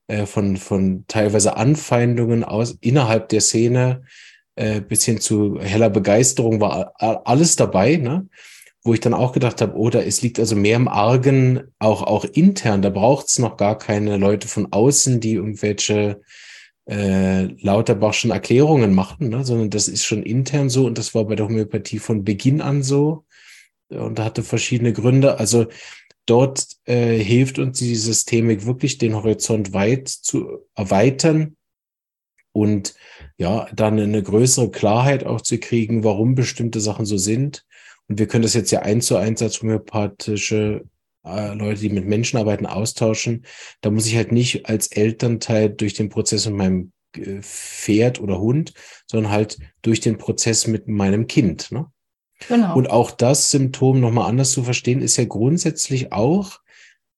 äh, 0.07 0.25
von, 0.25 0.57
von 0.57 1.05
teilweise 1.07 1.57
Anfeindungen 1.57 2.43
aus 2.43 2.77
innerhalb 2.81 3.29
der 3.29 3.41
Szene 3.41 4.03
äh, 4.55 4.81
bis 4.81 5.05
hin 5.05 5.19
zu 5.19 5.59
heller 5.59 5.89
Begeisterung 5.89 6.61
war 6.61 6.93
alles 6.99 7.55
dabei, 7.55 7.97
ne? 7.97 8.27
wo 8.83 8.93
ich 8.93 8.99
dann 8.99 9.15
auch 9.15 9.31
gedacht 9.31 9.61
habe, 9.61 9.75
oh, 9.75 9.89
da 9.89 9.99
es 9.99 10.21
liegt 10.21 10.39
also 10.39 10.55
mehr 10.55 10.75
im 10.75 10.87
Argen, 10.87 11.63
auch, 11.79 12.03
auch 12.03 12.23
intern, 12.23 12.83
da 12.83 12.91
braucht 12.91 13.27
es 13.27 13.39
noch 13.39 13.57
gar 13.57 13.77
keine 13.77 14.17
Leute 14.17 14.47
von 14.47 14.71
außen, 14.71 15.19
die 15.19 15.33
irgendwelche 15.33 16.21
äh, 16.87 17.43
Lauterbachschen 17.61 18.31
Erklärungen 18.31 18.93
machen, 18.93 19.29
ne? 19.29 19.43
sondern 19.43 19.69
das 19.69 19.87
ist 19.87 20.05
schon 20.05 20.23
intern 20.23 20.69
so 20.69 20.85
und 20.85 20.97
das 20.97 21.15
war 21.15 21.25
bei 21.25 21.35
der 21.35 21.47
Homöopathie 21.47 21.99
von 21.99 22.23
Beginn 22.23 22.61
an 22.61 22.83
so 22.83 23.25
und 23.89 24.19
hatte 24.19 24.43
verschiedene 24.43 24.93
Gründe. 24.93 25.39
Also 25.39 25.67
dort 26.25 26.67
äh, 26.85 27.17
hilft 27.17 27.59
uns 27.59 27.79
die 27.79 27.95
Systemik 27.95 28.65
wirklich, 28.65 28.97
den 28.97 29.15
Horizont 29.15 29.73
weit 29.73 30.07
zu 30.09 30.59
erweitern 30.75 31.55
und 32.51 32.95
ja, 33.37 33.67
dann 33.73 33.99
eine 33.99 34.23
größere 34.23 34.71
Klarheit 34.71 35.25
auch 35.25 35.41
zu 35.41 35.57
kriegen, 35.57 36.03
warum 36.03 36.35
bestimmte 36.35 36.79
Sachen 36.79 37.05
so 37.05 37.17
sind. 37.17 37.65
Und 38.07 38.19
wir 38.19 38.27
können 38.27 38.43
das 38.43 38.53
jetzt 38.53 38.71
ja 38.71 38.81
eins 38.81 39.07
zu 39.07 39.17
eins 39.17 39.41
als 39.41 39.61
homöopathische 39.61 40.85
äh, 41.25 41.53
Leute, 41.53 41.81
die 41.81 41.89
mit 41.89 42.05
Menschen 42.05 42.37
arbeiten, 42.37 42.65
austauschen. 42.65 43.45
Da 43.81 43.89
muss 43.89 44.07
ich 44.07 44.15
halt 44.15 44.31
nicht 44.31 44.67
als 44.67 44.87
Elternteil 44.87 45.69
durch 45.69 45.93
den 45.93 46.09
Prozess 46.09 46.45
mit 46.45 46.55
meinem 46.55 46.91
äh, 47.17 47.41
Pferd 47.41 48.19
oder 48.19 48.39
Hund, 48.39 48.73
sondern 49.07 49.31
halt 49.31 49.57
durch 49.81 49.99
den 49.99 50.17
Prozess 50.17 50.67
mit 50.67 50.87
meinem 50.87 51.27
Kind. 51.27 51.71
Ne? 51.71 51.87
Genau. 52.47 52.75
Und 52.75 52.89
auch 52.89 53.11
das 53.11 53.49
Symptom 53.49 53.99
nochmal 53.99 54.29
anders 54.29 54.51
zu 54.51 54.63
verstehen, 54.63 55.01
ist 55.01 55.17
ja 55.17 55.25
grundsätzlich 55.25 56.11
auch 56.11 56.59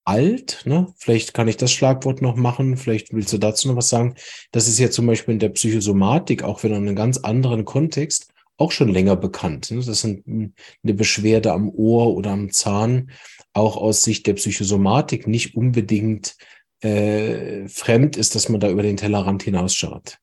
alt. 0.05 0.61
Ne? 0.65 0.93
Vielleicht 0.97 1.33
kann 1.33 1.47
ich 1.47 1.57
das 1.57 1.71
Schlagwort 1.71 2.21
noch 2.21 2.35
machen. 2.35 2.77
Vielleicht 2.77 3.13
willst 3.13 3.33
du 3.33 3.37
dazu 3.37 3.67
noch 3.67 3.75
was 3.75 3.89
sagen. 3.89 4.15
Das 4.51 4.67
ist 4.67 4.79
ja 4.79 4.89
zum 4.89 5.05
Beispiel 5.05 5.33
in 5.33 5.39
der 5.39 5.49
Psychosomatik, 5.49 6.43
auch 6.43 6.63
wenn 6.63 6.71
in 6.71 6.77
einem 6.77 6.95
ganz 6.95 7.17
anderen 7.17 7.65
Kontext, 7.65 8.31
auch 8.57 8.71
schon 8.71 8.89
länger 8.89 9.15
bekannt. 9.15 9.69
Ne? 9.69 9.83
Das 9.83 10.01
sind 10.01 10.25
hm, 10.25 10.53
eine 10.83 10.93
Beschwerde 10.93 11.51
am 11.51 11.69
Ohr 11.69 12.15
oder 12.15 12.31
am 12.31 12.51
Zahn 12.51 13.11
auch 13.57 13.75
aus 13.75 14.03
Sicht 14.03 14.27
der 14.27 14.33
Psychosomatik 14.33 15.27
nicht 15.27 15.55
unbedingt 15.55 16.37
äh, 16.81 17.67
fremd 17.67 18.15
ist, 18.15 18.35
dass 18.35 18.49
man 18.49 18.59
da 18.59 18.69
über 18.69 18.83
den 18.83 18.97
Tellerrand 18.97 19.43
hinausschaut. 19.43 20.19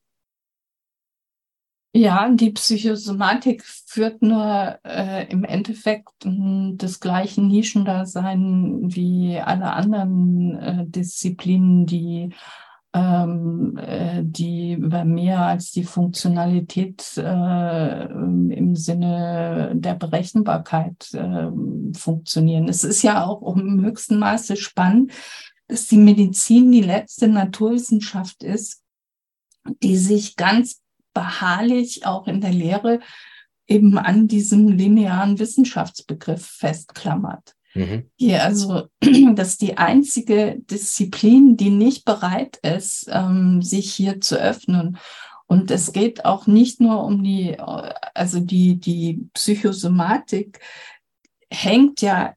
Ja, 1.97 2.29
die 2.29 2.51
Psychosomatik 2.51 3.63
führt 3.63 4.21
nur 4.21 4.79
äh, 4.83 5.31
im 5.31 5.45
Endeffekt 5.45 6.25
äh, 6.25 6.73
des 6.73 6.99
gleichen 6.99 7.47
Nischendasein 7.47 8.93
wie 8.93 9.39
alle 9.39 9.71
anderen 9.71 10.59
äh, 10.59 10.85
Disziplinen, 10.87 11.85
die 11.85 12.33
die 12.97 14.73
über 14.73 15.03
mehr 15.03 15.41
als 15.41 15.71
die 15.71 15.83
Funktionalität 15.83 17.17
äh, 17.17 18.05
im 18.05 18.75
Sinne 18.75 19.73
der 19.75 19.95
Berechenbarkeit 19.95 21.13
äh, 21.13 21.49
funktionieren. 21.97 22.69
Es 22.69 22.83
ist 22.83 23.01
ja 23.01 23.25
auch 23.25 23.55
im 23.55 23.83
höchsten 23.83 24.17
Maße 24.17 24.55
spannend, 24.55 25.11
dass 25.67 25.87
die 25.87 25.97
Medizin 25.97 26.71
die 26.71 26.81
letzte 26.81 27.27
Naturwissenschaft 27.27 28.43
ist, 28.43 28.83
die 29.83 29.97
sich 29.97 30.35
ganz 30.35 30.81
beharrlich 31.13 32.05
auch 32.05 32.27
in 32.27 32.39
der 32.39 32.53
Lehre 32.53 32.99
eben 33.67 33.97
an 33.97 34.27
diesem 34.27 34.67
linearen 34.69 35.39
Wissenschaftsbegriff 35.39 36.45
festklammert. 36.45 37.54
Mhm. 37.75 38.09
Hier 38.15 38.43
also, 38.43 38.87
das 39.35 39.49
ist 39.49 39.61
die 39.61 39.77
einzige 39.77 40.57
Disziplin, 40.59 41.57
die 41.57 41.69
nicht 41.69 42.05
bereit 42.05 42.57
ist, 42.57 43.07
ähm, 43.11 43.61
sich 43.61 43.93
hier 43.93 44.21
zu 44.21 44.37
öffnen. 44.39 44.97
Und 45.45 45.69
es 45.69 45.93
geht 45.93 46.25
auch 46.25 46.47
nicht 46.47 46.81
nur 46.81 47.03
um 47.03 47.23
die, 47.23 47.59
also 47.59 48.39
die, 48.39 48.79
die 48.79 49.29
Psychosomatik 49.33 50.59
hängt 51.51 52.01
ja 52.01 52.33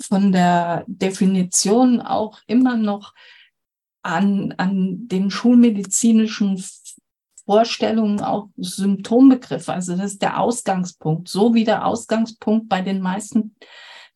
von 0.00 0.30
der 0.30 0.84
Definition 0.86 2.00
auch 2.00 2.38
immer 2.46 2.76
noch 2.76 3.12
an, 4.02 4.54
an 4.58 5.08
den 5.08 5.30
schulmedizinischen 5.30 6.62
Vorstellungen 7.46 8.20
auch 8.20 8.48
Symptombegriffe. 8.56 9.72
Also 9.72 9.96
das 9.96 10.12
ist 10.12 10.22
der 10.22 10.38
Ausgangspunkt, 10.38 11.28
so 11.28 11.54
wie 11.54 11.64
der 11.64 11.86
Ausgangspunkt 11.86 12.68
bei 12.68 12.82
den 12.82 13.00
meisten, 13.00 13.56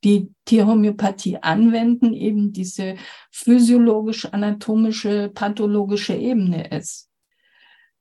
die 0.05 0.32
Tierhomöopathie 0.44 1.38
anwenden, 1.38 2.12
eben 2.14 2.53
diese 2.53 2.94
physiologisch-anatomische, 3.30 5.30
pathologische 5.34 6.14
Ebene 6.14 6.68
ist. 6.68 7.09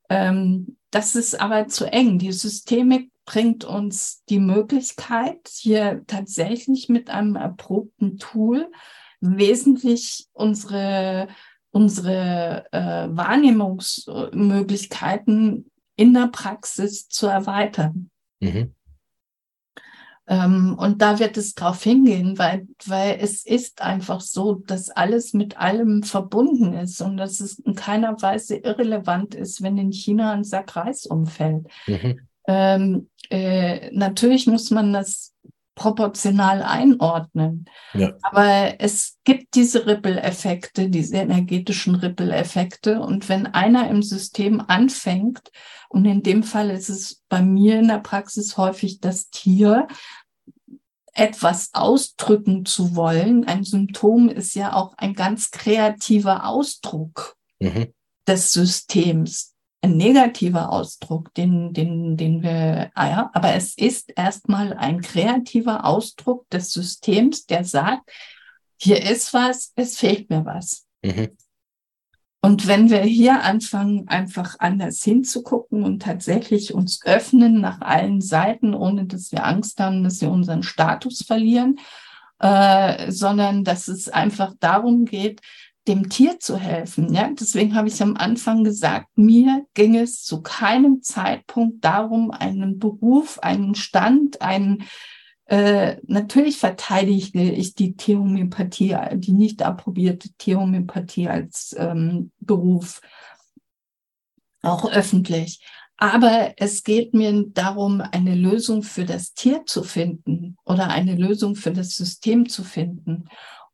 Ähm, 0.08 0.76
das 0.90 1.16
ist 1.16 1.40
aber 1.40 1.68
zu 1.68 1.90
eng. 1.92 2.18
Die 2.18 2.32
Systemik 2.32 3.12
bringt 3.26 3.64
uns 3.64 4.24
die 4.28 4.40
Möglichkeit, 4.40 5.48
hier 5.50 6.02
tatsächlich 6.06 6.88
mit 6.88 7.10
einem 7.10 7.36
erprobten 7.36 8.16
Tool 8.16 8.72
wesentlich 9.20 10.28
unsere, 10.32 11.28
unsere 11.70 12.64
äh, 12.72 13.08
Wahrnehmungsmöglichkeiten 13.10 15.70
in 15.96 16.14
der 16.14 16.28
Praxis 16.28 17.08
zu 17.08 17.26
erweitern. 17.26 18.08
Mhm. 18.40 18.74
Ähm, 20.28 20.76
und 20.78 21.00
da 21.00 21.18
wird 21.18 21.38
es 21.38 21.54
drauf 21.54 21.82
hingehen, 21.82 22.38
weil, 22.38 22.68
weil 22.84 23.18
es 23.20 23.46
ist 23.46 23.80
einfach 23.80 24.20
so, 24.20 24.56
dass 24.56 24.90
alles 24.90 25.32
mit 25.32 25.56
allem 25.58 26.02
verbunden 26.02 26.74
ist 26.74 27.00
und 27.00 27.16
dass 27.16 27.40
es 27.40 27.58
in 27.58 27.74
keiner 27.74 28.20
Weise 28.20 28.56
irrelevant 28.56 29.34
ist, 29.34 29.62
wenn 29.62 29.78
in 29.78 29.90
China 29.90 30.32
ein 30.32 30.44
Sack 30.44 30.76
Reis 30.76 31.06
umfällt. 31.06 31.66
Mhm. 31.86 32.20
Ähm, 32.46 33.08
äh, 33.30 33.90
natürlich 33.92 34.46
muss 34.46 34.70
man 34.70 34.92
das 34.92 35.34
proportional 35.78 36.62
einordnen. 36.62 37.66
Ja. 37.94 38.12
Aber 38.22 38.80
es 38.80 39.16
gibt 39.22 39.54
diese 39.54 39.86
Rippeleffekte, 39.86 40.90
diese 40.90 41.18
energetischen 41.18 41.94
Rippeleffekte. 41.94 43.00
Und 43.00 43.28
wenn 43.28 43.46
einer 43.46 43.88
im 43.88 44.02
System 44.02 44.60
anfängt, 44.66 45.50
und 45.88 46.04
in 46.04 46.22
dem 46.22 46.42
Fall 46.42 46.70
ist 46.70 46.90
es 46.90 47.22
bei 47.28 47.40
mir 47.40 47.78
in 47.78 47.88
der 47.88 48.00
Praxis 48.00 48.58
häufig 48.58 49.00
das 49.00 49.30
Tier, 49.30 49.86
etwas 51.18 51.70
ausdrücken 51.72 52.64
zu 52.64 52.94
wollen. 52.94 53.44
Ein 53.46 53.64
Symptom 53.64 54.28
ist 54.28 54.54
ja 54.54 54.74
auch 54.74 54.94
ein 54.96 55.14
ganz 55.14 55.50
kreativer 55.50 56.46
Ausdruck 56.46 57.36
mhm. 57.60 57.92
des 58.26 58.52
Systems 58.52 59.54
ein 59.80 59.96
negativer 59.96 60.72
Ausdruck, 60.72 61.32
den, 61.34 61.72
den, 61.72 62.16
den 62.16 62.42
wir, 62.42 62.90
ah 62.94 63.08
ja, 63.08 63.30
aber 63.32 63.54
es 63.54 63.76
ist 63.76 64.12
erstmal 64.16 64.72
ein 64.72 65.00
kreativer 65.00 65.84
Ausdruck 65.84 66.48
des 66.50 66.72
Systems, 66.72 67.46
der 67.46 67.64
sagt, 67.64 68.10
hier 68.76 69.02
ist 69.08 69.32
was, 69.34 69.72
es 69.76 69.96
fehlt 69.96 70.30
mir 70.30 70.44
was. 70.44 70.86
Mhm. 71.02 71.28
Und 72.40 72.68
wenn 72.68 72.88
wir 72.88 73.00
hier 73.00 73.42
anfangen, 73.42 74.06
einfach 74.06 74.56
anders 74.60 75.02
hinzugucken 75.02 75.82
und 75.82 76.02
tatsächlich 76.02 76.72
uns 76.72 77.00
öffnen 77.04 77.60
nach 77.60 77.80
allen 77.80 78.20
Seiten, 78.20 78.74
ohne 78.74 79.06
dass 79.06 79.32
wir 79.32 79.44
Angst 79.44 79.80
haben, 79.80 80.04
dass 80.04 80.20
wir 80.20 80.30
unseren 80.30 80.62
Status 80.62 81.24
verlieren, 81.26 81.80
äh, 82.38 83.10
sondern 83.10 83.64
dass 83.64 83.88
es 83.88 84.08
einfach 84.08 84.54
darum 84.60 85.04
geht, 85.04 85.40
dem 85.88 86.10
Tier 86.10 86.38
zu 86.38 86.56
helfen. 86.56 87.12
Ja? 87.12 87.30
Deswegen 87.32 87.74
habe 87.74 87.88
ich 87.88 88.00
am 88.02 88.16
Anfang 88.16 88.62
gesagt, 88.62 89.08
mir 89.16 89.66
ging 89.74 89.96
es 89.96 90.22
zu 90.22 90.42
keinem 90.42 91.02
Zeitpunkt 91.02 91.84
darum, 91.84 92.30
einen 92.30 92.78
Beruf, 92.78 93.40
einen 93.40 93.74
Stand, 93.74 94.42
einen 94.42 94.84
äh, 95.48 95.96
natürlich 96.06 96.58
verteidige 96.58 97.50
ich 97.50 97.74
die 97.74 97.96
Tierhomöopathie, 97.96 98.94
die 99.14 99.32
nicht 99.32 99.62
approbierte 99.62 100.28
Tierhomöopathie 100.34 101.28
als 101.28 101.74
ähm, 101.78 102.32
Beruf, 102.38 103.00
auch 104.62 104.90
öffentlich. 104.90 105.64
Aber 105.96 106.52
es 106.58 106.84
geht 106.84 107.14
mir 107.14 107.46
darum, 107.48 108.02
eine 108.02 108.34
Lösung 108.34 108.82
für 108.82 109.06
das 109.06 109.32
Tier 109.32 109.64
zu 109.64 109.82
finden 109.82 110.58
oder 110.64 110.88
eine 110.88 111.16
Lösung 111.16 111.56
für 111.56 111.72
das 111.72 111.96
System 111.96 112.48
zu 112.48 112.62
finden. 112.62 113.24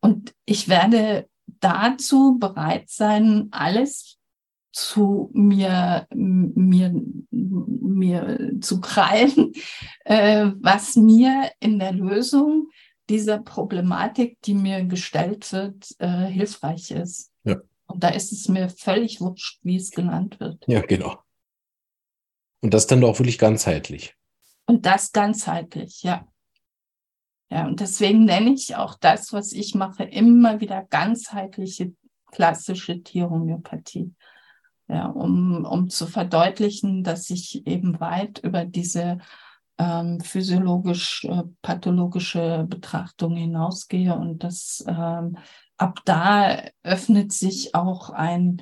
Und 0.00 0.32
ich 0.46 0.68
werde 0.68 1.28
dazu 1.60 2.38
bereit 2.38 2.88
sein, 2.88 3.48
alles 3.50 4.16
zu 4.74 5.30
mir, 5.32 6.08
mir, 6.12 6.92
mir 7.30 8.50
zu 8.60 8.80
krallen, 8.80 9.52
äh, 10.04 10.50
was 10.60 10.96
mir 10.96 11.50
in 11.60 11.78
der 11.78 11.92
Lösung 11.92 12.68
dieser 13.08 13.38
Problematik, 13.38 14.38
die 14.42 14.54
mir 14.54 14.84
gestellt 14.84 15.52
wird, 15.52 15.94
äh, 15.98 16.26
hilfreich 16.26 16.90
ist. 16.90 17.30
Ja. 17.44 17.56
Und 17.86 18.02
da 18.02 18.08
ist 18.08 18.32
es 18.32 18.48
mir 18.48 18.68
völlig 18.68 19.20
wurscht, 19.20 19.60
wie 19.62 19.76
es 19.76 19.90
genannt 19.90 20.40
wird. 20.40 20.64
Ja, 20.66 20.80
genau. 20.80 21.18
Und 22.60 22.74
das 22.74 22.86
dann 22.86 23.04
auch 23.04 23.18
wirklich 23.18 23.38
ganzheitlich. 23.38 24.16
Und 24.66 24.86
das 24.86 25.12
ganzheitlich, 25.12 26.02
ja. 26.02 26.26
Ja, 27.50 27.66
und 27.66 27.78
deswegen 27.78 28.24
nenne 28.24 28.54
ich 28.54 28.74
auch 28.74 28.96
das, 28.98 29.32
was 29.32 29.52
ich 29.52 29.74
mache, 29.74 30.02
immer 30.02 30.60
wieder 30.60 30.82
ganzheitliche 30.90 31.94
klassische 32.32 33.02
Tierhomöopathie. 33.02 34.12
Ja, 34.87 35.07
um, 35.07 35.64
um 35.64 35.89
zu 35.89 36.07
verdeutlichen, 36.07 37.05
dass 37.05 37.30
ich 37.30 37.66
eben 37.66 38.01
weit 38.01 38.41
über 38.41 38.66
diese 38.66 39.16
ähm, 39.78 40.20
physiologisch-pathologische 40.20 42.61
äh, 42.61 42.64
Betrachtung 42.64 43.35
hinausgehe 43.35 44.14
und 44.14 44.45
das 44.45 44.85
ähm, 44.87 45.39
ab 45.78 46.01
da 46.05 46.59
öffnet 46.82 47.32
sich 47.32 47.74
auch 47.74 48.11
ein, 48.11 48.61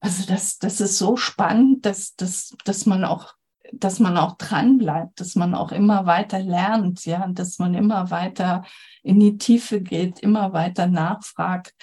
also 0.00 0.26
das, 0.26 0.58
das 0.58 0.80
ist 0.80 0.98
so 0.98 1.16
spannend, 1.16 1.86
dass, 1.86 2.16
dass, 2.16 2.56
dass 2.64 2.86
man 2.86 3.04
auch 3.04 3.36
dass 3.72 3.98
man 3.98 4.16
auch 4.16 4.36
dran 4.36 4.78
bleibt, 4.78 5.20
dass 5.20 5.34
man 5.34 5.54
auch 5.54 5.72
immer 5.72 6.06
weiter 6.06 6.38
lernt, 6.38 7.04
ja, 7.04 7.26
dass 7.28 7.58
man 7.58 7.74
immer 7.74 8.10
weiter 8.10 8.64
in 9.02 9.20
die 9.20 9.38
Tiefe 9.38 9.80
geht, 9.80 10.20
immer 10.20 10.52
weiter 10.52 10.86
nachfragt. 10.86 11.74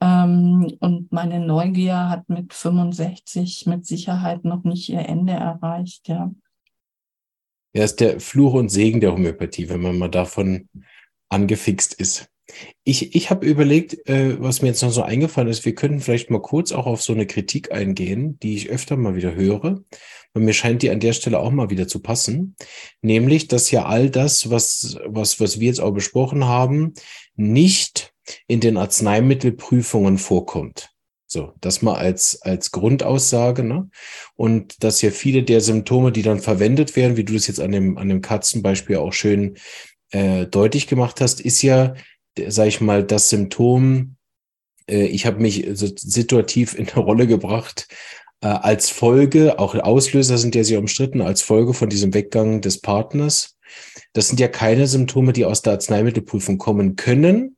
Ähm, 0.00 0.76
und 0.80 1.10
meine 1.10 1.40
Neugier 1.40 2.08
hat 2.08 2.28
mit 2.28 2.52
65 2.52 3.66
mit 3.66 3.86
Sicherheit 3.86 4.44
noch 4.44 4.64
nicht 4.64 4.88
ihr 4.88 5.08
Ende 5.08 5.32
erreicht, 5.32 6.08
ja. 6.08 6.32
Ja, 7.72 7.84
ist 7.84 8.00
der 8.00 8.20
Fluch 8.20 8.54
und 8.54 8.70
Segen 8.70 9.00
der 9.00 9.12
Homöopathie, 9.12 9.68
wenn 9.68 9.82
man 9.82 9.98
mal 9.98 10.08
davon 10.08 10.68
angefixt 11.28 11.94
ist. 11.94 12.30
Ich, 12.84 13.14
ich 13.14 13.28
habe 13.28 13.44
überlegt, 13.44 14.08
äh, 14.08 14.40
was 14.40 14.62
mir 14.62 14.68
jetzt 14.68 14.82
noch 14.82 14.92
so 14.92 15.02
eingefallen 15.02 15.48
ist, 15.48 15.64
wir 15.64 15.74
könnten 15.74 16.00
vielleicht 16.00 16.30
mal 16.30 16.40
kurz 16.40 16.72
auch 16.72 16.86
auf 16.86 17.02
so 17.02 17.12
eine 17.12 17.26
Kritik 17.26 17.72
eingehen, 17.72 18.38
die 18.38 18.54
ich 18.54 18.70
öfter 18.70 18.96
mal 18.96 19.16
wieder 19.16 19.34
höre. 19.34 19.82
Und 20.32 20.44
mir 20.44 20.52
scheint 20.52 20.82
die 20.82 20.90
an 20.90 21.00
der 21.00 21.12
Stelle 21.12 21.38
auch 21.38 21.50
mal 21.50 21.70
wieder 21.70 21.88
zu 21.88 22.00
passen. 22.00 22.56
Nämlich, 23.02 23.48
dass 23.48 23.70
ja 23.70 23.86
all 23.86 24.10
das, 24.10 24.50
was, 24.50 24.98
was, 25.04 25.40
was 25.40 25.60
wir 25.60 25.66
jetzt 25.66 25.80
auch 25.80 25.92
besprochen 25.92 26.44
haben, 26.44 26.94
nicht 27.34 28.14
in 28.46 28.60
den 28.60 28.76
Arzneimittelprüfungen 28.76 30.18
vorkommt. 30.18 30.90
So, 31.28 31.52
das 31.60 31.82
mal 31.82 31.94
als, 31.94 32.40
als 32.42 32.70
Grundaussage, 32.70 33.64
ne? 33.64 33.90
Und 34.36 34.84
dass 34.84 35.02
ja 35.02 35.10
viele 35.10 35.42
der 35.42 35.60
Symptome, 35.60 36.12
die 36.12 36.22
dann 36.22 36.38
verwendet 36.38 36.94
werden, 36.94 37.16
wie 37.16 37.24
du 37.24 37.34
es 37.34 37.48
jetzt 37.48 37.60
an 37.60 37.72
dem, 37.72 37.98
an 37.98 38.08
dem 38.08 38.20
Katzenbeispiel 38.20 38.96
auch 38.96 39.12
schön 39.12 39.56
äh, 40.12 40.46
deutlich 40.46 40.86
gemacht 40.86 41.20
hast, 41.20 41.40
ist 41.40 41.62
ja 41.62 41.94
sage 42.46 42.68
ich 42.68 42.80
mal, 42.80 43.04
das 43.04 43.28
Symptom, 43.28 44.16
äh, 44.88 45.06
ich 45.06 45.26
habe 45.26 45.40
mich 45.40 45.66
situativ 45.74 46.74
in 46.74 46.88
eine 46.88 47.00
Rolle 47.00 47.26
gebracht, 47.26 47.88
äh, 48.40 48.48
als 48.48 48.90
Folge, 48.90 49.58
auch 49.58 49.74
Auslöser 49.74 50.38
sind 50.38 50.54
ja 50.54 50.64
sehr 50.64 50.78
umstritten, 50.78 51.20
als 51.20 51.42
Folge 51.42 51.74
von 51.74 51.88
diesem 51.88 52.14
Weggang 52.14 52.60
des 52.60 52.80
Partners. 52.80 53.56
Das 54.12 54.28
sind 54.28 54.40
ja 54.40 54.48
keine 54.48 54.86
Symptome, 54.86 55.32
die 55.32 55.44
aus 55.44 55.62
der 55.62 55.74
Arzneimittelprüfung 55.74 56.58
kommen 56.58 56.96
können, 56.96 57.55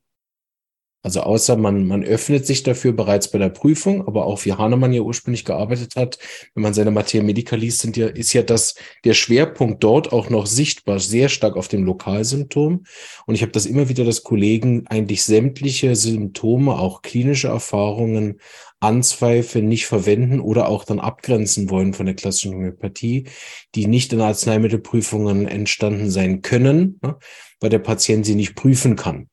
also 1.01 1.21
außer 1.21 1.55
man, 1.55 1.87
man 1.87 2.03
öffnet 2.03 2.45
sich 2.45 2.63
dafür 2.63 2.91
bereits 2.91 3.31
bei 3.31 3.37
der 3.39 3.49
Prüfung, 3.49 4.05
aber 4.05 4.25
auch 4.25 4.43
wie 4.43 4.53
Hahnemann 4.53 4.91
ja 4.91 5.01
ursprünglich 5.01 5.45
gearbeitet 5.45 5.95
hat, 5.95 6.19
wenn 6.53 6.63
man 6.63 6.73
seine 6.73 6.91
Materia 6.91 7.25
Medica 7.25 7.55
liest, 7.55 7.79
sind 7.79 7.95
ja, 7.95 8.07
ist 8.07 8.33
ja 8.33 8.43
das, 8.43 8.75
der 9.05 9.13
Schwerpunkt 9.13 9.81
dort 9.81 10.11
auch 10.11 10.29
noch 10.29 10.45
sichtbar, 10.45 10.99
sehr 10.99 11.29
stark 11.29 11.55
auf 11.55 11.69
dem 11.69 11.85
Lokalsymptom. 11.85 12.83
Und 13.25 13.35
ich 13.35 13.41
habe 13.41 13.53
das 13.53 13.65
immer 13.65 13.87
wieder, 13.87 14.03
dass 14.03 14.23
Kollegen 14.23 14.87
eigentlich 14.87 15.23
sämtliche 15.23 15.95
Symptome, 15.95 16.77
auch 16.77 17.01
klinische 17.01 17.47
Erfahrungen 17.47 18.41
anzweifeln, 18.81 19.69
nicht 19.69 19.85
verwenden 19.85 20.41
oder 20.41 20.67
auch 20.67 20.83
dann 20.83 20.99
abgrenzen 20.99 21.69
wollen 21.69 21.93
von 21.93 22.07
der 22.07 22.15
klassischen 22.15 22.53
Homöopathie, 22.53 23.27
die 23.75 23.87
nicht 23.87 24.11
in 24.11 24.21
Arzneimittelprüfungen 24.21 25.47
entstanden 25.47 26.11
sein 26.11 26.41
können, 26.41 26.99
ne, 27.01 27.17
weil 27.61 27.69
der 27.69 27.79
Patient 27.79 28.25
sie 28.25 28.35
nicht 28.35 28.55
prüfen 28.55 28.97
kann. 28.97 29.28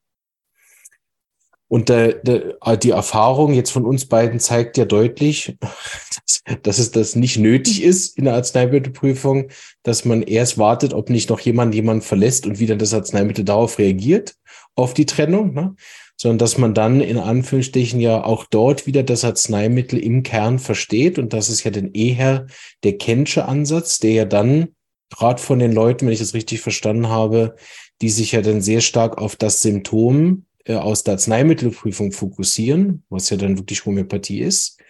Und 1.68 1.88
der, 1.88 2.14
der, 2.14 2.76
die 2.76 2.90
Erfahrung 2.90 3.52
jetzt 3.52 3.70
von 3.70 3.84
uns 3.84 4.06
beiden 4.06 4.38
zeigt 4.38 4.76
ja 4.76 4.84
deutlich, 4.84 5.56
dass, 6.24 6.42
dass 6.62 6.78
es 6.78 6.90
das 6.92 7.16
nicht 7.16 7.38
nötig 7.38 7.82
ist 7.82 8.16
in 8.18 8.24
der 8.24 8.34
Arzneimittelprüfung, 8.34 9.48
dass 9.82 10.04
man 10.04 10.22
erst 10.22 10.58
wartet, 10.58 10.94
ob 10.94 11.10
nicht 11.10 11.28
noch 11.28 11.40
jemand 11.40 11.74
jemand 11.74 12.04
verlässt 12.04 12.46
und 12.46 12.60
wie 12.60 12.66
dann 12.66 12.78
das 12.78 12.94
Arzneimittel 12.94 13.44
darauf 13.44 13.78
reagiert, 13.78 14.36
auf 14.76 14.94
die 14.94 15.06
Trennung, 15.06 15.54
ne? 15.54 15.74
sondern 16.16 16.38
dass 16.38 16.56
man 16.56 16.72
dann 16.72 17.00
in 17.00 17.18
Anführungsstrichen 17.18 18.00
ja 18.00 18.24
auch 18.24 18.46
dort 18.48 18.86
wieder 18.86 19.02
das 19.02 19.24
Arzneimittel 19.24 19.98
im 19.98 20.22
Kern 20.22 20.58
versteht. 20.58 21.18
Und 21.18 21.32
das 21.32 21.50
ist 21.50 21.64
ja 21.64 21.70
dann 21.70 21.92
eher 21.92 22.46
der 22.84 22.96
Kensche 22.96 23.44
Ansatz, 23.44 23.98
der 23.98 24.12
ja 24.12 24.24
dann 24.24 24.68
gerade 25.14 25.42
von 25.42 25.58
den 25.58 25.72
Leuten, 25.72 26.06
wenn 26.06 26.12
ich 26.12 26.18
das 26.18 26.34
richtig 26.34 26.60
verstanden 26.60 27.08
habe, 27.08 27.56
die 28.00 28.08
sich 28.08 28.32
ja 28.32 28.40
dann 28.40 28.62
sehr 28.62 28.80
stark 28.80 29.18
auf 29.18 29.36
das 29.36 29.60
Symptom 29.60 30.42
äh, 30.42 30.45
aus 30.74 31.04
der 31.04 31.12
Arzneimittelprüfung 31.14 32.12
fokussieren, 32.12 33.04
was 33.08 33.30
ja 33.30 33.36
dann 33.36 33.58
wirklich 33.58 33.84
Homöopathie 33.84 34.40
ist, 34.40 34.80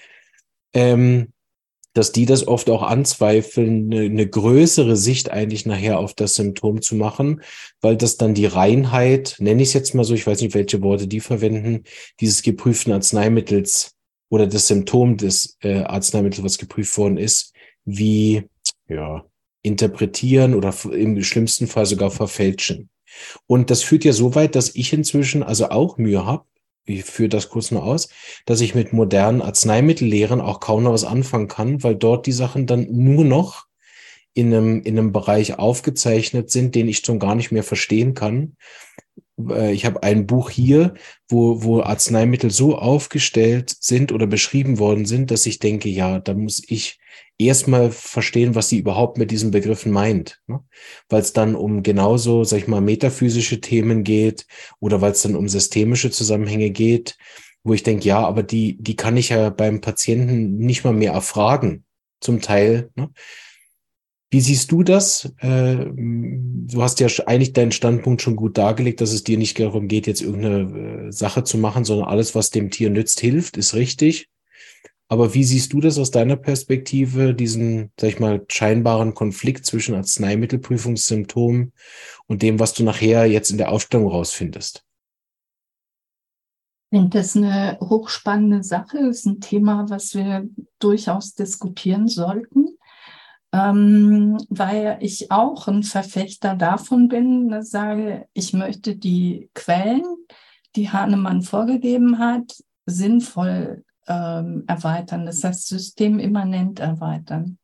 ähm, 0.72 1.32
dass 1.96 2.12
die 2.12 2.26
das 2.26 2.46
oft 2.46 2.68
auch 2.68 2.82
anzweifeln, 2.82 3.90
eine, 3.90 4.02
eine, 4.04 4.28
größere 4.28 4.96
Sicht 4.96 5.30
eigentlich 5.30 5.64
nachher 5.64 5.98
auf 5.98 6.12
das 6.12 6.34
Symptom 6.34 6.82
zu 6.82 6.94
machen, 6.94 7.40
weil 7.80 7.96
das 7.96 8.18
dann 8.18 8.34
die 8.34 8.44
Reinheit, 8.44 9.36
nenne 9.38 9.62
ich 9.62 9.68
es 9.68 9.74
jetzt 9.74 9.94
mal 9.94 10.04
so, 10.04 10.12
ich 10.12 10.26
weiß 10.26 10.42
nicht, 10.42 10.54
welche 10.54 10.82
Worte 10.82 11.08
die 11.08 11.20
verwenden, 11.20 11.84
dieses 12.20 12.42
geprüften 12.42 12.92
Arzneimittels 12.92 13.92
oder 14.28 14.46
das 14.46 14.66
Symptom 14.66 15.16
des 15.16 15.56
äh, 15.62 15.80
Arzneimittels, 15.84 16.44
was 16.44 16.58
geprüft 16.58 16.98
worden 16.98 17.16
ist, 17.16 17.54
wie 17.86 18.44
ja, 18.88 19.24
interpretieren 19.62 20.54
oder 20.54 20.74
im 20.92 21.22
schlimmsten 21.22 21.66
Fall 21.66 21.86
sogar 21.86 22.10
verfälschen. 22.10 22.90
Und 23.46 23.70
das 23.70 23.82
führt 23.82 24.04
ja 24.04 24.12
so 24.12 24.34
weit, 24.34 24.54
dass 24.54 24.74
ich 24.74 24.92
inzwischen 24.92 25.42
also 25.42 25.70
auch 25.70 25.98
Mühe 25.98 26.24
habe, 26.24 26.44
ich 26.86 27.04
führe 27.04 27.28
das 27.28 27.48
kurz 27.48 27.70
nur 27.70 27.84
aus, 27.84 28.08
dass 28.46 28.60
ich 28.60 28.74
mit 28.74 28.92
modernen 28.92 29.42
Arzneimittellehren 29.42 30.40
auch 30.40 30.60
kaum 30.60 30.84
noch 30.84 30.92
was 30.92 31.04
anfangen 31.04 31.48
kann, 31.48 31.82
weil 31.82 31.96
dort 31.96 32.26
die 32.26 32.32
Sachen 32.32 32.66
dann 32.66 32.86
nur 32.90 33.24
noch 33.24 33.66
in 34.34 34.54
einem, 34.54 34.82
in 34.82 34.98
einem 34.98 35.12
Bereich 35.12 35.58
aufgezeichnet 35.58 36.50
sind, 36.50 36.74
den 36.74 36.88
ich 36.88 36.98
schon 36.98 37.18
gar 37.18 37.34
nicht 37.34 37.50
mehr 37.50 37.64
verstehen 37.64 38.14
kann. 38.14 38.56
Äh, 39.48 39.72
ich 39.72 39.84
habe 39.84 40.02
ein 40.02 40.26
Buch 40.26 40.50
hier, 40.50 40.94
wo, 41.28 41.62
wo 41.62 41.80
Arzneimittel 41.80 42.50
so 42.50 42.76
aufgestellt 42.76 43.74
sind 43.80 44.12
oder 44.12 44.26
beschrieben 44.26 44.78
worden 44.78 45.06
sind, 45.06 45.30
dass 45.30 45.46
ich 45.46 45.58
denke, 45.58 45.88
ja, 45.88 46.20
da 46.20 46.34
muss 46.34 46.62
ich 46.66 46.98
erstmal 47.38 47.90
verstehen, 47.90 48.54
was 48.54 48.68
sie 48.68 48.78
überhaupt 48.78 49.18
mit 49.18 49.30
diesen 49.30 49.50
Begriffen 49.50 49.92
meint. 49.92 50.40
Ne? 50.46 50.60
Weil 51.08 51.20
es 51.20 51.32
dann 51.32 51.54
um 51.54 51.82
genauso, 51.82 52.44
sag 52.44 52.58
ich 52.58 52.68
mal, 52.68 52.80
metaphysische 52.80 53.60
Themen 53.60 54.04
geht 54.04 54.46
oder 54.80 55.00
weil 55.00 55.12
es 55.12 55.22
dann 55.22 55.36
um 55.36 55.48
systemische 55.48 56.10
Zusammenhänge 56.10 56.70
geht, 56.70 57.16
wo 57.62 57.74
ich 57.74 57.82
denke, 57.82 58.06
ja, 58.06 58.20
aber 58.20 58.42
die, 58.42 58.78
die 58.80 58.96
kann 58.96 59.16
ich 59.16 59.30
ja 59.30 59.50
beim 59.50 59.80
Patienten 59.80 60.56
nicht 60.56 60.84
mal 60.84 60.92
mehr 60.92 61.12
erfragen, 61.12 61.84
zum 62.20 62.40
Teil. 62.40 62.90
Ne? 62.94 63.10
Wie 64.30 64.40
siehst 64.40 64.72
du 64.72 64.82
das? 64.82 65.32
Äh, 65.38 65.86
du 65.94 66.82
hast 66.82 67.00
ja 67.00 67.08
eigentlich 67.26 67.52
deinen 67.52 67.72
Standpunkt 67.72 68.22
schon 68.22 68.36
gut 68.36 68.58
dargelegt, 68.58 69.00
dass 69.00 69.12
es 69.12 69.24
dir 69.24 69.38
nicht 69.38 69.58
darum 69.58 69.88
geht, 69.88 70.06
jetzt 70.06 70.22
irgendeine 70.22 71.08
äh, 71.08 71.12
Sache 71.12 71.44
zu 71.44 71.58
machen, 71.58 71.84
sondern 71.84 72.08
alles, 72.08 72.34
was 72.34 72.50
dem 72.50 72.70
Tier 72.70 72.90
nützt, 72.90 73.20
hilft, 73.20 73.56
ist 73.56 73.74
richtig. 73.74 74.28
Aber 75.08 75.34
wie 75.34 75.44
siehst 75.44 75.72
du 75.72 75.80
das 75.80 75.98
aus 75.98 76.10
deiner 76.10 76.36
Perspektive, 76.36 77.32
diesen, 77.32 77.92
sag 77.98 78.08
ich 78.10 78.20
mal, 78.20 78.44
scheinbaren 78.48 79.14
Konflikt 79.14 79.64
zwischen 79.64 79.94
Arzneimittelprüfungssymptomen 79.94 81.72
und 82.26 82.42
dem, 82.42 82.58
was 82.58 82.74
du 82.74 82.82
nachher 82.82 83.26
jetzt 83.26 83.50
in 83.50 83.58
der 83.58 83.70
Aufstellung 83.70 84.08
rausfindest? 84.08 84.84
Ich 86.90 86.98
finde 86.98 87.18
das 87.18 87.36
eine 87.36 87.78
hochspannende 87.80 88.64
Sache, 88.64 88.98
das 88.98 89.18
ist 89.18 89.26
ein 89.26 89.40
Thema, 89.40 89.86
was 89.88 90.14
wir 90.14 90.48
durchaus 90.78 91.34
diskutieren 91.34 92.08
sollten, 92.08 92.76
ähm, 93.52 94.38
weil 94.48 94.98
ich 95.00 95.30
auch 95.30 95.68
ein 95.68 95.84
Verfechter 95.84 96.56
davon 96.56 97.08
bin, 97.08 97.48
dass 97.48 97.66
ich 97.66 97.70
sage, 97.70 98.26
ich 98.32 98.52
möchte 98.52 98.96
die 98.96 99.50
Quellen, 99.54 100.04
die 100.74 100.90
Hahnemann 100.90 101.42
vorgegeben 101.42 102.18
hat, 102.18 102.56
sinnvoll 102.86 103.84
ähm, 104.06 104.64
erweitern, 104.66 105.26
das 105.26 105.42
heißt 105.44 105.68
systemimmanent 105.68 106.80
erweitern. 106.80 107.58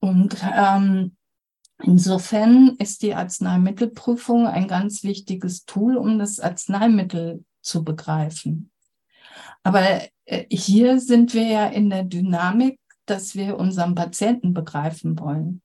Und 0.00 0.36
ähm, 0.56 1.16
insofern 1.82 2.76
ist 2.78 3.02
die 3.02 3.14
Arzneimittelprüfung 3.14 4.46
ein 4.46 4.68
ganz 4.68 5.02
wichtiges 5.04 5.64
Tool, 5.64 5.96
um 5.96 6.18
das 6.18 6.40
Arzneimittel 6.40 7.44
zu 7.60 7.84
begreifen. 7.84 8.70
Aber 9.62 9.82
äh, 10.24 10.44
hier 10.50 11.00
sind 11.00 11.34
wir 11.34 11.46
ja 11.46 11.66
in 11.66 11.90
der 11.90 12.04
Dynamik, 12.04 12.78
dass 13.06 13.34
wir 13.34 13.58
unseren 13.58 13.94
Patienten 13.94 14.54
begreifen 14.54 15.18
wollen. 15.18 15.62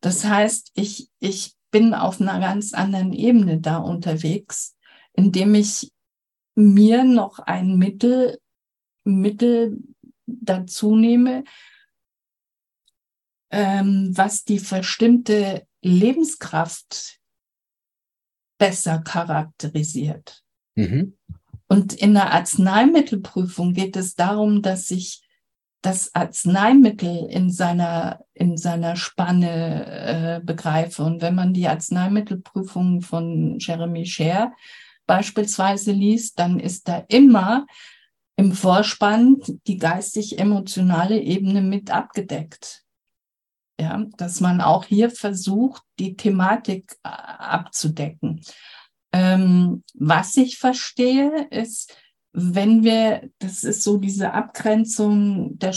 Das 0.00 0.24
heißt, 0.24 0.72
ich, 0.74 1.08
ich 1.18 1.54
bin 1.70 1.94
auf 1.94 2.20
einer 2.20 2.40
ganz 2.40 2.74
anderen 2.74 3.12
Ebene 3.12 3.60
da 3.60 3.78
unterwegs, 3.78 4.76
indem 5.14 5.54
ich 5.54 5.90
mir 6.54 7.04
noch 7.04 7.38
ein 7.38 7.76
Mittel 7.76 8.38
Mittel 9.06 9.78
dazu 10.26 10.96
nehme, 10.96 11.44
ähm, 13.50 14.10
was 14.14 14.44
die 14.44 14.58
verstimmte 14.58 15.66
Lebenskraft 15.82 17.20
besser 18.58 18.98
charakterisiert. 19.00 20.42
Mhm. 20.74 21.16
Und 21.68 21.94
in 21.94 22.14
der 22.14 22.32
Arzneimittelprüfung 22.32 23.72
geht 23.72 23.96
es 23.96 24.14
darum, 24.14 24.62
dass 24.62 24.90
ich 24.90 25.22
das 25.82 26.14
Arzneimittel 26.14 27.26
in 27.30 27.50
seiner, 27.50 28.24
in 28.34 28.56
seiner 28.56 28.96
Spanne 28.96 29.86
äh, 29.86 30.40
begreife. 30.44 31.04
Und 31.04 31.22
wenn 31.22 31.34
man 31.34 31.54
die 31.54 31.68
Arzneimittelprüfung 31.68 33.02
von 33.02 33.58
Jeremy 33.60 34.06
Scher 34.06 34.52
beispielsweise 35.06 35.92
liest, 35.92 36.38
dann 36.38 36.58
ist 36.58 36.88
da 36.88 37.04
immer 37.08 37.66
im 38.36 38.52
Vorspann 38.52 39.40
die 39.66 39.78
geistig-emotionale 39.78 41.20
Ebene 41.20 41.62
mit 41.62 41.90
abgedeckt. 41.90 42.84
Ja, 43.78 44.06
dass 44.16 44.40
man 44.40 44.60
auch 44.60 44.84
hier 44.84 45.10
versucht, 45.10 45.82
die 45.98 46.16
Thematik 46.16 46.96
äh, 47.02 47.08
abzudecken. 47.08 48.40
Ähm, 49.12 49.82
was 49.94 50.36
ich 50.36 50.58
verstehe, 50.58 51.46
ist, 51.50 51.94
wenn 52.32 52.84
wir, 52.84 53.30
das 53.38 53.64
ist 53.64 53.82
so 53.82 53.96
diese 53.98 54.32
Abgrenzung, 54.32 55.58
der, 55.58 55.74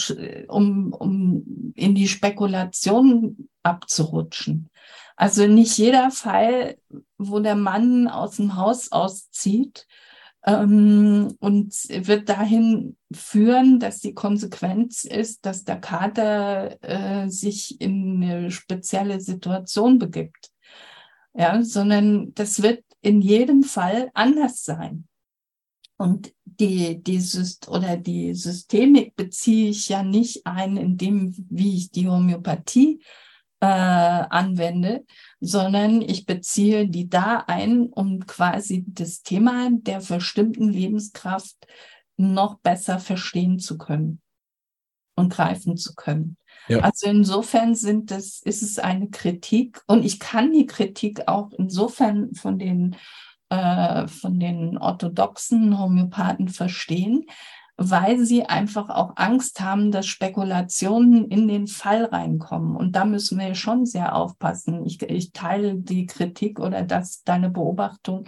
um, 0.48 0.94
um 0.94 1.74
in 1.76 1.96
die 1.96 2.08
Spekulation 2.08 3.50
abzurutschen. 3.64 4.70
Also 5.16 5.48
nicht 5.48 5.78
jeder 5.78 6.12
Fall, 6.12 6.78
wo 7.18 7.40
der 7.40 7.56
Mann 7.56 8.08
aus 8.08 8.38
dem 8.38 8.56
Haus 8.56 8.92
auszieht, 8.92 9.88
ähm, 10.46 11.36
und 11.40 11.74
wird 11.90 12.30
dahin 12.30 12.98
führen, 13.12 13.80
dass 13.80 14.00
die 14.00 14.14
Konsequenz 14.14 15.04
ist, 15.04 15.46
dass 15.46 15.64
der 15.64 15.80
Kater 15.80 16.78
äh, 16.82 17.30
sich 17.30 17.80
in 17.82 18.24
eine 18.24 18.52
spezielle 18.52 19.20
Situation 19.20 20.00
begibt. 20.00 20.52
Ja, 21.34 21.64
sondern 21.64 22.34
das 22.34 22.62
wird 22.62 22.84
in 23.02 23.22
jedem 23.22 23.64
Fall 23.64 24.10
anders 24.14 24.64
sein. 24.64 25.08
Und 25.98 26.34
die, 26.46 27.04
die 27.04 27.20
Syst 27.20 27.68
oder 27.68 27.98
die 27.98 28.34
Systemik 28.34 29.16
beziehe 29.16 29.70
ich 29.70 29.90
ja 29.90 30.02
nicht 30.02 30.46
ein, 30.46 30.78
in 30.78 30.98
dem, 30.98 31.34
wie 31.50 31.76
ich 31.76 31.92
die 31.92 32.08
Homöopathie 32.08 33.02
äh, 33.62 33.66
anwende, 33.66 35.06
sondern 35.40 36.02
ich 36.02 36.26
beziehe 36.26 36.88
die 36.88 37.10
da 37.10 37.44
ein, 37.48 37.88
um 37.88 38.26
quasi 38.26 38.86
das 38.88 39.22
Thema 39.22 39.70
der 39.72 40.02
verstimmten 40.02 40.70
Lebenskraft 40.70 41.56
noch 42.18 42.60
besser 42.60 43.00
verstehen 43.00 43.60
zu 43.60 43.78
können 43.78 44.22
und 45.16 45.34
greifen 45.34 45.78
zu 45.78 45.96
können. 45.96 46.38
Ja. 46.68 46.80
Also 46.80 47.08
insofern 47.08 47.76
sind 47.76 48.12
das, 48.12 48.42
ist 48.42 48.62
es 48.62 48.80
eine 48.80 49.10
Kritik 49.10 49.82
und 49.88 50.06
ich 50.06 50.20
kann 50.20 50.52
die 50.54 50.66
Kritik 50.66 51.28
auch 51.28 51.52
insofern 51.58 52.34
von 52.36 52.60
den, 52.60 52.96
äh, 53.50 54.08
von 54.08 54.40
den 54.40 54.78
orthodoxen 54.78 55.78
Homöopathen 55.80 56.48
verstehen, 56.48 57.26
weil 57.82 58.26
sie 58.26 58.44
einfach 58.44 58.90
auch 58.90 59.14
Angst 59.16 59.62
haben, 59.62 59.92
dass 59.92 60.06
Spekulationen 60.06 61.30
in 61.30 61.48
den 61.48 61.68
Fall 61.68 62.04
reinkommen. 62.04 62.76
Und 62.76 62.94
da 62.98 63.06
müssen 63.06 63.40
wir 63.40 63.56
schon 63.56 63.86
sehr 63.86 64.16
aufpassen. 64.16 64.86
Ich, 64.86 65.02
ich 65.02 65.32
teile 65.32 65.76
die 65.76 66.06
Kritik 66.06 66.60
oder 66.60 66.84
das, 66.84 67.24
deine 67.24 67.50
Beobachtung 67.50 68.26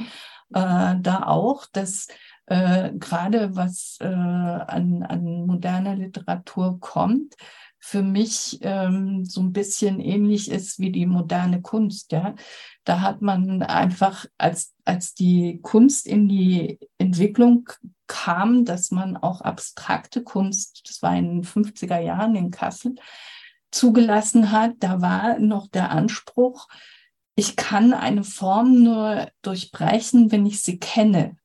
äh, 0.54 0.96
da 1.02 1.24
auch, 1.26 1.66
dass 1.74 2.08
äh, 2.46 2.94
gerade 2.94 3.54
was 3.56 3.98
äh, 4.00 4.06
an, 4.06 5.04
an 5.04 5.46
moderner 5.46 5.96
Literatur 5.96 6.80
kommt, 6.80 7.36
für 7.84 8.04
mich 8.04 8.60
ähm, 8.62 9.26
so 9.26 9.42
ein 9.42 9.52
bisschen 9.52 10.00
ähnlich 10.00 10.52
ist 10.52 10.80
wie 10.80 10.92
die 10.92 11.08
moderne 11.08 11.62
Kunst. 11.62 12.12
Ja, 12.12 12.36
da 12.84 13.02
hat 13.02 13.22
man 13.22 13.64
einfach 13.64 14.28
als 14.38 14.74
als 14.86 15.16
die 15.16 15.60
Kunst 15.62 16.06
in 16.08 16.30
die 16.30 16.80
Entwicklung 17.00 17.68
kam, 18.08 18.66
dass 18.66 18.92
man 18.92 19.18
auch 19.18 19.42
abstrakte 19.42 20.24
Kunst, 20.24 20.84
das 20.88 21.02
war 21.02 21.16
in 21.16 21.42
den 21.42 21.44
50er 21.44 22.00
Jahren 22.00 22.36
in 22.36 22.52
Kassel, 22.52 22.96
zugelassen 23.72 24.52
hat. 24.52 24.76
Da 24.80 25.02
war 25.02 25.40
noch 25.40 25.68
der 25.68 25.90
Anspruch, 25.90 26.68
ich 27.36 27.56
kann 27.56 27.94
eine 27.94 28.24
Form 28.24 28.84
nur 28.84 29.32
durchbrechen, 29.42 30.32
wenn 30.32 30.46
ich 30.46 30.62
sie 30.62 30.78
kenne. 30.78 31.38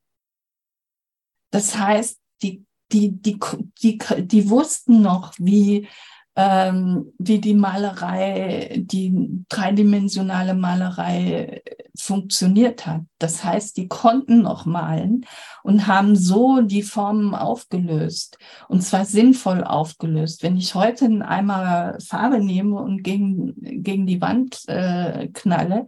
Das 1.51 1.79
heißt, 1.79 2.21
die, 2.43 2.67
die, 2.93 3.13
die, 3.13 3.39
die, 3.81 3.99
die 3.99 4.51
wussten 4.51 5.01
noch, 5.01 5.33
wie 5.39 5.89
ähm, 6.37 7.13
wie 7.19 7.41
die 7.41 7.55
Malerei, 7.55 8.77
die 8.77 9.45
dreidimensionale 9.49 10.55
Malerei 10.55 11.63
funktioniert 11.99 12.87
hat. 12.87 13.03
Das 13.19 13.43
heißt, 13.43 13.77
die 13.79 13.89
konnten 13.89 14.43
noch 14.43 14.67
malen 14.67 15.25
und 15.63 15.87
haben 15.87 16.15
so 16.15 16.61
die 16.61 16.83
Formen 16.83 17.35
aufgelöst 17.35 18.39
und 18.69 18.83
zwar 18.83 19.07
sinnvoll 19.07 19.65
aufgelöst. 19.65 20.43
Wenn 20.43 20.59
ich 20.59 20.75
heute 20.75 21.07
einen 21.07 21.23
Eimer 21.23 21.97
Farbe 22.05 22.39
nehme 22.39 22.81
und 22.81 23.03
gegen, 23.03 23.55
gegen 23.83 24.07
die 24.07 24.21
Wand 24.21 24.63
äh, 24.69 25.29
knalle, 25.29 25.87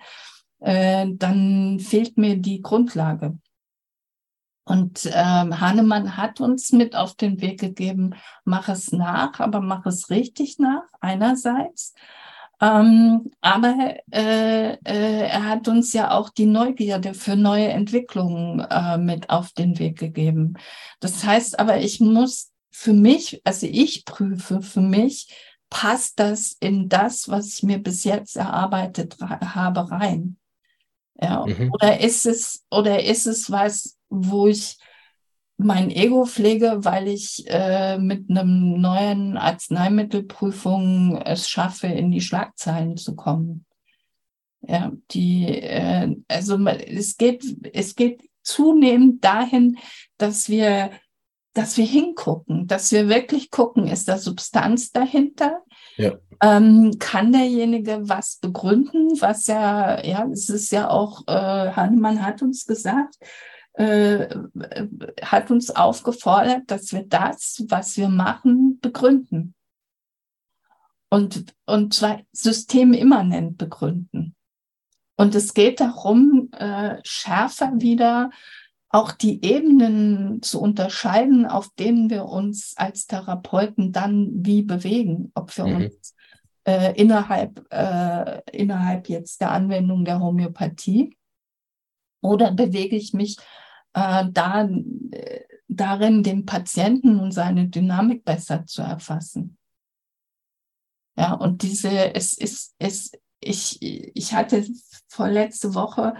äh, 0.60 1.06
dann 1.12 1.78
fehlt 1.78 2.16
mir 2.16 2.38
die 2.38 2.62
Grundlage. 2.62 3.38
Und 4.68 5.08
ähm, 5.14 5.60
Hahnemann 5.60 6.18
hat 6.18 6.42
uns 6.42 6.72
mit 6.72 6.94
auf 6.94 7.14
den 7.14 7.40
Weg 7.40 7.58
gegeben, 7.58 8.14
mach 8.44 8.68
es 8.68 8.92
nach, 8.92 9.40
aber 9.40 9.62
mach 9.62 9.86
es 9.86 10.10
richtig 10.10 10.58
nach, 10.58 10.82
einerseits. 11.00 11.94
Ähm, 12.60 13.30
aber 13.40 13.96
äh, 14.10 14.74
äh, 14.74 15.28
er 15.28 15.44
hat 15.46 15.68
uns 15.68 15.94
ja 15.94 16.10
auch 16.10 16.28
die 16.28 16.44
Neugierde 16.44 17.14
für 17.14 17.34
neue 17.34 17.68
Entwicklungen 17.68 18.60
äh, 18.60 18.98
mit 18.98 19.30
auf 19.30 19.52
den 19.52 19.78
Weg 19.78 19.98
gegeben. 19.98 20.54
Das 21.00 21.24
heißt 21.24 21.58
aber, 21.58 21.78
ich 21.78 22.00
muss 22.00 22.52
für 22.70 22.92
mich, 22.92 23.40
also 23.44 23.66
ich 23.66 24.04
prüfe 24.04 24.60
für 24.60 24.82
mich, 24.82 25.34
passt 25.70 26.20
das 26.20 26.56
in 26.60 26.90
das, 26.90 27.30
was 27.30 27.54
ich 27.54 27.62
mir 27.62 27.78
bis 27.78 28.04
jetzt 28.04 28.36
erarbeitet 28.36 29.16
habe, 29.20 29.90
rein? 29.90 30.36
Ja, 31.20 31.46
mhm. 31.46 31.72
oder 31.72 32.00
ist 32.00 32.26
es, 32.26 32.66
oder 32.70 33.02
ist 33.02 33.26
es 33.26 33.50
was, 33.50 33.97
wo 34.08 34.46
ich 34.46 34.78
mein 35.58 35.90
Ego 35.90 36.24
pflege, 36.24 36.84
weil 36.84 37.08
ich 37.08 37.44
äh, 37.48 37.98
mit 37.98 38.30
einem 38.30 38.80
neuen 38.80 39.36
Arzneimittelprüfung 39.36 41.20
es 41.24 41.48
schaffe, 41.48 41.88
in 41.88 42.12
die 42.12 42.20
Schlagzeilen 42.20 42.96
zu 42.96 43.16
kommen. 43.16 43.66
Ja, 44.60 44.92
die, 45.10 45.46
äh, 45.46 46.16
also 46.28 46.64
es 46.66 47.16
geht, 47.16 47.44
es 47.72 47.96
geht 47.96 48.22
zunehmend 48.42 49.24
dahin, 49.24 49.78
dass 50.16 50.48
wir, 50.48 50.90
dass 51.54 51.76
wir 51.76 51.86
hingucken, 51.86 52.68
dass 52.68 52.92
wir 52.92 53.08
wirklich 53.08 53.50
gucken, 53.50 53.88
ist 53.88 54.08
da 54.08 54.18
Substanz 54.18 54.92
dahinter? 54.92 55.60
Ja. 55.96 56.12
Ähm, 56.40 56.98
kann 57.00 57.32
derjenige 57.32 58.08
was 58.08 58.36
begründen, 58.36 59.20
was 59.20 59.48
ja, 59.48 60.04
ja, 60.04 60.24
es 60.32 60.48
ist 60.48 60.70
ja 60.70 60.88
auch, 60.88 61.22
äh, 61.26 61.72
Hahnemann 61.72 62.24
hat 62.24 62.42
uns 62.42 62.64
gesagt, 62.64 63.16
äh, 63.78 64.28
hat 65.22 65.52
uns 65.52 65.70
aufgefordert, 65.70 66.62
dass 66.66 66.92
wir 66.92 67.04
das, 67.04 67.64
was 67.68 67.96
wir 67.96 68.08
machen, 68.08 68.80
begründen. 68.80 69.54
Und, 71.10 71.54
und 71.64 71.94
zwar 71.94 72.20
systemimmanent 72.32 73.56
begründen. 73.56 74.34
Und 75.16 75.34
es 75.36 75.54
geht 75.54 75.80
darum, 75.80 76.50
äh, 76.52 76.96
schärfer 77.04 77.72
wieder 77.76 78.30
auch 78.90 79.12
die 79.12 79.44
Ebenen 79.44 80.42
zu 80.42 80.60
unterscheiden, 80.60 81.46
auf 81.46 81.68
denen 81.78 82.10
wir 82.10 82.24
uns 82.24 82.74
als 82.76 83.06
Therapeuten 83.06 83.92
dann 83.92 84.44
wie 84.44 84.62
bewegen, 84.62 85.30
ob 85.34 85.56
wir 85.56 85.66
mhm. 85.66 85.76
uns 85.76 86.14
äh, 86.66 86.94
innerhalb, 87.00 87.64
äh, 87.72 88.40
innerhalb 88.50 89.08
jetzt 89.08 89.40
der 89.40 89.52
Anwendung 89.52 90.04
der 90.04 90.20
Homöopathie 90.20 91.16
oder 92.22 92.52
bewege 92.52 92.96
ich 92.96 93.12
mich 93.12 93.36
äh, 93.94 94.26
da, 94.30 94.68
äh, 95.10 95.40
darin, 95.68 96.22
den 96.22 96.46
Patienten 96.46 97.18
und 97.18 97.32
seine 97.32 97.68
Dynamik 97.68 98.24
besser 98.24 98.66
zu 98.66 98.82
erfassen. 98.82 99.58
Ja, 101.16 101.32
und 101.34 101.62
diese, 101.62 102.14
es 102.14 102.32
ist, 102.32 102.74
es, 102.78 103.10
ich, 103.40 103.78
ich 103.82 104.34
hatte 104.34 104.64
vorletzte 105.08 105.74
Woche 105.74 106.14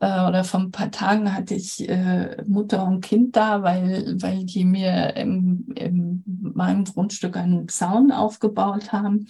äh, 0.00 0.26
oder 0.26 0.44
vor 0.44 0.60
ein 0.60 0.70
paar 0.70 0.90
Tagen 0.90 1.32
hatte 1.32 1.54
ich 1.54 1.88
äh, 1.88 2.42
Mutter 2.46 2.84
und 2.84 3.00
Kind 3.00 3.36
da, 3.36 3.62
weil, 3.62 4.20
weil 4.20 4.44
die 4.44 4.64
mir 4.64 5.16
in, 5.16 5.66
in 5.76 6.22
meinem 6.26 6.84
Grundstück 6.84 7.36
einen 7.36 7.68
Zaun 7.68 8.12
aufgebaut 8.12 8.92
haben. 8.92 9.28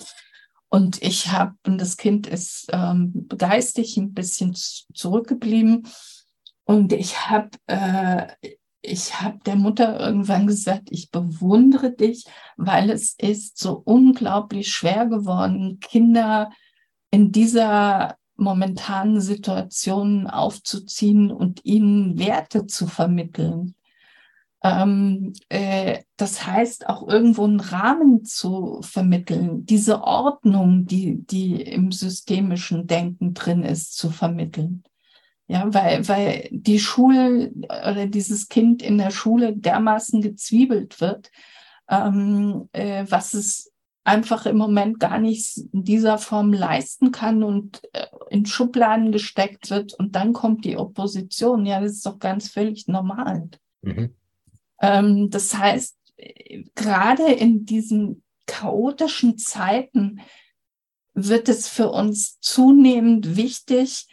Und 0.68 1.02
ich 1.02 1.30
habe, 1.30 1.54
und 1.66 1.80
das 1.80 1.96
Kind 1.96 2.26
ist 2.26 2.66
ähm, 2.72 3.28
geistig 3.28 3.96
ein 3.96 4.12
bisschen 4.14 4.54
zurückgeblieben. 4.54 5.86
Und 6.64 6.92
ich 6.92 7.28
habe 7.28 7.50
äh, 7.66 8.26
ich 8.84 9.20
habe 9.20 9.38
der 9.46 9.56
Mutter 9.56 9.98
irgendwann 9.98 10.46
gesagt, 10.46 10.88
ich 10.90 11.10
bewundere 11.10 11.90
dich, 11.90 12.26
weil 12.56 12.90
es 12.90 13.14
ist 13.18 13.58
so 13.58 13.80
unglaublich 13.84 14.68
schwer 14.68 15.06
geworden, 15.06 15.78
Kinder 15.80 16.50
in 17.10 17.32
dieser 17.32 18.16
momentanen 18.36 19.20
Situation 19.20 20.26
aufzuziehen 20.26 21.30
und 21.30 21.64
ihnen 21.64 22.18
Werte 22.18 22.66
zu 22.66 22.86
vermitteln. 22.86 23.74
Ähm, 24.62 25.32
äh, 25.48 26.02
das 26.16 26.46
heißt, 26.46 26.88
auch 26.88 27.06
irgendwo 27.06 27.44
einen 27.44 27.60
Rahmen 27.60 28.24
zu 28.24 28.80
vermitteln, 28.82 29.64
diese 29.66 30.02
Ordnung, 30.02 30.86
die, 30.86 31.24
die 31.24 31.60
im 31.62 31.92
systemischen 31.92 32.86
Denken 32.86 33.34
drin 33.34 33.62
ist, 33.62 33.96
zu 33.96 34.10
vermitteln. 34.10 34.82
Ja, 35.47 35.72
weil, 35.74 36.09
weil 36.09 36.49
die 36.51 36.78
Schule 36.78 37.53
oder 37.68 38.07
dieses 38.07 38.49
Kind 38.49 38.82
in 38.82 38.97
der 38.97 39.11
Schule 39.11 39.55
dermaßen 39.55 40.22
gezwiebelt 40.22 41.03
wird, 41.03 41.30
ähm, 41.88 42.68
äh, 42.72 43.05
was 43.09 43.34
es 43.34 43.70
einfach 44.05 44.47
im 44.47 44.57
Moment 44.57 45.01
gar 45.01 45.18
nicht 45.18 45.59
in 45.72 45.84
dieser 45.84 46.16
Form 46.16 46.53
leisten 46.53 47.12
kann 47.12 47.42
und 47.42 47.82
äh, 47.92 48.07
in 48.30 48.47
Schubladen 48.47 49.12
gesteckt 49.12 49.70
wird 49.70 49.95
und 49.95 50.16
dann 50.16 50.32
kommt 50.32 50.64
die 50.64 50.78
Opposition. 50.78 51.66
Ja, 51.66 51.80
das 51.80 51.92
ist 51.92 52.07
doch 52.07 52.18
ganz 52.18 52.49
völlig 52.49 52.88
normal. 52.88 53.49
Mhm. 53.82 54.14
Ähm, 54.80 55.30
das 55.30 55.55
heißt, 55.55 55.97
gerade 56.74 57.32
in 57.32 57.64
diesen 57.64 58.22
chaotischen 58.47 59.38
Zeiten 59.38 60.20
wird 61.14 61.49
es 61.49 61.68
für 61.68 61.90
uns 61.90 62.40
zunehmend 62.40 63.36
wichtig, 63.36 64.09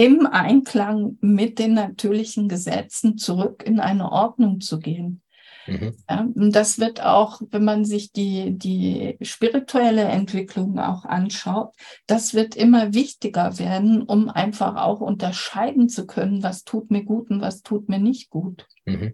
im 0.00 0.24
Einklang 0.24 1.18
mit 1.20 1.58
den 1.58 1.74
natürlichen 1.74 2.48
Gesetzen 2.48 3.18
zurück 3.18 3.62
in 3.66 3.80
eine 3.80 4.10
Ordnung 4.10 4.62
zu 4.62 4.78
gehen. 4.78 5.20
Mhm. 5.66 5.94
Ja, 6.08 6.26
das 6.34 6.78
wird 6.78 7.04
auch, 7.04 7.42
wenn 7.50 7.64
man 7.64 7.84
sich 7.84 8.10
die, 8.10 8.56
die 8.56 9.18
spirituelle 9.20 10.04
Entwicklung 10.04 10.78
auch 10.78 11.04
anschaut, 11.04 11.74
das 12.06 12.32
wird 12.32 12.56
immer 12.56 12.94
wichtiger 12.94 13.58
werden, 13.58 14.02
um 14.02 14.30
einfach 14.30 14.76
auch 14.76 15.02
unterscheiden 15.02 15.90
zu 15.90 16.06
können, 16.06 16.42
was 16.42 16.64
tut 16.64 16.90
mir 16.90 17.04
gut 17.04 17.28
und 17.28 17.42
was 17.42 17.60
tut 17.60 17.90
mir 17.90 17.98
nicht 17.98 18.30
gut. 18.30 18.66
Mhm. 18.86 19.12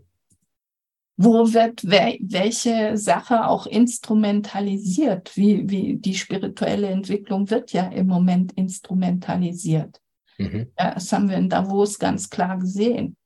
Wo 1.16 1.52
wird 1.52 1.80
wer, 1.82 2.14
welche 2.20 2.96
Sache 2.96 3.48
auch 3.48 3.66
instrumentalisiert? 3.66 5.36
Wie, 5.36 5.68
wie 5.68 5.96
die 5.96 6.14
spirituelle 6.14 6.86
Entwicklung 6.86 7.50
wird 7.50 7.72
ja 7.72 7.88
im 7.88 8.06
Moment 8.06 8.52
instrumentalisiert. 8.52 10.00
Mhm. 10.38 10.72
Ja, 10.78 10.94
das 10.94 11.12
haben 11.12 11.28
wir 11.28 11.36
in 11.36 11.48
Davos 11.48 11.98
ganz 11.98 12.30
klar 12.30 12.58
gesehen. 12.58 13.16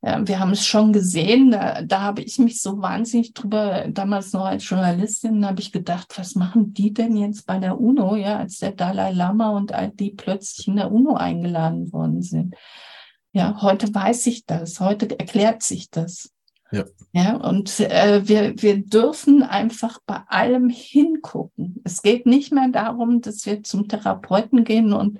Ja, 0.00 0.26
wir 0.26 0.38
haben 0.38 0.52
es 0.52 0.64
schon 0.64 0.92
gesehen, 0.92 1.50
da, 1.50 1.82
da 1.82 2.02
habe 2.02 2.22
ich 2.22 2.38
mich 2.38 2.62
so 2.62 2.80
wahnsinnig 2.80 3.34
drüber, 3.34 3.86
damals 3.88 4.32
noch 4.32 4.44
als 4.44 4.68
Journalistin, 4.68 5.44
habe 5.44 5.60
ich 5.60 5.72
gedacht, 5.72 6.16
was 6.16 6.36
machen 6.36 6.72
die 6.72 6.92
denn 6.92 7.16
jetzt 7.16 7.46
bei 7.46 7.58
der 7.58 7.80
UNO, 7.80 8.14
ja, 8.14 8.38
als 8.38 8.58
der 8.58 8.70
Dalai 8.70 9.10
Lama 9.10 9.50
und 9.50 9.72
all 9.72 9.90
die 9.90 10.10
plötzlich 10.10 10.68
in 10.68 10.76
der 10.76 10.92
UNO 10.92 11.14
eingeladen 11.14 11.92
worden 11.92 12.22
sind. 12.22 12.54
Ja, 13.32 13.60
heute 13.60 13.92
weiß 13.92 14.28
ich 14.28 14.46
das, 14.46 14.78
heute 14.78 15.18
erklärt 15.18 15.64
sich 15.64 15.90
das. 15.90 16.32
Ja. 16.70 16.84
ja 17.12 17.36
und 17.36 17.80
äh, 17.80 18.22
wir, 18.28 18.54
wir 18.62 18.78
dürfen 18.78 19.42
einfach 19.42 19.98
bei 20.06 20.22
allem 20.28 20.68
hingucken. 20.68 21.80
Es 21.82 22.02
geht 22.02 22.24
nicht 22.24 22.52
mehr 22.52 22.68
darum, 22.68 23.20
dass 23.20 23.46
wir 23.46 23.64
zum 23.64 23.88
Therapeuten 23.88 24.62
gehen 24.62 24.92
und 24.92 25.18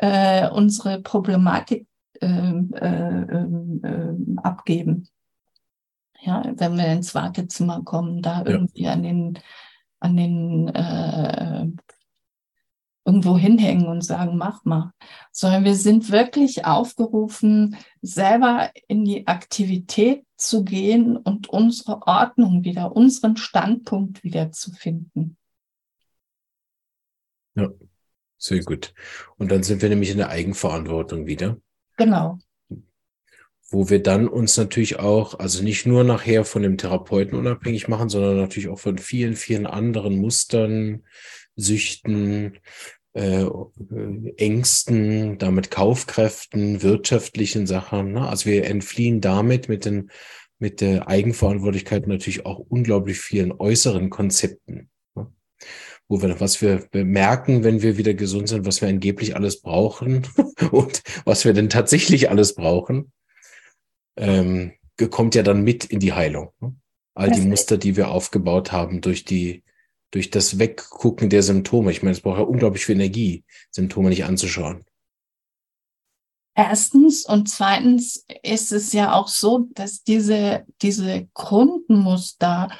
äh, 0.00 0.48
unsere 0.50 1.00
Problematik 1.00 1.86
ähm, 2.20 2.72
äh, 2.74 2.86
ähm, 2.86 3.80
äh, 3.84 4.40
abgeben. 4.42 5.08
Ja, 6.20 6.42
wenn 6.56 6.76
wir 6.76 6.86
ins 6.86 7.14
Wartezimmer 7.14 7.82
kommen, 7.82 8.22
da 8.22 8.40
ja. 8.40 8.46
irgendwie 8.46 8.88
an 8.88 9.02
den 9.02 9.38
an 10.00 10.16
den 10.16 10.68
äh, 10.68 11.66
irgendwo 13.04 13.36
hinhängen 13.36 13.86
und 13.86 14.02
sagen, 14.02 14.36
mach 14.36 14.64
mal, 14.64 14.92
sondern 15.32 15.64
wir 15.64 15.74
sind 15.74 16.10
wirklich 16.10 16.64
aufgerufen, 16.64 17.76
selber 18.00 18.70
in 18.88 19.04
die 19.04 19.26
Aktivität 19.26 20.24
zu 20.36 20.64
gehen 20.64 21.16
und 21.16 21.48
unsere 21.48 22.06
Ordnung 22.06 22.64
wieder, 22.64 22.96
unseren 22.96 23.36
Standpunkt 23.36 24.24
wieder 24.24 24.52
zu 24.52 24.72
finden. 24.72 25.36
Ja, 27.54 27.68
sehr 28.40 28.60
gut. 28.60 28.94
Und 29.36 29.52
dann 29.52 29.62
sind 29.62 29.82
wir 29.82 29.88
nämlich 29.88 30.10
in 30.10 30.16
der 30.16 30.30
Eigenverantwortung 30.30 31.26
wieder. 31.26 31.58
Genau. 31.96 32.38
Wo 33.68 33.88
wir 33.88 34.02
dann 34.02 34.26
uns 34.26 34.56
natürlich 34.56 34.98
auch, 34.98 35.38
also 35.38 35.62
nicht 35.62 35.86
nur 35.86 36.02
nachher 36.02 36.44
von 36.44 36.62
dem 36.62 36.76
Therapeuten 36.76 37.38
unabhängig 37.38 37.86
machen, 37.86 38.08
sondern 38.08 38.38
natürlich 38.38 38.68
auch 38.68 38.80
von 38.80 38.98
vielen, 38.98 39.36
vielen 39.36 39.66
anderen 39.66 40.16
Mustern, 40.16 41.04
Süchten, 41.54 42.58
äh, 43.12 43.44
Ängsten, 44.36 45.38
damit 45.38 45.70
Kaufkräften, 45.70 46.82
wirtschaftlichen 46.82 47.66
Sachen. 47.66 48.12
Ne? 48.12 48.26
Also 48.26 48.46
wir 48.46 48.64
entfliehen 48.64 49.20
damit 49.20 49.68
mit 49.68 49.84
den 49.84 50.10
mit 50.60 50.82
der 50.82 51.08
Eigenverantwortlichkeit 51.08 52.06
natürlich 52.06 52.44
auch 52.44 52.58
unglaublich 52.58 53.18
vielen 53.18 53.50
äußeren 53.50 54.10
Konzepten. 54.10 54.90
Ne? 55.14 55.32
Wo 56.10 56.20
wir, 56.20 56.40
was 56.40 56.60
wir 56.60 56.88
merken, 56.92 57.62
wenn 57.62 57.82
wir 57.82 57.96
wieder 57.96 58.14
gesund 58.14 58.48
sind, 58.48 58.66
was 58.66 58.80
wir 58.80 58.88
angeblich 58.88 59.36
alles 59.36 59.62
brauchen 59.62 60.26
und 60.72 61.02
was 61.24 61.44
wir 61.44 61.52
denn 61.52 61.70
tatsächlich 61.70 62.28
alles 62.30 62.54
brauchen, 62.54 63.12
ähm, 64.16 64.72
kommt 65.10 65.36
ja 65.36 65.42
dann 65.42 65.62
mit 65.62 65.84
in 65.84 66.00
die 66.00 66.12
Heilung. 66.12 66.50
Ne? 66.60 66.74
All 67.14 67.30
die 67.30 67.40
Muster, 67.40 67.78
die 67.78 67.96
wir 67.96 68.10
aufgebaut 68.10 68.72
haben 68.72 69.00
durch 69.00 69.24
die 69.24 69.62
durch 70.10 70.30
das 70.30 70.58
Weggucken 70.58 71.30
der 71.30 71.42
Symptome. 71.42 71.92
Ich 71.92 72.02
meine, 72.02 72.12
es 72.12 72.20
braucht 72.20 72.38
ja 72.38 72.44
unglaublich 72.44 72.84
viel 72.84 72.96
Energie, 72.96 73.44
Symptome 73.70 74.08
nicht 74.08 74.24
anzuschauen. 74.24 74.84
Erstens 76.56 77.24
und 77.24 77.48
zweitens 77.48 78.26
ist 78.42 78.72
es 78.72 78.92
ja 78.92 79.12
auch 79.12 79.28
so, 79.28 79.68
dass 79.74 80.02
diese, 80.02 80.66
diese 80.82 81.28
Grundmuster 81.32 82.70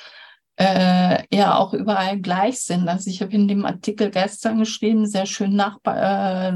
äh, 0.61 1.25
ja 1.35 1.57
auch 1.57 1.73
überall 1.73 2.21
gleich 2.21 2.61
sind. 2.61 2.87
Also 2.87 3.09
ich 3.09 3.23
habe 3.23 3.33
in 3.33 3.49
dem 3.49 3.65
Artikel 3.65 4.11
gestern 4.11 4.59
geschrieben, 4.59 5.07
sehr 5.07 5.25
schön 5.25 5.57
nach, 5.57 5.79
äh, 5.87 6.53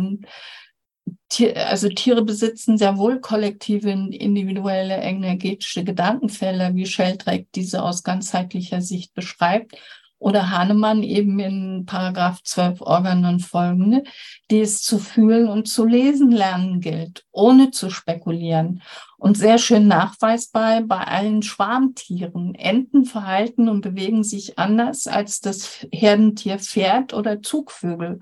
Tier, 1.28 1.68
also 1.68 1.88
Tiere 1.88 2.22
besitzen 2.22 2.78
sehr 2.78 2.96
wohl 2.98 3.20
kollektive, 3.20 3.90
individuelle, 3.90 4.96
energetische 4.96 5.84
Gedankenfelder, 5.84 6.74
wie 6.74 6.86
Sheldrake 6.86 7.46
diese 7.54 7.82
aus 7.82 8.02
ganzheitlicher 8.02 8.80
Sicht 8.80 9.14
beschreibt 9.14 9.76
oder 10.24 10.50
Hahnemann 10.50 11.02
eben 11.02 11.38
in 11.38 11.84
Paragraph 11.84 12.42
12 12.42 12.80
Organ 12.80 13.26
und 13.26 13.40
folgende, 13.40 14.04
die 14.50 14.60
es 14.60 14.80
zu 14.80 14.98
fühlen 14.98 15.50
und 15.50 15.68
zu 15.68 15.84
lesen 15.84 16.30
lernen 16.30 16.80
gilt, 16.80 17.26
ohne 17.30 17.72
zu 17.72 17.90
spekulieren. 17.90 18.80
Und 19.18 19.36
sehr 19.36 19.58
schön 19.58 19.86
nachweisbar 19.86 20.80
bei 20.80 21.00
allen 21.00 21.42
Schwarmtieren. 21.42 22.54
Enten 22.54 23.04
verhalten 23.04 23.68
und 23.68 23.82
bewegen 23.82 24.24
sich 24.24 24.58
anders 24.58 25.06
als 25.06 25.40
das 25.40 25.86
Herdentier 25.92 26.58
Pferd 26.58 27.12
oder 27.12 27.42
Zugvögel, 27.42 28.20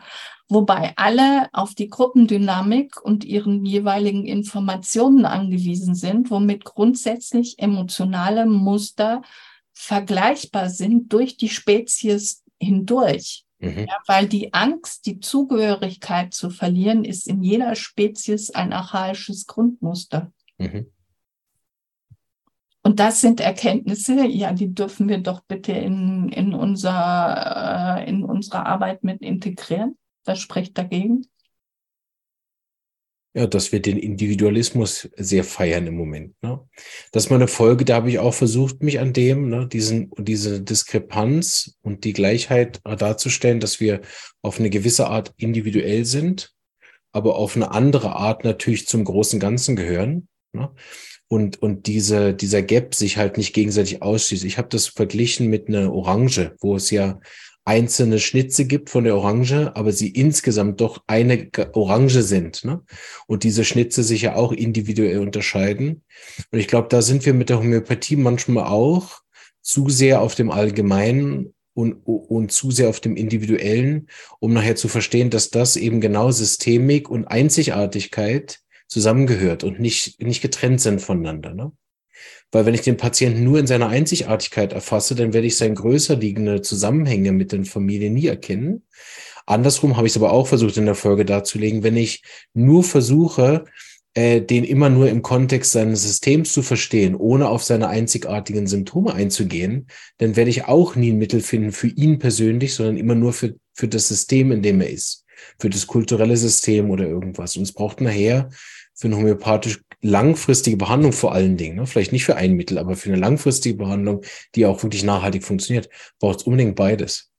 wobei 0.49 0.95
alle 0.97 1.51
auf 1.53 1.77
die 1.77 1.89
Gruppendynamik 1.89 3.01
und 3.01 3.25
ihren 3.25 3.65
jeweiligen 3.65 4.27
Informationen 4.27 5.25
angewiesen 5.25 5.95
sind, 5.95 6.33
womit 6.33 6.65
grundsätzlich 6.65 7.61
emotionale 7.61 8.45
Muster 8.45 9.23
vergleichbar 9.75 10.71
sind 10.71 11.13
durch 11.13 11.37
die 11.37 11.49
Spezies 11.49 12.43
hindurch. 12.61 13.45
Mhm. 13.59 13.87
Ja, 13.89 13.97
weil 14.07 14.27
die 14.27 14.53
Angst, 14.53 15.07
die 15.07 15.21
Zugehörigkeit 15.21 16.35
zu 16.35 16.51
verlieren, 16.51 17.05
ist 17.05 17.29
in 17.29 17.43
jeder 17.43 17.75
Spezies 17.77 18.51
ein 18.51 18.73
archaisches 18.73 19.47
Grundmuster. 19.47 20.33
Mhm. 20.59 20.91
Und 22.83 22.99
das 22.99 23.21
sind 23.21 23.41
Erkenntnisse, 23.41 24.27
ja, 24.27 24.53
die 24.53 24.75
dürfen 24.75 25.09
wir 25.09 25.19
doch 25.19 25.41
bitte 25.43 25.71
in, 25.71 26.29
in, 26.31 26.53
unser, 26.53 27.99
äh, 27.99 28.09
in 28.09 28.25
unsere 28.25 28.67
Arbeit 28.67 29.05
mit 29.05 29.23
integrieren. 29.23 29.97
Was 30.25 30.41
spricht 30.41 30.77
dagegen? 30.77 31.27
Ja, 33.35 33.47
dass 33.47 33.73
wir 33.73 33.81
den 33.81 33.97
Individualismus 33.97 35.09
sehr 35.17 35.43
feiern 35.43 35.87
im 35.87 35.97
Moment. 35.97 36.35
Ne? 36.43 36.61
Das 37.13 37.25
ist 37.25 37.31
mal 37.31 37.37
eine 37.37 37.49
Folge, 37.49 37.87
da 37.87 37.95
habe 37.95 38.11
ich 38.11 38.19
auch 38.19 38.35
versucht, 38.35 38.83
mich 38.83 39.01
an 39.01 39.15
dem, 39.15 39.49
ne, 39.49 39.67
diesen, 39.67 40.11
diese 40.19 40.61
Diskrepanz 40.61 41.79
und 41.81 42.05
die 42.05 42.13
Gleichheit 42.13 42.81
darzustellen, 42.85 43.59
dass 43.59 43.81
wir 43.81 44.03
auf 44.43 44.59
eine 44.59 44.69
gewisse 44.69 45.07
Art 45.07 45.33
individuell 45.39 46.05
sind, 46.05 46.53
aber 47.11 47.37
auf 47.37 47.57
eine 47.57 47.71
andere 47.71 48.17
Art 48.17 48.45
natürlich 48.45 48.87
zum 48.87 49.05
großen 49.05 49.41
Ganzen 49.41 49.77
gehören. 49.77 50.29
Ne? 50.53 50.71
Und, 51.29 51.63
und 51.63 51.87
diese, 51.87 52.35
dieser 52.35 52.61
Gap 52.61 52.95
sich 52.95 53.17
halt 53.17 53.39
nicht 53.39 53.55
gegenseitig 53.55 54.03
ausschließt. 54.03 54.45
Ich 54.45 54.59
habe 54.59 54.69
das 54.69 54.89
verglichen 54.89 55.49
mit 55.49 55.69
einer 55.69 55.91
Orange, 55.91 56.55
wo 56.61 56.77
es 56.77 56.91
ja 56.91 57.19
einzelne 57.65 58.19
Schnitze 58.19 58.65
gibt 58.65 58.91
von 58.91 59.05
der 59.05 59.17
Orange, 59.17 59.73
aber 59.75 59.93
sie 59.93 60.09
insgesamt 60.09 60.81
doch 60.81 61.03
eine 61.07 61.49
Orange 61.75 62.23
sind. 62.23 62.65
Ne? 62.65 62.83
Und 63.27 63.45
diese 63.45 63.65
Schnitze 63.65 64.03
sich 64.03 64.23
ja 64.23 64.35
auch 64.35 64.53
individuell 64.53 65.21
unterscheiden. 65.21 66.03
Und 66.51 66.59
ich 66.59 66.69
glaube, 66.69 66.89
da 66.89 67.03
sind 67.03 67.25
wir 67.25 67.35
mit 67.35 67.51
der 67.51 67.59
Homöopathie 67.59 68.17
manchmal 68.17 68.65
auch 68.65 69.21
zu 69.61 69.89
sehr 69.89 70.21
auf 70.21 70.35
dem 70.35 70.51
Allgemeinen 70.51 71.55
und, 71.75 71.95
und 72.05 72.51
zu 72.51 72.71
sehr 72.71 72.89
auf 72.89 73.01
dem 73.01 73.17
Individuellen, 73.17 74.09
um 74.41 74.53
nachher 74.53 74.77
zu 74.77 74.89
verstehen, 74.89 75.31
dass 75.31 75.51
das 75.51 75.77
eben 75.77 76.01
genau 76.01 76.31
Systemik 76.31 77.09
und 77.09 77.27
Einzigartigkeit 77.27 78.59
zusammengehört 78.89 79.65
und 79.65 79.81
nicht, 79.81 80.21
nicht 80.21 80.43
getrennt 80.43 80.81
sind 80.81 81.01
voneinander. 81.01 81.55
Ne? 81.55 81.73
Weil 82.53 82.67
wenn 82.67 82.75
ich 82.75 82.83
den 82.83 82.99
Patienten 82.99 83.43
nur 83.43 83.59
in 83.59 83.67
seiner 83.67 83.89
Einzigartigkeit 83.89 84.73
erfasse, 84.73 85.15
dann 85.15 85.33
werde 85.33 85.47
ich 85.47 85.57
seine 85.57 85.75
größer 85.75 86.17
liegende 86.17 86.61
Zusammenhänge 86.61 87.33
mit 87.33 87.51
den 87.51 87.65
Familien 87.65 88.15
nie 88.15 88.27
erkennen. 88.27 88.85
Andersrum 89.47 89.97
habe 89.97 90.07
ich 90.07 90.13
es 90.13 90.17
aber 90.17 90.33
auch 90.33 90.47
versucht 90.47 90.77
in 90.77 90.87
der 90.87 90.95
Folge 90.95 91.25
darzulegen, 91.25 91.83
wenn 91.83 91.97
ich 91.97 92.23
nur 92.53 92.85
versuche, 92.85 93.65
äh, 94.15 94.43
den 94.43 94.65
immer 94.65 94.91
nur 94.91 95.09
im 95.09 95.23
Kontext 95.23 95.73
seines 95.73 96.03
Systems 96.03 96.53
zu 96.53 96.63
verstehen, 96.63 97.15
ohne 97.15 97.49
auf 97.49 97.65
seine 97.65 97.89
einzigartigen 97.89 98.67
Symptome 98.67 99.15
einzugehen, 99.15 99.87
dann 100.19 100.37
werde 100.37 100.51
ich 100.51 100.67
auch 100.67 100.95
nie 100.95 101.13
ein 101.13 101.19
Mittel 101.19 101.41
finden 101.41 101.73
für 101.73 101.89
ihn 101.89 102.19
persönlich, 102.19 102.75
sondern 102.75 102.99
immer 102.99 103.15
nur 103.15 103.33
für, 103.33 103.55
für 103.73 103.89
das 103.89 104.09
System, 104.09 104.53
in 104.53 104.61
dem 104.61 104.83
er 104.83 104.91
ist, 104.91 105.25
für 105.59 105.71
das 105.71 105.87
kulturelle 105.87 106.37
System 106.37 106.91
oder 106.91 107.09
irgendwas. 107.09 107.57
Und 107.57 107.63
es 107.63 107.73
braucht 107.73 108.03
nachher 108.03 108.51
für 109.03 109.09
eine 109.09 109.17
homöopathisch 109.17 109.83
langfristige 110.01 110.77
Behandlung 110.77 111.13
vor 111.13 111.33
allen 111.33 111.57
Dingen, 111.57 111.77
ne? 111.77 111.87
vielleicht 111.87 112.13
nicht 112.13 112.25
für 112.25 112.37
ein 112.37 112.53
Mittel, 112.53 112.79
aber 112.79 112.95
für 112.95 113.11
eine 113.11 113.19
langfristige 113.19 113.77
Behandlung, 113.77 114.23
die 114.55 114.65
auch 114.65 114.81
wirklich 114.85 115.03
nachhaltig 115.03 115.43
funktioniert, 115.43 115.89
braucht 116.21 116.41
es 116.41 116.43
unbedingt 116.45 116.77
beides. 116.77 117.33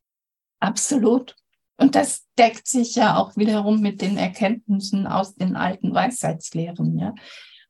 Absolut. 0.60 1.38
Und 1.78 1.96
das 1.96 2.28
deckt 2.38 2.68
sich 2.68 2.96
ja 2.96 3.16
auch 3.16 3.38
wiederum 3.38 3.80
mit 3.80 4.02
den 4.02 4.18
Erkenntnissen 4.18 5.08
aus 5.08 5.36
den 5.36 5.56
alten 5.56 5.94
Weisheitslehren. 5.94 7.00
Ja? 7.00 7.16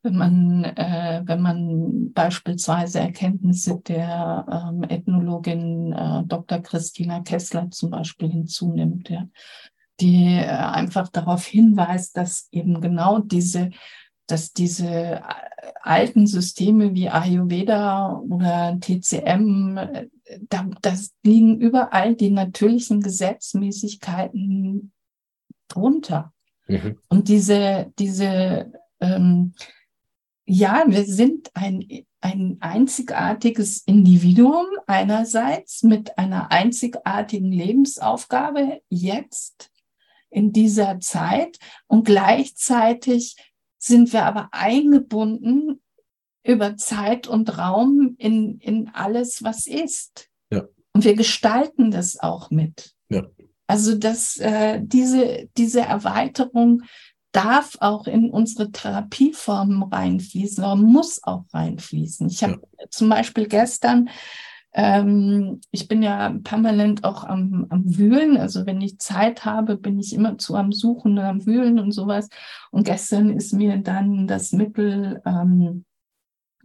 Wenn 0.02 0.16
man, 0.16 0.64
äh, 0.64 1.22
wenn 1.26 1.42
man 1.42 2.12
beispielsweise 2.14 3.00
Erkenntnisse 3.00 3.80
der 3.88 4.72
ähm, 4.72 4.84
Ethnologin 4.90 5.94
äh, 5.94 6.24
Dr. 6.26 6.60
Christina 6.60 7.22
Kessler 7.22 7.70
zum 7.70 7.92
Beispiel 7.92 8.30
hinzunimmt, 8.30 9.10
ja? 9.10 9.28
Die 10.00 10.38
äh, 10.38 10.48
einfach 10.48 11.10
darauf 11.10 11.46
hinweist, 11.46 12.18
dass 12.18 12.48
eben 12.52 12.82
genau 12.82 13.20
diese 13.20 13.72
dass 14.28 14.54
diese 14.54 14.88
äh, 14.88 15.22
alten 15.82 16.28
Systeme 16.28 16.94
wie 16.94 17.10
Ayurveda 17.10 18.22
oder 18.30 18.78
TCM, 18.80 19.78
äh, 19.78 20.08
da 20.50 20.70
das 20.82 21.14
liegen 21.24 21.60
überall 21.60 22.16
die 22.16 22.32
natürlichen 22.32 23.02
Gesetzmäßigkeiten 23.02 24.92
drunter. 25.68 26.34
Mhm. 26.68 26.98
Und 27.10 27.28
diese, 27.28 27.92
diese, 28.00 28.72
ähm, 29.02 29.54
ja, 30.46 30.84
wir 30.88 31.06
sind 31.06 31.52
ein, 31.54 31.86
ein 32.22 32.58
einzigartiges 32.62 33.80
Individuum 33.86 34.66
einerseits 34.88 35.84
mit 35.84 36.18
einer 36.18 36.52
einzigartigen 36.52 37.52
Lebensaufgabe 37.52 38.82
jetzt 38.90 39.73
in 40.34 40.52
dieser 40.52 41.00
Zeit 41.00 41.58
und 41.88 42.06
gleichzeitig 42.06 43.36
sind 43.78 44.14
wir 44.14 44.26
aber 44.26 44.50
eingebunden 44.52 45.82
über 46.44 46.76
Zeit 46.78 47.28
und 47.28 47.58
Raum 47.58 48.16
in, 48.18 48.60
in 48.60 48.90
alles, 48.94 49.44
was 49.44 49.68
ist. 49.68 50.30
Ja. 50.52 50.64
Und 50.94 51.04
wir 51.04 51.16
gestalten 51.16 51.92
das 51.92 52.20
auch 52.20 52.50
mit. 52.50 52.94
Ja. 53.10 53.24
Also 53.68 53.96
dass 53.96 54.38
äh, 54.38 54.82
diese, 54.84 55.50
diese 55.58 55.82
Erweiterung 55.82 56.84
darf 57.32 57.78
auch 57.80 58.08
in 58.08 58.30
unsere 58.30 58.72
Therapieformen 58.72 59.84
reinfließen 59.84 60.64
oder 60.64 60.76
muss 60.76 61.24
auch 61.24 61.46
reinfließen. 61.52 62.28
Ich 62.28 62.44
habe 62.44 62.62
ja. 62.80 62.86
zum 62.90 63.10
Beispiel 63.10 63.48
gestern 63.48 64.10
Ähm, 64.74 65.62
ich 65.72 65.88
bin 65.88 66.02
ja 66.02 66.36
permanent 66.44 67.04
auch 67.04 67.24
am, 67.24 67.68
am 67.70 67.98
Wühlen. 67.98 68.38
Also 68.38 68.66
wenn 68.66 68.82
ich 68.82 69.00
Zeit 69.00 69.46
habe, 69.46 69.78
bin 69.78 70.00
ich 70.00 70.14
immer 70.14 70.38
zu 70.38 70.56
am 70.56 70.72
Suchen 70.72 71.18
und 71.18 71.24
am 71.24 71.46
Wühlen 71.46 71.80
und 71.80 71.92
sowas. 71.92 72.30
Und 72.72 72.86
gestern 72.86 73.30
ist 73.30 73.54
mir 73.54 73.78
dann 73.78 74.28
das 74.28 74.52
Mittel 74.52 75.22
ähm, 75.26 75.86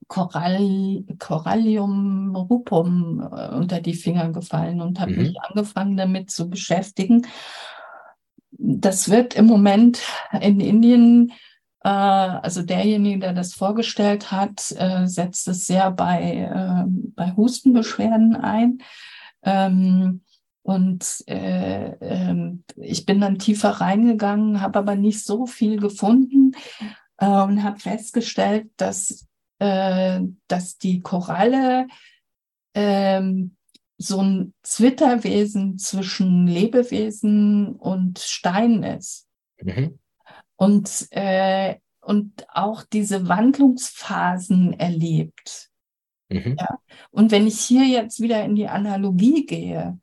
Corall, 0.09 1.05
Corallium 1.19 2.35
rupum 2.35 3.21
äh, 3.21 3.55
unter 3.55 3.81
die 3.81 3.95
Finger 3.95 4.31
gefallen 4.33 4.81
und 4.81 5.01
habe 5.01 5.13
mhm. 5.13 5.19
mich 5.19 5.41
angefangen 5.43 5.97
damit 5.99 6.31
zu 6.31 6.49
beschäftigen. 6.49 7.27
Das 8.53 9.11
wird 9.11 9.37
im 9.37 9.47
Moment 9.47 10.03
in 10.41 10.61
Indien 10.61 11.33
also 11.87 12.63
derjenige, 12.63 13.21
der 13.21 13.33
das 13.33 13.55
vorgestellt 13.55 14.33
hat, 14.33 14.75
äh, 14.77 15.07
setzt 15.07 15.47
es 15.49 15.67
sehr 15.67 15.91
bei, 15.91 16.51
ähm, 16.53 17.13
bei 17.15 17.33
Hustenbeschwerden 17.37 18.37
ein. 18.37 18.79
Ähm, 19.43 20.23
und 20.63 21.25
äh, 21.29 21.93
äh, 21.93 22.53
ich 22.77 23.07
bin 23.07 23.21
dann 23.21 23.39
tiefer 23.39 23.71
reingegangen, 23.71 24.61
habe 24.61 24.81
aber 24.81 24.97
nicht 24.97 25.25
so 25.25 25.47
viel 25.47 25.79
gefunden 25.79 26.53
äh, 27.19 27.27
und 27.27 27.63
habe 27.63 27.79
festgestellt, 27.79 28.71
dass, 28.77 29.27
äh, 29.61 30.21
dass 30.49 30.79
die 30.79 31.01
Koralle 31.01 31.87
ähm, 32.75 33.57
so 33.97 34.21
ein 34.21 34.53
Zwitterwesen 34.63 35.79
zwischen 35.79 36.47
Lebewesen 36.47 37.77
und 37.77 38.19
Stein 38.19 38.83
ist. 38.83 39.27
Mhm 39.63 39.99
und, 40.59 41.07
äh, 41.11 41.77
und 42.03 42.47
auch 42.53 42.83
diese 42.83 43.29
Wandlungsphasen 43.29 44.75
erlebt. 44.75 45.71
Mhm. 46.29 46.57
Ja? 46.59 46.79
Und 47.11 47.31
wenn 47.31 47.47
ich 47.47 47.61
hier 47.61 47.87
jetzt 47.87 48.21
wieder 48.21 48.45
in 48.45 48.57
die 48.57 48.69
Analogie 48.69 49.47
gehe 49.47 49.99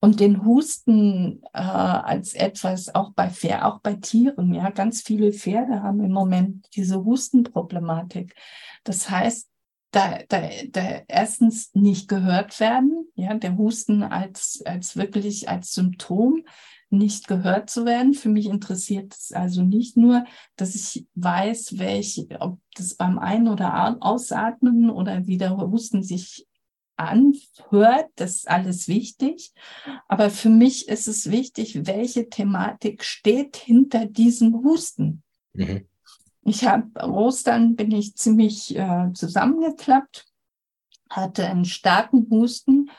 und 0.00 0.20
den 0.20 0.44
Husten 0.44 1.42
äh, 1.54 1.60
als 1.60 2.34
etwas 2.34 2.94
auch 2.94 3.12
bei 3.12 3.30
Pfer 3.30 3.66
auch 3.66 3.80
bei 3.80 3.94
Tieren, 3.94 4.52
ja, 4.52 4.70
ganz 4.70 5.02
viele 5.02 5.32
Pferde 5.32 5.82
haben 5.82 6.00
im 6.00 6.12
Moment 6.12 6.66
diese 6.74 7.04
Hustenproblematik. 7.04 8.34
Das 8.82 9.08
heißt, 9.08 9.48
da, 9.92 10.18
da, 10.28 10.48
da 10.70 11.02
erstens 11.06 11.74
nicht 11.74 12.08
gehört 12.08 12.58
werden, 12.58 13.06
ja, 13.14 13.34
der 13.34 13.56
Husten 13.56 14.02
als, 14.02 14.62
als 14.64 14.96
wirklich 14.96 15.48
als 15.48 15.72
Symptom, 15.72 16.44
nicht 16.90 17.28
gehört 17.28 17.70
zu 17.70 17.84
werden. 17.84 18.14
Für 18.14 18.28
mich 18.28 18.46
interessiert 18.46 19.14
es 19.14 19.32
also 19.32 19.62
nicht 19.62 19.96
nur, 19.96 20.24
dass 20.56 20.74
ich 20.74 21.06
weiß, 21.14 21.78
welche, 21.78 22.26
ob 22.40 22.58
das 22.74 22.94
beim 22.94 23.18
Ein- 23.18 23.48
oder 23.48 23.96
Ausatmen 24.00 24.90
oder 24.90 25.26
wie 25.26 25.38
der 25.38 25.56
Husten 25.56 26.02
sich 26.02 26.46
anhört, 26.96 28.10
das 28.16 28.36
ist 28.36 28.50
alles 28.50 28.86
wichtig. 28.86 29.52
Aber 30.06 30.28
für 30.28 30.50
mich 30.50 30.88
ist 30.88 31.08
es 31.08 31.30
wichtig, 31.30 31.86
welche 31.86 32.28
Thematik 32.28 33.04
steht 33.04 33.56
hinter 33.56 34.06
diesem 34.06 34.62
Husten. 34.62 35.22
Mhm. 35.54 35.86
Ich 36.42 36.64
habe 36.64 36.88
Ostern 37.08 37.76
bin 37.76 37.92
ich 37.92 38.16
ziemlich 38.16 38.76
äh, 38.76 39.12
zusammengeklappt, 39.12 40.26
hatte 41.08 41.46
einen 41.46 41.64
starken 41.64 42.26
Husten 42.30 42.90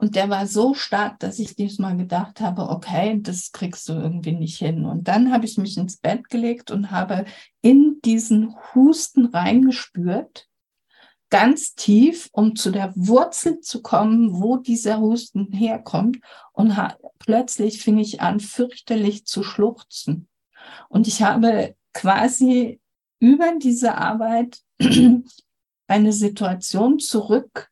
und 0.00 0.14
der 0.14 0.30
war 0.30 0.46
so 0.46 0.74
stark, 0.74 1.18
dass 1.18 1.40
ich 1.40 1.56
diesmal 1.56 1.96
gedacht 1.96 2.40
habe, 2.40 2.68
okay, 2.68 3.18
das 3.20 3.50
kriegst 3.50 3.88
du 3.88 3.94
irgendwie 3.94 4.30
nicht 4.30 4.56
hin. 4.56 4.84
Und 4.84 5.08
dann 5.08 5.32
habe 5.32 5.44
ich 5.44 5.58
mich 5.58 5.76
ins 5.76 5.96
Bett 5.96 6.28
gelegt 6.30 6.70
und 6.70 6.92
habe 6.92 7.24
in 7.62 8.00
diesen 8.04 8.54
Husten 8.74 9.26
reingespürt, 9.26 10.46
ganz 11.30 11.74
tief, 11.74 12.28
um 12.30 12.54
zu 12.54 12.70
der 12.70 12.92
Wurzel 12.94 13.58
zu 13.58 13.82
kommen, 13.82 14.40
wo 14.40 14.56
dieser 14.56 15.00
Husten 15.00 15.50
herkommt. 15.50 16.18
Und 16.52 16.78
plötzlich 17.18 17.82
fing 17.82 17.98
ich 17.98 18.20
an, 18.20 18.38
fürchterlich 18.38 19.26
zu 19.26 19.42
schluchzen. 19.42 20.28
Und 20.88 21.08
ich 21.08 21.22
habe 21.22 21.74
quasi 21.92 22.80
über 23.18 23.54
diese 23.60 23.96
Arbeit 23.96 24.60
eine 25.88 26.12
Situation 26.12 27.00
zurück 27.00 27.68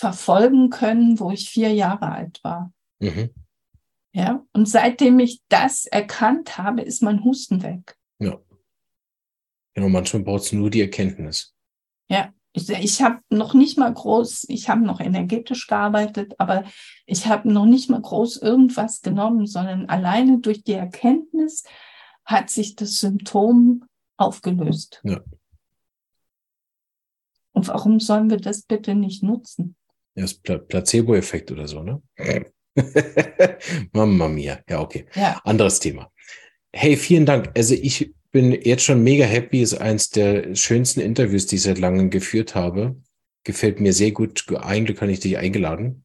verfolgen 0.00 0.70
können, 0.70 1.20
wo 1.20 1.30
ich 1.30 1.48
vier 1.48 1.72
Jahre 1.72 2.10
alt 2.10 2.40
war. 2.42 2.72
Mhm. 2.98 3.30
Ja, 4.12 4.44
und 4.52 4.68
seitdem 4.68 5.20
ich 5.20 5.42
das 5.48 5.86
erkannt 5.86 6.58
habe, 6.58 6.80
ist 6.82 7.02
mein 7.02 7.22
Husten 7.22 7.62
weg. 7.62 7.96
Ja. 8.18 8.38
Genau, 9.74 9.88
manchmal 9.88 10.22
braucht 10.22 10.42
es 10.42 10.52
nur 10.52 10.70
die 10.70 10.80
Erkenntnis. 10.80 11.54
Ja, 12.08 12.32
ich, 12.52 12.68
ich 12.68 13.02
habe 13.02 13.20
noch 13.28 13.54
nicht 13.54 13.78
mal 13.78 13.92
groß, 13.92 14.46
ich 14.48 14.68
habe 14.68 14.80
noch 14.80 15.00
energetisch 15.00 15.68
gearbeitet, 15.68 16.34
aber 16.38 16.64
ich 17.06 17.26
habe 17.26 17.52
noch 17.52 17.66
nicht 17.66 17.88
mal 17.88 18.00
groß 18.00 18.38
irgendwas 18.38 19.02
genommen, 19.02 19.46
sondern 19.46 19.86
alleine 19.86 20.40
durch 20.40 20.64
die 20.64 20.72
Erkenntnis 20.72 21.62
hat 22.24 22.50
sich 22.50 22.74
das 22.74 22.98
Symptom 22.98 23.84
aufgelöst. 24.16 25.00
Ja. 25.04 25.20
Und 27.52 27.68
warum 27.68 28.00
sollen 28.00 28.30
wir 28.30 28.38
das 28.38 28.62
bitte 28.62 28.94
nicht 28.94 29.22
nutzen? 29.22 29.76
Das 30.14 30.34
Pla 30.34 30.58
Placebo-Effekt 30.58 31.50
oder 31.52 31.68
so, 31.68 31.82
ne? 31.82 32.02
Mama 33.92 34.28
mia. 34.28 34.60
Ja, 34.68 34.80
okay. 34.80 35.06
Ja. 35.14 35.40
Anderes 35.44 35.80
Thema. 35.80 36.10
Hey, 36.72 36.96
vielen 36.96 37.26
Dank. 37.26 37.50
Also 37.56 37.74
ich 37.74 38.12
bin 38.30 38.52
jetzt 38.52 38.84
schon 38.84 39.02
mega 39.02 39.24
happy. 39.24 39.62
Ist 39.62 39.74
eins 39.74 40.10
der 40.10 40.54
schönsten 40.54 41.00
Interviews, 41.00 41.46
die 41.46 41.56
ich 41.56 41.62
seit 41.62 41.78
langem 41.78 42.10
geführt 42.10 42.54
habe. 42.54 42.96
Gefällt 43.44 43.80
mir 43.80 43.92
sehr 43.92 44.12
gut. 44.12 44.44
Eigentlich 44.60 44.98
kann 44.98 45.10
ich 45.10 45.20
dich 45.20 45.38
eingeladen. 45.38 46.04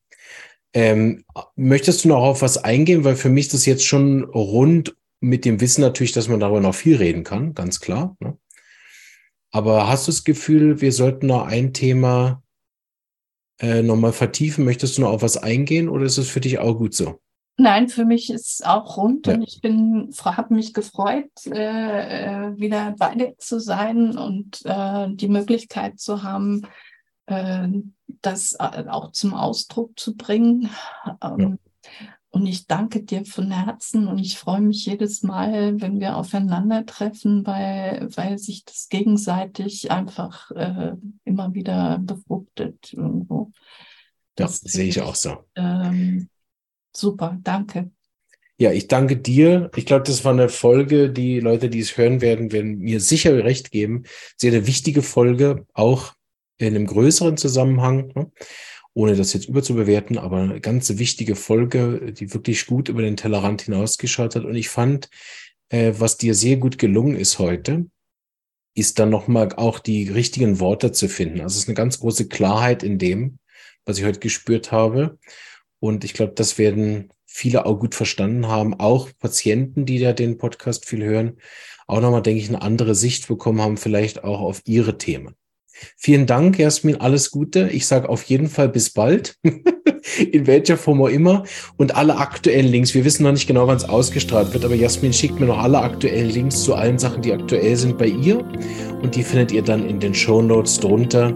Ähm, 0.73 1.23
möchtest 1.55 2.03
du 2.03 2.09
noch 2.09 2.21
auf 2.21 2.41
was 2.41 2.57
eingehen? 2.57 3.03
Weil 3.03 3.15
für 3.15 3.29
mich 3.29 3.45
ist 3.45 3.53
das 3.53 3.65
jetzt 3.65 3.85
schon 3.85 4.23
rund 4.23 4.95
mit 5.21 5.45
dem 5.45 5.61
Wissen 5.61 5.81
natürlich, 5.81 6.11
dass 6.11 6.27
man 6.27 6.39
darüber 6.39 6.61
noch 6.61 6.75
viel 6.75 6.97
reden 6.97 7.23
kann, 7.23 7.53
ganz 7.53 7.79
klar. 7.79 8.15
Ne? 8.19 8.37
Aber 9.51 9.87
hast 9.87 10.07
du 10.07 10.11
das 10.11 10.23
Gefühl, 10.23 10.81
wir 10.81 10.91
sollten 10.91 11.27
noch 11.27 11.45
ein 11.47 11.73
Thema 11.73 12.43
äh, 13.59 13.81
nochmal 13.81 14.13
vertiefen? 14.13 14.65
Möchtest 14.65 14.97
du 14.97 15.01
noch 15.01 15.11
auf 15.11 15.21
was 15.21 15.37
eingehen 15.37 15.89
oder 15.89 16.05
ist 16.05 16.17
es 16.17 16.29
für 16.29 16.41
dich 16.41 16.59
auch 16.59 16.77
gut 16.77 16.93
so? 16.93 17.19
Nein, 17.57 17.87
für 17.87 18.03
mich 18.03 18.29
ist 18.29 18.59
es 18.59 18.61
auch 18.65 18.97
rund 18.97 19.27
ja. 19.27 19.35
und 19.35 19.43
ich 19.43 19.61
bin, 19.61 20.09
habe 20.25 20.53
mich 20.53 20.73
gefreut, 20.73 21.31
äh, 21.45 22.49
äh, 22.49 22.57
wieder 22.57 22.95
bei 22.97 23.15
dir 23.15 23.37
zu 23.37 23.59
sein 23.61 24.17
und 24.17 24.61
äh, 24.65 25.07
die 25.11 25.29
Möglichkeit 25.29 25.99
zu 25.99 26.21
haben, 26.21 26.63
äh, 27.27 27.69
das 28.21 28.53
äh, 28.59 28.83
auch 28.89 29.11
zum 29.13 29.33
Ausdruck 29.33 29.97
zu 29.97 30.17
bringen. 30.17 30.69
Ähm, 31.23 31.39
ja. 31.39 31.64
Und 32.35 32.47
ich 32.47 32.67
danke 32.67 33.01
dir 33.01 33.23
von 33.23 33.49
Herzen 33.49 34.09
und 34.09 34.19
ich 34.19 34.37
freue 34.37 34.59
mich 34.59 34.85
jedes 34.85 35.23
Mal, 35.23 35.79
wenn 35.79 36.01
wir 36.01 36.17
aufeinandertreffen, 36.17 37.45
weil, 37.45 38.09
weil 38.13 38.37
sich 38.39 38.65
das 38.65 38.89
gegenseitig 38.89 39.89
einfach 39.89 40.51
äh, 40.51 40.95
immer 41.23 41.53
wieder 41.53 41.97
befruchtet 41.99 42.91
irgendwo. 42.91 43.53
Das, 44.35 44.59
das 44.59 44.73
sehe 44.73 44.89
ich 44.89 44.99
auch 44.99 45.15
so. 45.15 45.45
Ähm, 45.55 46.27
super, 46.93 47.39
danke. 47.41 47.89
Ja, 48.57 48.73
ich 48.73 48.89
danke 48.89 49.15
dir. 49.15 49.71
Ich 49.77 49.85
glaube, 49.85 50.03
das 50.03 50.25
war 50.25 50.33
eine 50.33 50.49
Folge, 50.49 51.11
die 51.11 51.39
Leute, 51.39 51.69
die 51.69 51.79
es 51.79 51.95
hören 51.95 52.19
werden, 52.19 52.51
werden 52.51 52.79
mir 52.79 52.99
sicher 52.99 53.45
recht 53.45 53.71
geben. 53.71 54.03
Sehr 54.35 54.51
eine 54.51 54.67
wichtige 54.67 55.03
Folge, 55.03 55.65
auch 55.73 56.11
in 56.57 56.75
einem 56.75 56.85
größeren 56.85 57.37
Zusammenhang. 57.37 58.11
Ne? 58.13 58.29
Ohne 58.95 59.15
das 59.15 59.33
jetzt 59.33 59.47
überzubewerten, 59.47 60.17
aber 60.17 60.37
eine 60.37 60.61
ganz 60.61 60.97
wichtige 60.97 61.35
Folge, 61.35 62.13
die 62.13 62.33
wirklich 62.33 62.65
gut 62.65 62.87
über 62.87 63.01
den 63.01 63.17
Tellerrand 63.17 63.63
hinausgeschaut 63.63 64.35
hat. 64.35 64.45
Und 64.45 64.55
ich 64.55 64.69
fand, 64.69 65.09
äh, 65.69 65.93
was 65.97 66.17
dir 66.17 66.33
sehr 66.33 66.57
gut 66.57 66.79
gelungen 66.79 67.17
ist 67.17 67.37
heute, 67.37 67.85
ist 68.73 68.97
dann 68.97 69.09
nochmal 69.09 69.53
auch 69.57 69.79
die 69.79 70.09
richtigen 70.09 70.59
Worte 70.61 70.93
zu 70.93 71.09
finden. 71.09 71.41
Also 71.41 71.55
es 71.55 71.63
ist 71.63 71.67
eine 71.67 71.75
ganz 71.75 71.99
große 71.99 72.29
Klarheit 72.29 72.83
in 72.83 72.97
dem, 72.97 73.39
was 73.85 73.97
ich 73.97 74.05
heute 74.05 74.19
gespürt 74.19 74.71
habe. 74.71 75.19
Und 75.79 76.05
ich 76.05 76.13
glaube, 76.13 76.33
das 76.33 76.57
werden 76.57 77.11
viele 77.25 77.65
auch 77.65 77.77
gut 77.77 77.95
verstanden 77.95 78.47
haben, 78.47 78.79
auch 78.79 79.09
Patienten, 79.19 79.85
die 79.85 79.99
da 79.99 80.13
den 80.13 80.37
Podcast 80.37 80.85
viel 80.85 81.03
hören, 81.03 81.37
auch 81.85 81.99
nochmal, 81.99 82.21
denke 82.21 82.41
ich, 82.41 82.47
eine 82.47 82.61
andere 82.61 82.95
Sicht 82.95 83.27
bekommen 83.27 83.61
haben, 83.61 83.75
vielleicht 83.75 84.23
auch 84.23 84.39
auf 84.39 84.61
ihre 84.65 84.97
Themen. 84.97 85.35
Vielen 85.97 86.25
Dank, 86.25 86.57
Jasmin. 86.57 87.01
Alles 87.01 87.31
Gute. 87.31 87.69
Ich 87.71 87.87
sage 87.87 88.09
auf 88.09 88.23
jeden 88.23 88.47
Fall 88.47 88.69
bis 88.69 88.91
bald. 88.91 89.35
In 90.31 90.47
welcher 90.47 90.77
Form 90.77 91.01
auch 91.01 91.09
immer. 91.09 91.43
Und 91.77 91.95
alle 91.95 92.17
aktuellen 92.17 92.67
Links. 92.67 92.93
Wir 92.93 93.05
wissen 93.05 93.23
noch 93.23 93.31
nicht 93.31 93.47
genau, 93.47 93.67
wann 93.67 93.77
es 93.77 93.87
ausgestrahlt 93.87 94.53
wird, 94.53 94.63
aber 94.63 94.75
Jasmin 94.75 95.13
schickt 95.13 95.39
mir 95.39 95.47
noch 95.47 95.57
alle 95.57 95.79
aktuellen 95.79 96.29
Links 96.29 96.63
zu 96.63 96.75
allen 96.75 96.99
Sachen, 96.99 97.21
die 97.21 97.33
aktuell 97.33 97.75
sind 97.75 97.97
bei 97.97 98.07
ihr. 98.07 98.39
Und 99.01 99.15
die 99.15 99.23
findet 99.23 99.51
ihr 99.51 99.61
dann 99.61 99.87
in 99.87 99.99
den 99.99 100.13
Show 100.13 100.41
Notes 100.41 100.79
drunter. 100.79 101.33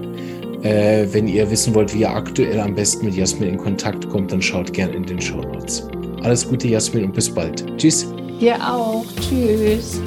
Äh, 0.63 1.07
wenn 1.11 1.27
ihr 1.27 1.49
wissen 1.49 1.73
wollt, 1.73 1.93
wie 1.93 2.01
ihr 2.01 2.09
aktuell 2.09 2.59
am 2.59 2.75
besten 2.75 3.05
mit 3.05 3.15
Jasmin 3.15 3.49
in 3.49 3.57
Kontakt 3.57 4.09
kommt, 4.09 4.31
dann 4.31 4.41
schaut 4.41 4.73
gerne 4.73 4.93
in 4.93 5.03
den 5.03 5.21
Show 5.21 5.41
Notes. 5.41 5.87
Alles 6.21 6.47
Gute, 6.47 6.67
Jasmin, 6.67 7.05
und 7.05 7.13
bis 7.13 7.29
bald. 7.29 7.65
Tschüss. 7.77 8.07
Dir 8.39 8.55
auch. 8.55 9.05
Tschüss. 9.21 10.01